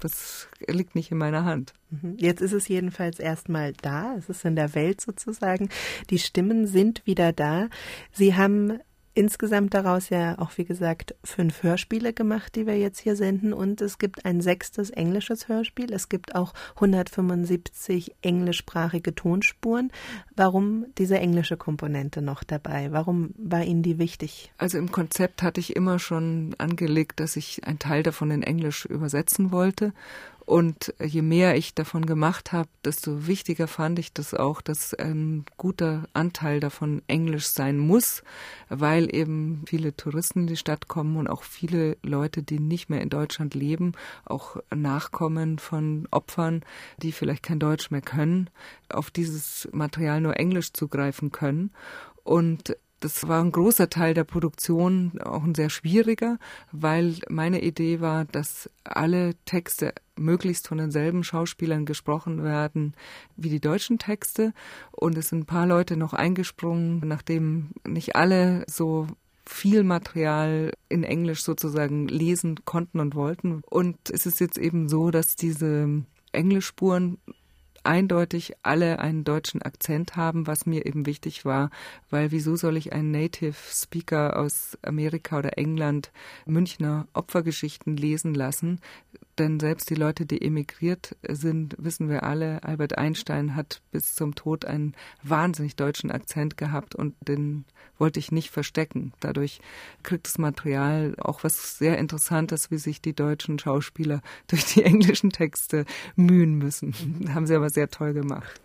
Das 0.00 0.48
liegt 0.66 0.94
nicht 0.94 1.10
in 1.10 1.18
meiner 1.18 1.44
Hand. 1.44 1.72
Mhm. 1.90 2.16
Jetzt 2.18 2.42
ist 2.42 2.52
es 2.52 2.68
jedenfalls 2.68 3.18
erstmal 3.18 3.72
da. 3.72 4.14
Es 4.16 4.28
ist 4.28 4.44
in 4.44 4.56
der 4.56 4.74
Welt 4.74 5.00
sozusagen. 5.00 5.68
Die 6.10 6.18
Stimmen 6.18 6.66
sind 6.66 7.06
wieder 7.06 7.32
da. 7.32 7.68
Sie 8.12 8.34
haben 8.34 8.78
insgesamt 9.16 9.72
daraus 9.72 10.10
ja 10.10 10.38
auch, 10.38 10.50
wie 10.56 10.64
gesagt, 10.64 11.14
fünf 11.24 11.62
Hörspiele 11.62 12.12
gemacht, 12.12 12.54
die 12.54 12.66
wir 12.66 12.78
jetzt 12.78 13.00
hier 13.00 13.16
senden. 13.16 13.52
Und 13.54 13.80
es 13.80 13.98
gibt 13.98 14.26
ein 14.26 14.42
sechstes 14.42 14.90
englisches 14.90 15.48
Hörspiel. 15.48 15.92
Es 15.92 16.08
gibt 16.08 16.34
auch 16.34 16.52
175 16.74 18.14
englischsprachige 18.20 19.14
Tonspuren. 19.14 19.90
Warum 20.36 20.84
diese 20.98 21.18
englische 21.18 21.56
Komponente 21.56 22.20
noch 22.20 22.44
dabei? 22.44 22.92
Warum 22.92 23.30
war 23.38 23.64
Ihnen 23.64 23.82
die 23.82 23.98
wichtig? 23.98 24.52
Also 24.58 24.76
im 24.76 24.92
Konzept 24.92 25.42
hatte 25.42 25.60
ich 25.60 25.74
immer 25.74 25.98
schon 25.98 26.54
angelegt, 26.58 27.18
dass 27.18 27.36
ich 27.36 27.64
einen 27.64 27.78
Teil 27.78 28.02
davon 28.02 28.30
in 28.30 28.42
Englisch 28.42 28.84
übersetzen 28.84 29.50
wollte. 29.50 29.94
Und 30.46 30.94
je 31.04 31.22
mehr 31.22 31.56
ich 31.56 31.74
davon 31.74 32.06
gemacht 32.06 32.52
habe, 32.52 32.68
desto 32.84 33.26
wichtiger 33.26 33.66
fand 33.66 33.98
ich 33.98 34.12
das 34.12 34.32
auch, 34.32 34.62
dass 34.62 34.94
ein 34.94 35.44
guter 35.56 36.04
Anteil 36.12 36.60
davon 36.60 37.02
Englisch 37.08 37.48
sein 37.48 37.78
muss, 37.78 38.22
weil 38.68 39.12
eben 39.12 39.64
viele 39.66 39.96
Touristen 39.96 40.42
in 40.42 40.46
die 40.46 40.56
Stadt 40.56 40.86
kommen 40.86 41.16
und 41.16 41.26
auch 41.26 41.42
viele 41.42 41.96
Leute, 42.04 42.44
die 42.44 42.60
nicht 42.60 42.88
mehr 42.88 43.00
in 43.00 43.10
Deutschland 43.10 43.54
leben, 43.54 43.94
auch 44.24 44.56
Nachkommen 44.72 45.58
von 45.58 46.06
Opfern, 46.12 46.62
die 47.02 47.10
vielleicht 47.10 47.42
kein 47.42 47.58
Deutsch 47.58 47.90
mehr 47.90 48.02
können, 48.02 48.48
auf 48.88 49.10
dieses 49.10 49.68
Material 49.72 50.20
nur 50.20 50.38
Englisch 50.38 50.72
zugreifen 50.72 51.32
können. 51.32 51.72
Und 52.22 52.76
das 53.00 53.28
war 53.28 53.42
ein 53.42 53.52
großer 53.52 53.90
Teil 53.90 54.14
der 54.14 54.24
Produktion, 54.24 55.20
auch 55.22 55.44
ein 55.44 55.54
sehr 55.54 55.70
schwieriger, 55.70 56.38
weil 56.72 57.16
meine 57.28 57.62
Idee 57.62 58.00
war, 58.00 58.24
dass 58.24 58.70
alle 58.84 59.34
Texte 59.44 59.92
möglichst 60.16 60.68
von 60.68 60.78
denselben 60.78 61.22
Schauspielern 61.22 61.84
gesprochen 61.84 62.42
werden 62.42 62.94
wie 63.36 63.50
die 63.50 63.60
deutschen 63.60 63.98
Texte. 63.98 64.54
Und 64.92 65.18
es 65.18 65.28
sind 65.28 65.40
ein 65.40 65.46
paar 65.46 65.66
Leute 65.66 65.96
noch 65.96 66.14
eingesprungen, 66.14 67.02
nachdem 67.04 67.70
nicht 67.86 68.16
alle 68.16 68.64
so 68.66 69.06
viel 69.44 69.84
Material 69.84 70.72
in 70.88 71.04
Englisch 71.04 71.42
sozusagen 71.42 72.08
lesen 72.08 72.64
konnten 72.64 72.98
und 72.98 73.14
wollten. 73.14 73.62
Und 73.68 74.10
es 74.10 74.26
ist 74.26 74.40
jetzt 74.40 74.58
eben 74.58 74.88
so, 74.88 75.10
dass 75.10 75.36
diese 75.36 76.02
Englischspuren 76.32 77.18
eindeutig 77.86 78.54
alle 78.62 78.98
einen 78.98 79.24
deutschen 79.24 79.62
Akzent 79.62 80.16
haben, 80.16 80.46
was 80.46 80.66
mir 80.66 80.84
eben 80.86 81.06
wichtig 81.06 81.44
war, 81.44 81.70
weil 82.10 82.30
wieso 82.32 82.56
soll 82.56 82.76
ich 82.76 82.92
einen 82.92 83.10
Native 83.10 83.56
Speaker 83.70 84.38
aus 84.38 84.76
Amerika 84.82 85.38
oder 85.38 85.56
England 85.56 86.12
Münchner 86.44 87.06
Opfergeschichten 87.12 87.96
lesen 87.96 88.34
lassen? 88.34 88.80
Denn 89.38 89.60
selbst 89.60 89.90
die 89.90 89.94
Leute, 89.94 90.24
die 90.24 90.40
emigriert 90.40 91.14
sind, 91.28 91.76
wissen 91.78 92.08
wir 92.08 92.22
alle, 92.22 92.64
Albert 92.64 92.96
Einstein 92.96 93.54
hat 93.54 93.82
bis 93.90 94.14
zum 94.14 94.34
Tod 94.34 94.64
einen 94.64 94.94
wahnsinnig 95.22 95.76
deutschen 95.76 96.10
Akzent 96.10 96.56
gehabt 96.56 96.94
und 96.94 97.14
den 97.20 97.66
wollte 97.98 98.18
ich 98.18 98.32
nicht 98.32 98.50
verstecken. 98.50 99.12
Dadurch 99.20 99.60
kriegt 100.02 100.26
das 100.26 100.38
Material 100.38 101.14
auch 101.18 101.44
was 101.44 101.78
sehr 101.78 101.98
Interessantes, 101.98 102.70
wie 102.70 102.78
sich 102.78 103.02
die 103.02 103.14
deutschen 103.14 103.58
Schauspieler 103.58 104.22
durch 104.46 104.64
die 104.74 104.82
englischen 104.82 105.30
Texte 105.30 105.84
mühen 106.14 106.54
müssen. 106.54 106.94
haben 107.34 107.46
sie 107.46 107.54
aber 107.54 107.70
sehr 107.70 107.90
toll 107.90 108.14
gemacht. 108.14 108.60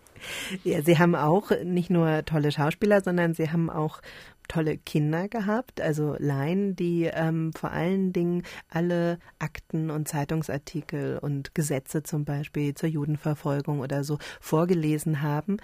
Ja, 0.64 0.82
Sie 0.82 0.98
haben 0.98 1.14
auch 1.14 1.50
nicht 1.64 1.90
nur 1.90 2.24
tolle 2.24 2.52
Schauspieler, 2.52 3.00
sondern 3.02 3.34
Sie 3.34 3.50
haben 3.50 3.70
auch 3.70 4.00
tolle 4.48 4.76
Kinder 4.76 5.28
gehabt, 5.28 5.80
also 5.80 6.16
Laien, 6.18 6.76
die 6.76 7.04
ähm, 7.04 7.52
vor 7.52 7.70
allen 7.70 8.12
Dingen 8.12 8.42
alle 8.68 9.18
Akten 9.38 9.90
und 9.90 10.08
Zeitungsartikel 10.08 11.18
und 11.18 11.54
Gesetze 11.54 12.02
zum 12.02 12.24
Beispiel 12.24 12.74
zur 12.74 12.88
Judenverfolgung 12.88 13.80
oder 13.80 14.04
so 14.04 14.18
vorgelesen 14.40 15.22
haben. 15.22 15.58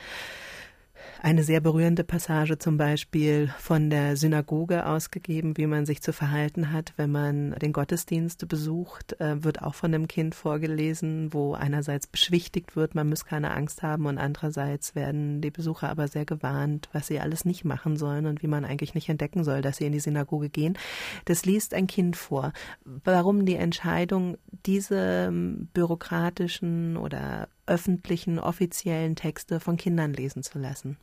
Eine 1.20 1.42
sehr 1.42 1.60
berührende 1.60 2.04
Passage 2.04 2.58
zum 2.58 2.76
Beispiel 2.76 3.52
von 3.58 3.90
der 3.90 4.16
Synagoge 4.16 4.86
ausgegeben, 4.86 5.56
wie 5.56 5.66
man 5.66 5.84
sich 5.84 6.00
zu 6.00 6.12
verhalten 6.12 6.72
hat, 6.72 6.92
wenn 6.96 7.10
man 7.10 7.52
den 7.52 7.72
Gottesdienst 7.72 8.46
besucht, 8.48 9.20
äh, 9.20 9.42
wird 9.42 9.62
auch 9.62 9.74
von 9.74 9.92
einem 9.92 10.06
Kind 10.06 10.34
vorgelesen, 10.34 11.32
wo 11.32 11.54
einerseits 11.54 12.06
beschwichtigt 12.06 12.76
wird, 12.76 12.94
man 12.94 13.08
muss 13.08 13.24
keine 13.24 13.50
Angst 13.50 13.82
haben 13.82 14.06
und 14.06 14.18
andererseits 14.18 14.94
werden 14.94 15.40
die 15.40 15.50
Besucher 15.50 15.88
aber 15.88 16.08
sehr 16.08 16.24
gewarnt, 16.24 16.88
was 16.92 17.08
sie 17.08 17.20
alles 17.20 17.44
nicht 17.44 17.64
machen 17.64 17.96
sollen 17.96 18.26
und 18.26 18.42
wie 18.42 18.48
man 18.48 18.64
eigentlich 18.64 18.94
nicht 18.94 19.08
entdecken 19.08 19.44
soll, 19.44 19.60
dass 19.60 19.78
sie 19.78 19.86
in 19.86 19.92
die 19.92 20.00
Synagoge 20.00 20.48
gehen. 20.48 20.78
Das 21.24 21.44
liest 21.44 21.74
ein 21.74 21.86
Kind 21.86 22.16
vor. 22.16 22.52
Warum 22.84 23.44
die 23.44 23.56
Entscheidung, 23.56 24.38
diese 24.66 25.28
ähm, 25.28 25.68
bürokratischen 25.72 26.96
oder 26.96 27.48
öffentlichen, 27.68 28.38
offiziellen 28.38 29.16
Texte 29.16 29.60
von 29.60 29.76
Kindern 29.76 30.12
lesen 30.12 30.42
zu 30.42 30.58
lassen. 30.58 30.96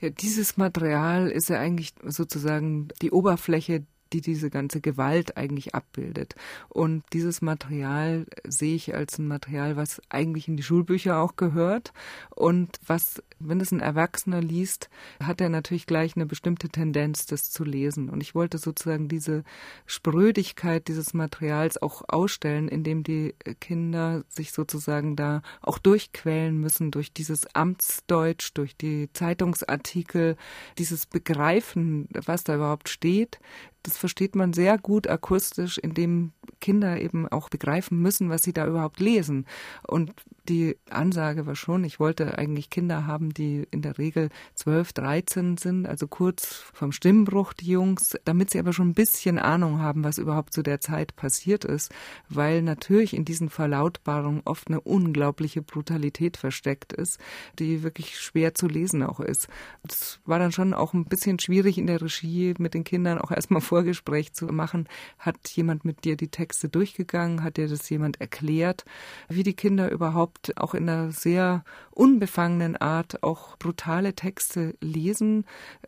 Ja, 0.00 0.10
dieses 0.10 0.56
Material 0.56 1.30
ist 1.30 1.48
ja 1.48 1.58
eigentlich 1.58 1.92
sozusagen 2.04 2.88
die 3.02 3.10
Oberfläche 3.10 3.84
die 4.12 4.20
diese 4.20 4.50
ganze 4.50 4.80
Gewalt 4.80 5.36
eigentlich 5.36 5.74
abbildet. 5.74 6.34
Und 6.68 7.04
dieses 7.12 7.42
Material 7.42 8.26
sehe 8.46 8.74
ich 8.74 8.94
als 8.94 9.18
ein 9.18 9.28
Material, 9.28 9.76
was 9.76 10.02
eigentlich 10.08 10.48
in 10.48 10.56
die 10.56 10.62
Schulbücher 10.62 11.18
auch 11.18 11.36
gehört 11.36 11.92
und 12.30 12.78
was 12.86 13.22
Wenn 13.42 13.60
es 13.60 13.72
ein 13.72 13.80
Erwachsener 13.80 14.42
liest, 14.42 14.90
hat 15.22 15.40
er 15.40 15.48
natürlich 15.48 15.86
gleich 15.86 16.14
eine 16.14 16.26
bestimmte 16.26 16.68
Tendenz, 16.68 17.24
das 17.24 17.50
zu 17.50 17.64
lesen. 17.64 18.10
Und 18.10 18.20
ich 18.20 18.34
wollte 18.34 18.58
sozusagen 18.58 19.08
diese 19.08 19.44
Sprödigkeit 19.86 20.88
dieses 20.88 21.14
Materials 21.14 21.80
auch 21.80 22.02
ausstellen, 22.08 22.68
indem 22.68 23.02
die 23.02 23.34
Kinder 23.60 24.24
sich 24.28 24.52
sozusagen 24.52 25.16
da 25.16 25.40
auch 25.62 25.78
durchquälen 25.78 26.58
müssen 26.58 26.90
durch 26.90 27.14
dieses 27.14 27.54
Amtsdeutsch, 27.54 28.50
durch 28.54 28.76
die 28.76 29.10
Zeitungsartikel, 29.14 30.36
dieses 30.76 31.06
Begreifen, 31.06 32.08
was 32.12 32.44
da 32.44 32.56
überhaupt 32.56 32.90
steht, 32.90 33.40
das 33.82 33.96
versteht 33.96 34.36
man 34.36 34.52
sehr 34.52 34.76
gut 34.76 35.08
akustisch, 35.08 35.78
indem 35.78 36.32
Kinder 36.60 37.00
eben 37.00 37.26
auch 37.28 37.48
begreifen 37.48 37.98
müssen, 38.00 38.28
was 38.28 38.42
sie 38.42 38.52
da 38.52 38.66
überhaupt 38.66 39.00
lesen. 39.00 39.46
Und 39.86 40.12
die 40.50 40.76
Ansage 40.90 41.46
war 41.46 41.54
schon, 41.54 41.84
ich 41.84 42.00
wollte 42.00 42.36
eigentlich 42.36 42.70
Kinder 42.70 43.06
haben, 43.06 43.32
die 43.32 43.66
in 43.70 43.82
der 43.82 43.98
Regel 43.98 44.30
12, 44.56 44.92
13 44.92 45.56
sind, 45.56 45.86
also 45.86 46.08
kurz 46.08 46.64
vom 46.74 46.90
Stimmbruch, 46.90 47.52
die 47.52 47.70
Jungs, 47.70 48.18
damit 48.24 48.50
sie 48.50 48.58
aber 48.58 48.72
schon 48.72 48.88
ein 48.88 48.94
bisschen 48.94 49.38
Ahnung 49.38 49.78
haben, 49.78 50.02
was 50.02 50.18
überhaupt 50.18 50.52
zu 50.52 50.62
der 50.62 50.80
Zeit 50.80 51.14
passiert 51.14 51.64
ist, 51.64 51.92
weil 52.28 52.62
natürlich 52.62 53.14
in 53.14 53.24
diesen 53.24 53.48
Verlautbarungen 53.48 54.42
oft 54.44 54.68
eine 54.68 54.80
unglaubliche 54.80 55.62
Brutalität 55.62 56.36
versteckt 56.36 56.92
ist, 56.92 57.20
die 57.60 57.84
wirklich 57.84 58.18
schwer 58.18 58.52
zu 58.52 58.66
lesen 58.66 59.04
auch 59.04 59.20
ist. 59.20 59.46
Das 59.84 60.18
war 60.24 60.40
dann 60.40 60.50
schon 60.50 60.74
auch 60.74 60.94
ein 60.94 61.04
bisschen 61.04 61.38
schwierig 61.38 61.78
in 61.78 61.86
der 61.86 62.02
Regie 62.02 62.54
mit 62.58 62.74
den 62.74 62.82
Kindern 62.82 63.18
auch 63.18 63.30
erstmal 63.30 63.60
Vorgespräch 63.60 64.32
zu 64.32 64.46
machen. 64.46 64.88
Hat 65.16 65.48
jemand 65.50 65.84
mit 65.84 66.04
dir 66.04 66.16
die 66.16 66.28
Texte 66.28 66.68
durchgegangen? 66.68 67.44
Hat 67.44 67.56
dir 67.56 67.68
das 67.68 67.88
jemand 67.88 68.20
erklärt? 68.20 68.84
Wie 69.28 69.44
die 69.44 69.54
Kinder 69.54 69.92
überhaupt 69.92 70.39
auch 70.56 70.74
in 70.74 70.88
einer 70.88 71.12
sehr 71.12 71.64
unbefangenen 71.90 72.76
Art 72.76 73.22
auch 73.22 73.56
brutale 73.58 74.14
Texte 74.14 74.74
lesen, 74.80 75.44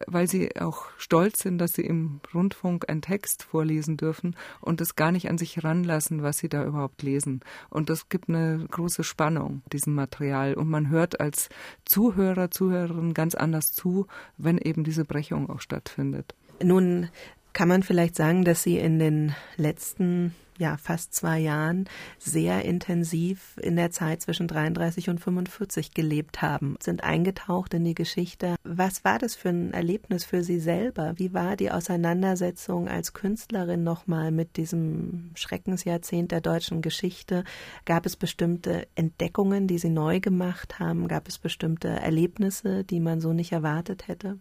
weil 0.06 0.28
sie 0.28 0.56
auch 0.60 0.86
stolz 0.98 1.40
sind, 1.40 1.58
dass 1.58 1.72
sie 1.72 1.82
im 1.82 2.20
Rundfunk 2.34 2.88
einen 2.88 3.02
Text 3.02 3.42
vorlesen 3.42 3.96
dürfen 3.96 4.36
und 4.60 4.80
es 4.80 4.96
gar 4.96 5.12
nicht 5.12 5.28
an 5.28 5.38
sich 5.38 5.64
ranlassen, 5.64 6.22
was 6.22 6.38
sie 6.38 6.48
da 6.48 6.64
überhaupt 6.64 7.02
lesen. 7.02 7.40
Und 7.70 7.90
das 7.90 8.08
gibt 8.08 8.28
eine 8.28 8.66
große 8.70 9.04
Spannung, 9.04 9.62
diesem 9.72 9.94
Material. 9.94 10.54
Und 10.54 10.68
man 10.68 10.90
hört 10.90 11.20
als 11.20 11.48
Zuhörer, 11.84 12.50
Zuhörerin 12.50 13.14
ganz 13.14 13.34
anders 13.34 13.72
zu, 13.72 14.06
wenn 14.36 14.58
eben 14.58 14.84
diese 14.84 15.04
Brechung 15.04 15.48
auch 15.48 15.60
stattfindet. 15.60 16.34
Nun 16.62 17.08
kann 17.52 17.68
man 17.68 17.82
vielleicht 17.82 18.16
sagen, 18.16 18.44
dass 18.44 18.62
Sie 18.62 18.78
in 18.78 18.98
den 18.98 19.34
letzten 19.56 20.34
ja, 20.58 20.76
fast 20.76 21.14
zwei 21.14 21.40
Jahren 21.40 21.88
sehr 22.18 22.64
intensiv 22.64 23.56
in 23.60 23.76
der 23.76 23.90
Zeit 23.90 24.22
zwischen 24.22 24.48
33 24.48 25.08
und 25.08 25.18
45 25.18 25.92
gelebt 25.92 26.42
haben, 26.42 26.76
sind 26.80 27.02
eingetaucht 27.02 27.74
in 27.74 27.84
die 27.84 27.94
Geschichte. 27.94 28.56
Was 28.62 29.04
war 29.04 29.18
das 29.18 29.34
für 29.34 29.48
ein 29.48 29.72
Erlebnis 29.72 30.24
für 30.24 30.44
Sie 30.44 30.60
selber? 30.60 31.14
Wie 31.16 31.34
war 31.34 31.56
die 31.56 31.70
Auseinandersetzung 31.70 32.88
als 32.88 33.12
Künstlerin 33.12 33.82
nochmal 33.82 34.30
mit 34.30 34.56
diesem 34.56 35.30
Schreckensjahrzehnt 35.34 36.30
der 36.30 36.40
deutschen 36.40 36.82
Geschichte? 36.82 37.44
Gab 37.84 38.06
es 38.06 38.16
bestimmte 38.16 38.86
Entdeckungen, 38.94 39.66
die 39.66 39.78
Sie 39.78 39.90
neu 39.90 40.20
gemacht 40.20 40.78
haben? 40.78 41.08
Gab 41.08 41.28
es 41.28 41.38
bestimmte 41.38 41.88
Erlebnisse, 41.88 42.84
die 42.84 43.00
man 43.00 43.20
so 43.20 43.32
nicht 43.32 43.52
erwartet 43.52 44.06
hätte? 44.06 44.38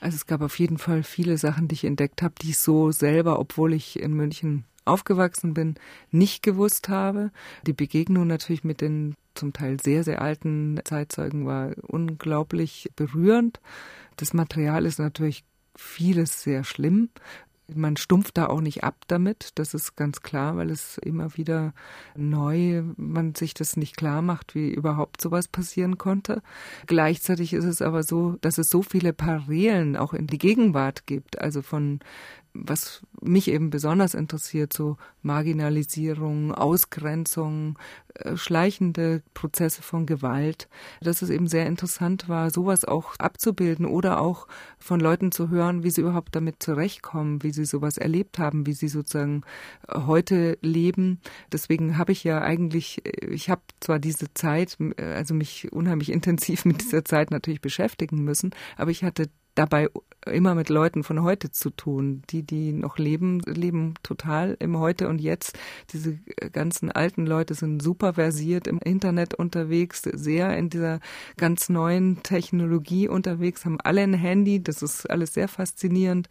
Also 0.00 0.16
es 0.16 0.26
gab 0.26 0.42
auf 0.42 0.58
jeden 0.58 0.78
Fall 0.78 1.02
viele 1.02 1.38
Sachen, 1.38 1.68
die 1.68 1.74
ich 1.74 1.84
entdeckt 1.84 2.22
habe, 2.22 2.34
die 2.40 2.50
ich 2.50 2.58
so 2.58 2.90
selber, 2.90 3.38
obwohl 3.38 3.72
ich 3.72 3.98
in 3.98 4.12
München 4.12 4.64
aufgewachsen 4.84 5.54
bin, 5.54 5.74
nicht 6.10 6.42
gewusst 6.42 6.88
habe. 6.88 7.30
Die 7.66 7.72
Begegnung 7.72 8.26
natürlich 8.26 8.64
mit 8.64 8.80
den 8.80 9.16
zum 9.34 9.52
Teil 9.52 9.78
sehr, 9.80 10.04
sehr 10.04 10.22
alten 10.22 10.80
Zeitzeugen 10.84 11.46
war 11.46 11.72
unglaublich 11.82 12.90
berührend. 12.96 13.60
Das 14.16 14.32
Material 14.32 14.86
ist 14.86 14.98
natürlich 14.98 15.44
vieles 15.76 16.42
sehr 16.42 16.64
schlimm. 16.64 17.10
Man 17.74 17.96
stumpft 17.96 18.38
da 18.38 18.46
auch 18.46 18.60
nicht 18.60 18.84
ab 18.84 18.94
damit, 19.08 19.50
das 19.56 19.74
ist 19.74 19.96
ganz 19.96 20.20
klar, 20.22 20.56
weil 20.56 20.70
es 20.70 20.98
immer 20.98 21.36
wieder 21.36 21.74
neu, 22.14 22.82
man 22.96 23.34
sich 23.34 23.54
das 23.54 23.76
nicht 23.76 23.96
klar 23.96 24.22
macht, 24.22 24.54
wie 24.54 24.70
überhaupt 24.70 25.20
sowas 25.20 25.48
passieren 25.48 25.98
konnte. 25.98 26.42
Gleichzeitig 26.86 27.52
ist 27.52 27.64
es 27.64 27.82
aber 27.82 28.04
so, 28.04 28.36
dass 28.40 28.58
es 28.58 28.70
so 28.70 28.82
viele 28.82 29.12
Parallelen 29.12 29.96
auch 29.96 30.14
in 30.14 30.28
die 30.28 30.38
Gegenwart 30.38 31.06
gibt, 31.06 31.40
also 31.40 31.60
von 31.60 31.98
was 32.64 33.02
mich 33.20 33.48
eben 33.48 33.70
besonders 33.70 34.14
interessiert, 34.14 34.72
so 34.72 34.96
Marginalisierung, 35.22 36.52
Ausgrenzung, 36.52 37.78
äh, 38.14 38.36
schleichende 38.36 39.22
Prozesse 39.34 39.82
von 39.82 40.06
Gewalt, 40.06 40.68
dass 41.00 41.22
es 41.22 41.30
eben 41.30 41.48
sehr 41.48 41.66
interessant 41.66 42.28
war, 42.28 42.50
sowas 42.50 42.84
auch 42.84 43.16
abzubilden 43.18 43.86
oder 43.86 44.20
auch 44.20 44.46
von 44.78 45.00
Leuten 45.00 45.32
zu 45.32 45.50
hören, 45.50 45.82
wie 45.82 45.90
sie 45.90 46.02
überhaupt 46.02 46.34
damit 46.34 46.62
zurechtkommen, 46.62 47.42
wie 47.42 47.52
sie 47.52 47.64
sowas 47.64 47.98
erlebt 47.98 48.38
haben, 48.38 48.66
wie 48.66 48.72
sie 48.72 48.88
sozusagen 48.88 49.42
äh, 49.88 50.00
heute 50.06 50.58
leben. 50.62 51.20
Deswegen 51.52 51.98
habe 51.98 52.12
ich 52.12 52.24
ja 52.24 52.40
eigentlich, 52.40 53.04
äh, 53.04 53.26
ich 53.26 53.50
habe 53.50 53.62
zwar 53.80 53.98
diese 53.98 54.32
Zeit, 54.34 54.78
also 54.98 55.34
mich 55.34 55.72
unheimlich 55.72 56.10
intensiv 56.16 56.64
mit 56.64 56.82
dieser 56.82 57.04
Zeit 57.04 57.30
natürlich 57.30 57.60
beschäftigen 57.60 58.22
müssen, 58.24 58.50
aber 58.76 58.90
ich 58.90 59.04
hatte 59.04 59.28
dabei 59.56 59.88
immer 60.32 60.54
mit 60.54 60.68
Leuten 60.68 61.04
von 61.04 61.22
heute 61.22 61.50
zu 61.50 61.70
tun. 61.70 62.22
Die, 62.30 62.42
die 62.42 62.72
noch 62.72 62.98
leben, 62.98 63.40
leben 63.40 63.94
total 64.02 64.56
im 64.58 64.78
Heute 64.78 65.08
und 65.08 65.20
Jetzt. 65.20 65.58
Diese 65.92 66.18
ganzen 66.52 66.90
alten 66.90 67.26
Leute 67.26 67.54
sind 67.54 67.82
super 67.82 68.14
versiert 68.14 68.66
im 68.66 68.78
Internet 68.78 69.34
unterwegs, 69.34 70.02
sehr 70.02 70.56
in 70.56 70.70
dieser 70.70 71.00
ganz 71.36 71.68
neuen 71.68 72.22
Technologie 72.22 73.08
unterwegs, 73.08 73.64
haben 73.64 73.80
alle 73.80 74.02
ein 74.02 74.14
Handy. 74.14 74.62
Das 74.62 74.82
ist 74.82 75.08
alles 75.08 75.34
sehr 75.34 75.48
faszinierend. 75.48 76.28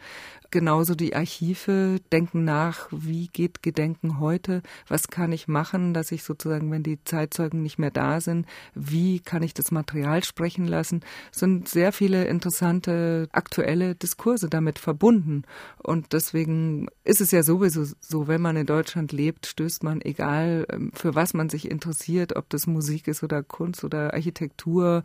Genauso 0.51 0.95
die 0.95 1.15
Archive 1.15 1.99
denken 2.11 2.45
nach, 2.45 2.87
wie 2.91 3.27
geht 3.27 3.63
Gedenken 3.63 4.19
heute? 4.19 4.61
Was 4.87 5.07
kann 5.07 5.31
ich 5.31 5.47
machen, 5.47 5.93
dass 5.93 6.11
ich 6.11 6.23
sozusagen, 6.23 6.71
wenn 6.71 6.83
die 6.83 7.03
Zeitzeugen 7.03 7.61
nicht 7.61 7.79
mehr 7.79 7.91
da 7.91 8.21
sind, 8.21 8.45
wie 8.73 9.19
kann 9.19 9.43
ich 9.43 9.53
das 9.53 9.71
Material 9.71 10.23
sprechen 10.23 10.67
lassen? 10.67 11.01
Es 11.31 11.39
sind 11.39 11.67
sehr 11.67 11.91
viele 11.91 12.25
interessante 12.25 13.14
aktuelle 13.31 13.95
Diskurse 13.95 14.49
damit 14.49 14.79
verbunden. 14.79 15.43
Und 15.77 16.13
deswegen 16.13 16.87
ist 17.03 17.21
es 17.21 17.31
ja 17.31 17.43
sowieso 17.43 17.85
so, 17.99 18.27
wenn 18.27 18.41
man 18.41 18.57
in 18.57 18.65
Deutschland 18.65 19.11
lebt, 19.11 19.45
stößt 19.45 19.83
man, 19.83 20.01
egal 20.01 20.65
ähm, 20.71 20.91
für 20.93 21.15
was 21.15 21.33
man 21.33 21.49
sich 21.49 21.69
interessiert, 21.69 22.35
ob 22.35 22.49
das 22.49 22.67
Musik 22.67 23.07
ist 23.07 23.23
oder 23.23 23.43
Kunst 23.43 23.83
oder 23.83 24.13
Architektur, 24.13 25.03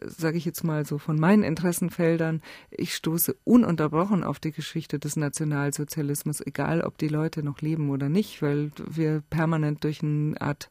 sage 0.00 0.38
ich 0.38 0.44
jetzt 0.44 0.64
mal 0.64 0.84
so 0.86 0.98
von 0.98 1.18
meinen 1.18 1.42
Interessenfeldern, 1.42 2.42
ich 2.70 2.94
stoße 2.94 3.36
ununterbrochen 3.44 4.24
auf 4.24 4.38
die 4.38 4.52
Geschichte 4.52 4.98
des 4.98 5.16
Nationalsozialismus, 5.16 6.40
egal 6.40 6.82
ob 6.82 6.98
die 6.98 7.08
Leute 7.08 7.42
noch 7.42 7.60
leben 7.60 7.90
oder 7.90 8.08
nicht, 8.08 8.42
weil 8.42 8.70
wir 8.88 9.22
permanent 9.30 9.84
durch 9.84 10.02
eine 10.02 10.40
Art 10.40 10.68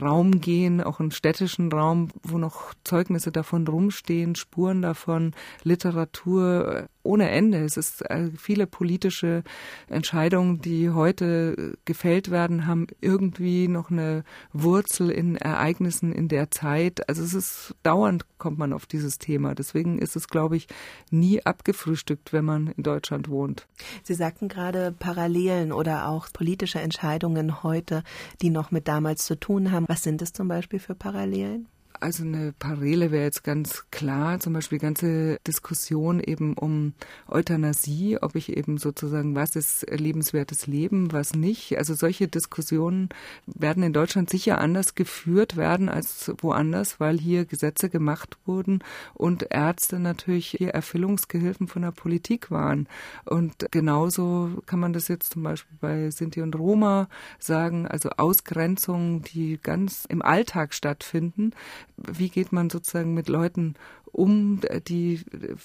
Raum 0.00 0.40
gehen, 0.40 0.82
auch 0.82 1.00
einen 1.00 1.10
städtischen 1.10 1.72
Raum, 1.72 2.08
wo 2.22 2.38
noch 2.38 2.74
Zeugnisse 2.84 3.32
davon 3.32 3.66
rumstehen, 3.66 4.34
Spuren 4.34 4.82
davon, 4.82 5.32
Literatur, 5.62 6.19
ohne 6.26 7.30
Ende. 7.30 7.64
Es 7.64 7.76
ist 7.76 8.02
äh, 8.10 8.30
viele 8.36 8.66
politische 8.66 9.42
Entscheidungen, 9.88 10.60
die 10.60 10.90
heute 10.90 11.76
gefällt 11.84 12.30
werden, 12.30 12.66
haben 12.66 12.86
irgendwie 13.00 13.68
noch 13.68 13.90
eine 13.90 14.24
Wurzel 14.52 15.10
in 15.10 15.36
Ereignissen 15.36 16.12
in 16.12 16.28
der 16.28 16.50
Zeit. 16.50 17.08
Also 17.08 17.22
es 17.22 17.34
ist 17.34 17.74
dauernd 17.82 18.24
kommt 18.38 18.58
man 18.58 18.72
auf 18.72 18.86
dieses 18.86 19.18
Thema. 19.18 19.54
Deswegen 19.54 19.98
ist 19.98 20.16
es, 20.16 20.28
glaube 20.28 20.56
ich, 20.56 20.66
nie 21.10 21.44
abgefrühstückt, 21.44 22.32
wenn 22.32 22.44
man 22.44 22.68
in 22.68 22.82
Deutschland 22.82 23.28
wohnt. 23.28 23.68
Sie 24.02 24.14
sagten 24.14 24.48
gerade 24.48 24.92
Parallelen 24.92 25.72
oder 25.72 26.08
auch 26.08 26.28
politische 26.32 26.80
Entscheidungen 26.80 27.62
heute, 27.62 28.02
die 28.42 28.50
noch 28.50 28.70
mit 28.70 28.88
damals 28.88 29.24
zu 29.24 29.38
tun 29.38 29.70
haben. 29.70 29.86
Was 29.88 30.02
sind 30.02 30.22
es 30.22 30.32
zum 30.32 30.48
Beispiel 30.48 30.80
für 30.80 30.94
Parallelen? 30.94 31.68
Also 32.00 32.24
eine 32.24 32.54
Parallele 32.58 33.10
wäre 33.10 33.24
jetzt 33.24 33.44
ganz 33.44 33.84
klar, 33.90 34.40
zum 34.40 34.54
Beispiel 34.54 34.78
die 34.78 34.84
ganze 34.84 35.38
Diskussion 35.46 36.18
eben 36.18 36.54
um 36.54 36.94
Euthanasie, 37.28 38.16
ob 38.20 38.36
ich 38.36 38.56
eben 38.56 38.78
sozusagen, 38.78 39.34
was 39.34 39.54
ist 39.54 39.86
lebenswertes 39.90 40.66
Leben, 40.66 41.12
was 41.12 41.34
nicht. 41.34 41.76
Also 41.76 41.92
solche 41.92 42.26
Diskussionen 42.26 43.10
werden 43.46 43.82
in 43.82 43.92
Deutschland 43.92 44.30
sicher 44.30 44.58
anders 44.58 44.94
geführt 44.94 45.58
werden 45.58 45.90
als 45.90 46.32
woanders, 46.38 47.00
weil 47.00 47.18
hier 47.18 47.44
Gesetze 47.44 47.90
gemacht 47.90 48.38
wurden 48.46 48.82
und 49.12 49.48
Ärzte 49.50 49.98
natürlich 49.98 50.46
hier 50.56 50.70
Erfüllungsgehilfen 50.70 51.68
von 51.68 51.82
der 51.82 51.92
Politik 51.92 52.50
waren. 52.50 52.88
Und 53.26 53.66
genauso 53.70 54.62
kann 54.64 54.80
man 54.80 54.94
das 54.94 55.08
jetzt 55.08 55.34
zum 55.34 55.42
Beispiel 55.42 55.76
bei 55.82 56.10
Sinti 56.10 56.40
und 56.40 56.56
Roma 56.56 57.10
sagen, 57.38 57.86
also 57.86 58.08
Ausgrenzungen, 58.16 59.20
die 59.22 59.58
ganz 59.62 60.06
im 60.08 60.22
Alltag 60.22 60.72
stattfinden, 60.72 61.52
wie 62.06 62.28
geht 62.28 62.52
man 62.52 62.70
sozusagen 62.70 63.14
mit 63.14 63.28
Leuten 63.28 63.74
um 64.12 64.60
die, 64.88 65.20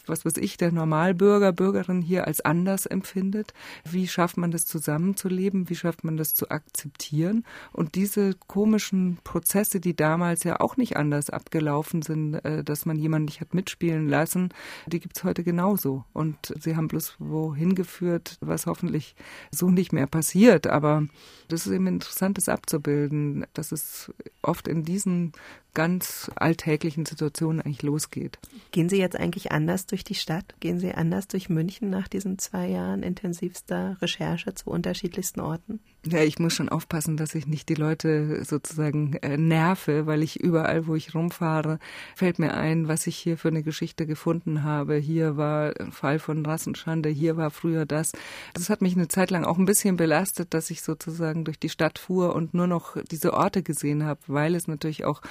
was 0.06 0.26
weiß 0.26 0.38
ich, 0.38 0.58
der 0.58 0.72
Normalbürger, 0.72 1.52
Bürgerin 1.52 2.02
hier 2.02 2.28
als 2.28 2.41
anders 2.41 2.86
empfindet. 2.86 3.54
Wie 3.84 4.08
schafft 4.08 4.38
man 4.38 4.52
das 4.52 4.66
zusammenzuleben? 4.66 5.70
Wie 5.70 5.76
schafft 5.76 6.04
man 6.04 6.18
das 6.18 6.34
zu 6.34 6.50
akzeptieren? 6.50 7.46
Und 7.72 7.96
diese 7.96 8.34
komischen 8.48 9.20
Prozesse, 9.24 9.80
die 9.80 9.96
damals 9.96 10.43
ja 10.43 10.60
auch 10.60 10.78
nicht 10.78 10.98
anders 10.98 11.30
abgelaufen 11.30 12.02
sind, 12.02 12.36
äh, 12.46 12.64
dass 12.64 12.86
man 12.86 12.98
jemanden 12.98 13.26
nicht 13.26 13.41
hat 13.41 13.54
mitspielen 13.54 14.08
lassen, 14.08 14.50
die 14.88 15.00
gibt's 15.00 15.24
heute 15.24 15.43
genauso. 15.43 16.06
Und 16.14 16.54
sie 16.60 16.76
haben 16.76 16.88
bloß 16.88 17.16
wohin 17.20 17.76
geführt, 17.76 18.38
was 18.41 18.66
hoffentlich 18.66 19.16
so 19.52 19.70
nicht 19.70 19.93
mehr 19.93 20.08
passiert. 20.08 20.68
Aber 20.68 21.08
das 21.48 21.66
ist 21.66 21.74
eben 21.74 21.88
interessant, 21.88 22.38
das 22.38 22.50
abzubilden, 22.50 23.46
dass 23.54 23.72
es 23.72 24.12
oft 24.41 24.68
in 24.68 24.84
diesen 24.84 25.34
ganz 25.76 26.32
alltäglichen 26.36 27.06
Situationen 27.06 27.62
eigentlich 27.62 27.84
losgeht. 27.84 28.35
Gehen 28.72 28.90
Sie 28.90 28.98
jetzt 28.98 29.16
eigentlich 29.16 29.52
anders 29.52 29.86
durch 29.86 30.04
die 30.04 30.16
Stadt? 30.16 30.56
Gehen 30.60 30.80
Sie 30.80 30.94
anders 30.94 31.28
durch 31.28 31.50
München 31.50 31.90
nach 31.90 32.08
diesen 32.08 32.38
zwei 32.40 32.68
Jahren 32.68 33.04
intensivster 33.04 33.98
Recherche 34.02 34.54
zu 34.54 34.70
unterschiedlichsten 34.70 35.40
Orten? 35.40 35.80
Ja, 36.08 36.22
ich 36.22 36.38
muss 36.38 36.53
schon 36.53 36.70
aufpassen, 36.70 37.18
dass 37.18 37.34
ich 37.34 37.47
nicht 37.47 37.68
die 37.68 37.74
Leute 37.74 38.45
sozusagen 38.45 39.14
äh, 39.24 39.38
nerve, 39.38 40.06
weil 40.06 40.22
ich 40.22 40.39
überall, 40.39 40.86
wo 40.86 40.93
ich 40.93 41.16
rumfahre, 41.16 41.80
fällt 42.16 42.38
mir 42.38 42.53
ein, 42.53 42.88
was 42.88 43.08
ich 43.08 43.18
hier 43.18 43.39
für 43.39 43.47
eine 43.47 43.64
Geschichte 43.64 44.06
gefunden 44.06 44.62
habe. 44.62 44.97
Hier 44.97 45.36
war 45.36 45.74
ein 45.80 45.91
Fall 45.91 46.20
von 46.20 46.45
Rassenschande, 46.45 47.10
hier 47.10 47.38
war 47.38 47.49
früher 47.49 47.88
das. 47.88 48.12
Das 48.53 48.70
hat 48.70 48.84
mich 48.84 48.95
eine 48.95 49.08
Zeit 49.08 49.32
lang 49.32 49.45
auch 49.45 49.58
ein 49.58 49.66
bisschen 49.66 49.97
belastet, 49.97 50.53
dass 50.53 50.70
ich 50.70 50.84
sozusagen 50.84 51.43
durch 51.43 51.58
die 51.58 51.70
Stadt 51.70 51.97
fuhr 51.97 52.36
und 52.36 52.53
nur 52.53 52.68
noch 52.68 52.97
diese 53.10 53.34
Orte 53.34 53.64
gesehen 53.64 54.03
habe, 54.03 54.20
weil 54.28 54.53
es 54.53 54.68
natürlich 54.68 55.06
auch 55.06 55.22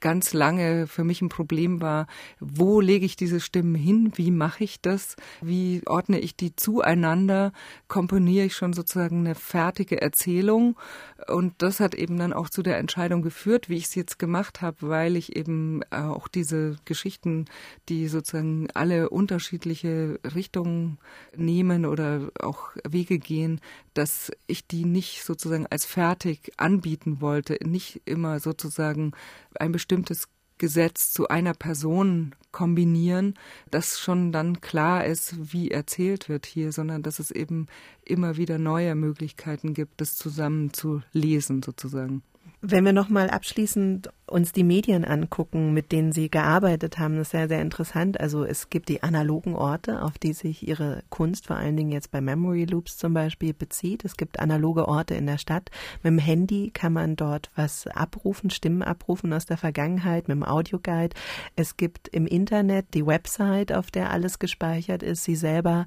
ganz 0.00 0.32
lange 0.32 0.86
für 0.86 1.04
mich 1.04 1.22
ein 1.22 1.28
Problem 1.28 1.80
war, 1.80 2.06
wo 2.38 2.80
lege 2.80 3.04
ich 3.04 3.16
diese 3.16 3.40
Stimmen 3.40 3.74
hin, 3.74 4.12
wie 4.14 4.30
mache 4.30 4.62
ich 4.62 4.80
das, 4.80 5.16
wie 5.40 5.82
ordne 5.86 6.20
ich 6.20 6.36
die 6.36 6.54
zueinander, 6.54 7.52
komponiere 7.88 8.46
ich 8.46 8.54
schon 8.54 8.72
sozusagen 8.72 9.20
eine 9.20 9.34
fertige 9.34 10.00
Erzählung 10.00 10.17
und 10.26 11.54
das 11.58 11.80
hat 11.80 11.94
eben 11.94 12.16
dann 12.16 12.32
auch 12.32 12.48
zu 12.48 12.62
der 12.62 12.78
Entscheidung 12.78 13.22
geführt, 13.22 13.68
wie 13.68 13.76
ich 13.76 13.84
es 13.84 13.94
jetzt 13.94 14.18
gemacht 14.18 14.62
habe, 14.62 14.76
weil 14.80 15.16
ich 15.16 15.36
eben 15.36 15.82
auch 15.90 16.28
diese 16.28 16.76
Geschichten, 16.84 17.46
die 17.88 18.08
sozusagen 18.08 18.68
alle 18.72 19.10
unterschiedliche 19.10 20.20
Richtungen 20.34 20.98
nehmen 21.36 21.86
oder 21.86 22.30
auch 22.40 22.70
Wege 22.88 23.18
gehen, 23.18 23.60
dass 23.94 24.30
ich 24.46 24.66
die 24.66 24.84
nicht 24.84 25.24
sozusagen 25.24 25.66
als 25.66 25.84
fertig 25.84 26.52
anbieten 26.56 27.20
wollte, 27.20 27.58
nicht 27.64 28.02
immer 28.04 28.40
sozusagen 28.40 29.12
ein 29.58 29.72
bestimmtes 29.72 30.28
Gesetz 30.58 31.12
zu 31.12 31.28
einer 31.28 31.54
Person 31.54 32.34
kombinieren, 32.52 33.34
dass 33.70 34.00
schon 34.00 34.32
dann 34.32 34.60
klar 34.60 35.04
ist, 35.04 35.52
wie 35.52 35.70
erzählt 35.70 36.28
wird 36.28 36.46
hier, 36.46 36.72
sondern 36.72 37.02
dass 37.02 37.18
es 37.18 37.30
eben 37.30 37.66
immer 38.04 38.36
wieder 38.36 38.58
neue 38.58 38.94
Möglichkeiten 38.94 39.74
gibt, 39.74 40.00
das 40.00 40.16
zusammen 40.16 40.72
zu 40.72 41.02
lesen 41.12 41.62
sozusagen. 41.62 42.22
Wenn 42.60 42.84
wir 42.84 42.92
nochmal 42.92 43.30
abschließend 43.30 44.10
uns 44.26 44.50
die 44.50 44.64
Medien 44.64 45.04
angucken, 45.04 45.72
mit 45.72 45.92
denen 45.92 46.10
Sie 46.10 46.28
gearbeitet 46.28 46.98
haben, 46.98 47.16
ist 47.18 47.30
sehr, 47.30 47.46
sehr 47.46 47.62
interessant. 47.62 48.18
Also 48.18 48.42
es 48.44 48.68
gibt 48.68 48.88
die 48.88 49.04
analogen 49.04 49.54
Orte, 49.54 50.02
auf 50.02 50.18
die 50.18 50.32
sich 50.32 50.66
Ihre 50.66 51.04
Kunst 51.08 51.46
vor 51.46 51.54
allen 51.54 51.76
Dingen 51.76 51.92
jetzt 51.92 52.10
bei 52.10 52.20
Memory 52.20 52.64
Loops 52.64 52.96
zum 52.98 53.14
Beispiel 53.14 53.54
bezieht. 53.54 54.04
Es 54.04 54.16
gibt 54.16 54.40
analoge 54.40 54.88
Orte 54.88 55.14
in 55.14 55.26
der 55.26 55.38
Stadt. 55.38 55.70
Mit 56.02 56.10
dem 56.10 56.18
Handy 56.18 56.70
kann 56.74 56.92
man 56.92 57.14
dort 57.14 57.50
was 57.54 57.86
abrufen, 57.86 58.50
Stimmen 58.50 58.82
abrufen 58.82 59.32
aus 59.32 59.46
der 59.46 59.56
Vergangenheit, 59.56 60.26
mit 60.26 60.36
dem 60.36 60.44
Audioguide. 60.44 61.14
Es 61.54 61.76
gibt 61.76 62.08
im 62.08 62.26
Internet 62.26 62.92
die 62.92 63.06
Website, 63.06 63.72
auf 63.72 63.92
der 63.92 64.10
alles 64.10 64.40
gespeichert 64.40 65.04
ist. 65.04 65.22
Sie 65.22 65.36
selber 65.36 65.86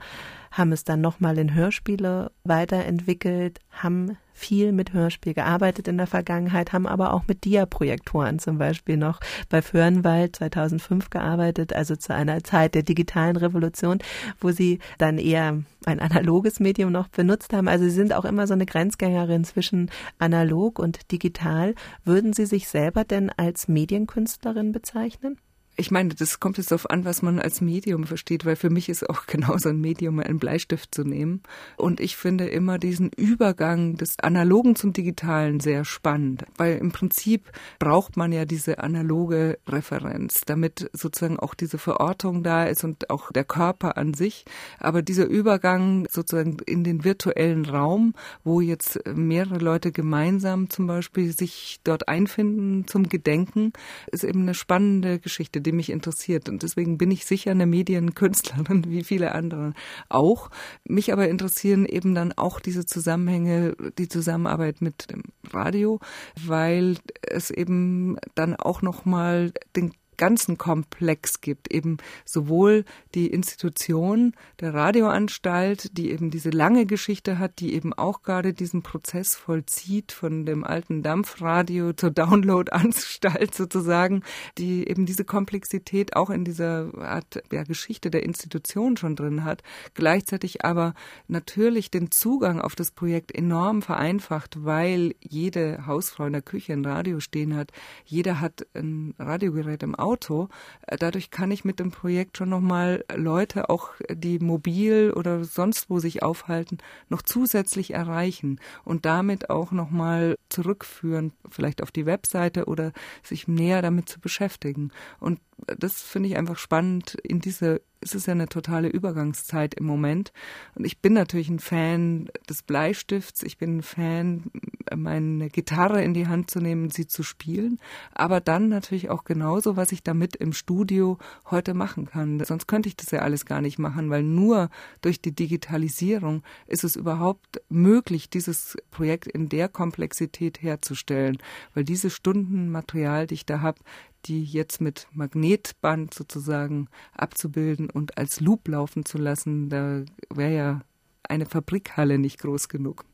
haben 0.51 0.71
es 0.71 0.85
dann 0.85 1.01
nochmal 1.01 1.37
in 1.37 1.53
Hörspiele 1.53 2.31
weiterentwickelt, 2.43 3.59
haben 3.71 4.17
viel 4.41 4.71
mit 4.71 4.91
Hörspiel 4.91 5.35
gearbeitet 5.35 5.87
in 5.87 5.97
der 5.97 6.07
Vergangenheit, 6.07 6.73
haben 6.73 6.87
aber 6.87 7.13
auch 7.13 7.27
mit 7.27 7.45
Dia-Projektoren 7.45 8.39
zum 8.39 8.57
Beispiel 8.57 8.97
noch 8.97 9.19
bei 9.49 9.61
Föhrenwald 9.61 10.35
2005 10.35 11.11
gearbeitet, 11.11 11.73
also 11.73 11.95
zu 11.95 12.13
einer 12.13 12.43
Zeit 12.43 12.73
der 12.73 12.83
digitalen 12.83 13.37
Revolution, 13.37 13.99
wo 14.39 14.49
sie 14.51 14.79
dann 14.97 15.19
eher 15.19 15.61
ein 15.85 15.99
analoges 15.99 16.59
Medium 16.59 16.91
noch 16.91 17.07
benutzt 17.07 17.53
haben. 17.53 17.67
Also 17.67 17.85
sie 17.85 17.91
sind 17.91 18.13
auch 18.13 18.25
immer 18.25 18.47
so 18.47 18.53
eine 18.53 18.65
Grenzgängerin 18.65 19.43
zwischen 19.43 19.91
analog 20.17 20.79
und 20.79 21.11
digital. 21.11 21.75
Würden 22.03 22.33
Sie 22.33 22.45
sich 22.45 22.67
selber 22.67 23.03
denn 23.03 23.29
als 23.29 23.67
Medienkünstlerin 23.67 24.71
bezeichnen? 24.71 25.37
Ich 25.77 25.89
meine, 25.89 26.09
das 26.09 26.39
kommt 26.39 26.57
jetzt 26.57 26.71
darauf 26.71 26.89
an, 26.89 27.05
was 27.05 27.21
man 27.21 27.39
als 27.39 27.61
Medium 27.61 28.03
versteht, 28.05 28.45
weil 28.45 28.57
für 28.57 28.69
mich 28.69 28.89
ist 28.89 29.09
auch 29.09 29.25
genauso 29.27 29.69
ein 29.69 29.79
Medium, 29.79 30.19
einen 30.19 30.37
Bleistift 30.37 30.93
zu 30.93 31.03
nehmen. 31.03 31.41
Und 31.77 31.99
ich 31.99 32.17
finde 32.17 32.47
immer 32.47 32.77
diesen 32.77 33.09
Übergang 33.09 33.95
des 33.95 34.19
Analogen 34.19 34.75
zum 34.75 34.91
Digitalen 34.91 35.59
sehr 35.61 35.85
spannend, 35.85 36.43
weil 36.57 36.77
im 36.77 36.91
Prinzip 36.91 37.51
braucht 37.79 38.17
man 38.17 38.33
ja 38.33 38.45
diese 38.45 38.79
analoge 38.79 39.59
Referenz, 39.67 40.41
damit 40.45 40.89
sozusagen 40.93 41.39
auch 41.39 41.53
diese 41.53 41.77
Verortung 41.77 42.43
da 42.43 42.65
ist 42.65 42.83
und 42.83 43.09
auch 43.09 43.31
der 43.31 43.45
Körper 43.45 43.97
an 43.97 44.13
sich. 44.13 44.43
Aber 44.77 45.01
dieser 45.01 45.25
Übergang 45.25 46.05
sozusagen 46.09 46.57
in 46.65 46.83
den 46.83 47.05
virtuellen 47.05 47.65
Raum, 47.65 48.13
wo 48.43 48.59
jetzt 48.59 48.99
mehrere 49.07 49.59
Leute 49.59 49.91
gemeinsam 49.91 50.69
zum 50.69 50.85
Beispiel 50.87 51.31
sich 51.31 51.79
dort 51.85 52.09
einfinden 52.09 52.87
zum 52.87 53.07
Gedenken, 53.07 53.71
ist 54.11 54.25
eben 54.25 54.41
eine 54.41 54.53
spannende 54.53 55.19
Geschichte 55.19 55.60
die 55.61 55.71
mich 55.71 55.89
interessiert. 55.89 56.49
Und 56.49 56.63
deswegen 56.63 56.97
bin 56.97 57.11
ich 57.11 57.25
sicher 57.25 57.51
eine 57.51 57.65
Medienkünstlerin, 57.65 58.85
wie 58.89 59.03
viele 59.03 59.33
andere 59.33 59.73
auch. 60.09 60.49
Mich 60.83 61.13
aber 61.13 61.29
interessieren 61.29 61.85
eben 61.85 62.15
dann 62.15 62.33
auch 62.33 62.59
diese 62.59 62.85
Zusammenhänge, 62.85 63.75
die 63.97 64.07
Zusammenarbeit 64.07 64.81
mit 64.81 65.11
dem 65.11 65.23
Radio, 65.51 65.99
weil 66.45 66.97
es 67.21 67.51
eben 67.51 68.17
dann 68.35 68.55
auch 68.55 68.81
nochmal 68.81 69.53
den 69.75 69.93
ganzen 70.21 70.59
Komplex 70.59 71.41
gibt, 71.41 71.73
eben 71.73 71.97
sowohl 72.25 72.85
die 73.15 73.25
Institution 73.25 74.33
der 74.59 74.71
Radioanstalt, 74.71 75.97
die 75.97 76.11
eben 76.11 76.29
diese 76.29 76.51
lange 76.51 76.85
Geschichte 76.85 77.39
hat, 77.39 77.59
die 77.59 77.73
eben 77.73 77.91
auch 77.91 78.21
gerade 78.21 78.53
diesen 78.53 78.83
Prozess 78.83 79.35
vollzieht 79.35 80.11
von 80.11 80.45
dem 80.45 80.63
alten 80.63 81.01
Dampfradio 81.01 81.93
zur 81.93 82.11
Downloadanstalt 82.11 83.55
sozusagen, 83.61 84.21
die 84.59 84.87
eben 84.87 85.07
diese 85.07 85.25
Komplexität 85.25 86.15
auch 86.15 86.29
in 86.29 86.45
dieser 86.45 86.91
Art 86.99 87.41
ja, 87.51 87.63
Geschichte 87.63 88.11
der 88.11 88.21
Institution 88.21 88.97
schon 88.97 89.15
drin 89.15 89.43
hat, 89.43 89.63
gleichzeitig 89.95 90.63
aber 90.63 90.93
natürlich 91.29 91.89
den 91.89 92.11
Zugang 92.11 92.61
auf 92.61 92.75
das 92.75 92.91
Projekt 92.91 93.33
enorm 93.33 93.81
vereinfacht, 93.81 94.63
weil 94.63 95.15
jede 95.19 95.87
Hausfrau 95.87 96.27
in 96.27 96.33
der 96.33 96.43
Küche 96.43 96.73
ein 96.73 96.85
Radio 96.85 97.19
stehen 97.19 97.55
hat, 97.55 97.71
jeder 98.05 98.39
hat 98.39 98.67
ein 98.75 99.15
Radiogerät 99.17 99.81
im 99.81 99.95
Auto 99.95 100.10
Auto. 100.11 100.49
Äh, 100.87 100.97
dadurch 100.97 101.31
kann 101.31 101.51
ich 101.51 101.63
mit 101.63 101.79
dem 101.79 101.91
Projekt 101.91 102.37
schon 102.37 102.49
nochmal 102.49 103.05
Leute, 103.15 103.69
auch 103.69 103.91
die 104.09 104.39
mobil 104.39 105.13
oder 105.15 105.45
sonst 105.45 105.89
wo 105.89 105.99
sich 105.99 106.21
aufhalten, 106.21 106.79
noch 107.07 107.21
zusätzlich 107.21 107.93
erreichen 107.93 108.59
und 108.83 109.05
damit 109.05 109.49
auch 109.49 109.71
nochmal 109.71 110.37
zurückführen, 110.49 111.31
vielleicht 111.49 111.81
auf 111.81 111.91
die 111.91 112.05
Webseite 112.05 112.65
oder 112.65 112.91
sich 113.23 113.47
näher 113.47 113.81
damit 113.81 114.09
zu 114.09 114.19
beschäftigen. 114.19 114.91
Und 115.19 115.39
das 115.65 116.01
finde 116.01 116.29
ich 116.29 116.37
einfach 116.37 116.57
spannend 116.57 117.15
in 117.23 117.39
diese 117.39 117.81
es 118.01 118.15
ist 118.15 118.25
ja 118.25 118.33
eine 118.33 118.49
totale 118.49 118.89
Übergangszeit 118.89 119.75
im 119.75 119.85
Moment. 119.85 120.33
Und 120.73 120.85
ich 120.85 120.99
bin 120.99 121.13
natürlich 121.13 121.49
ein 121.49 121.59
Fan 121.59 122.29
des 122.49 122.63
Bleistifts. 122.63 123.43
Ich 123.43 123.59
bin 123.59 123.77
ein 123.77 123.83
Fan, 123.83 124.51
meine 124.95 125.49
Gitarre 125.49 126.03
in 126.03 126.15
die 126.15 126.27
Hand 126.27 126.49
zu 126.49 126.59
nehmen, 126.59 126.89
sie 126.89 127.05
zu 127.05 127.21
spielen. 127.21 127.79
Aber 128.13 128.41
dann 128.41 128.69
natürlich 128.69 129.11
auch 129.11 129.23
genauso, 129.23 129.77
was 129.77 129.91
ich 129.91 130.01
damit 130.01 130.35
im 130.35 130.51
Studio 130.51 131.19
heute 131.51 131.75
machen 131.75 132.07
kann. 132.07 132.43
Sonst 132.43 132.67
könnte 132.67 132.89
ich 132.89 132.95
das 132.95 133.11
ja 133.11 133.19
alles 133.19 133.45
gar 133.45 133.61
nicht 133.61 133.77
machen, 133.77 134.09
weil 134.09 134.23
nur 134.23 134.69
durch 135.01 135.21
die 135.21 135.35
Digitalisierung 135.35 136.41
ist 136.65 136.83
es 136.83 136.95
überhaupt 136.95 137.61
möglich, 137.69 138.31
dieses 138.31 138.77
Projekt 138.89 139.27
in 139.27 139.47
der 139.47 139.69
Komplexität 139.69 140.63
herzustellen. 140.63 141.37
Weil 141.75 141.83
diese 141.83 142.09
Stunden 142.09 142.71
Material, 142.71 143.27
die 143.27 143.35
ich 143.35 143.45
da 143.45 143.61
habe, 143.61 143.79
die 144.25 144.43
jetzt 144.43 144.81
mit 144.81 145.07
Magnetband 145.11 146.13
sozusagen 146.13 146.87
abzubilden 147.13 147.89
und 147.89 148.17
als 148.17 148.39
Loop 148.39 148.67
laufen 148.67 149.05
zu 149.05 149.17
lassen, 149.17 149.69
da 149.69 150.03
wäre 150.29 150.53
ja 150.55 150.81
eine 151.23 151.45
Fabrikhalle 151.45 152.17
nicht 152.17 152.39
groß 152.39 152.69
genug. 152.69 153.05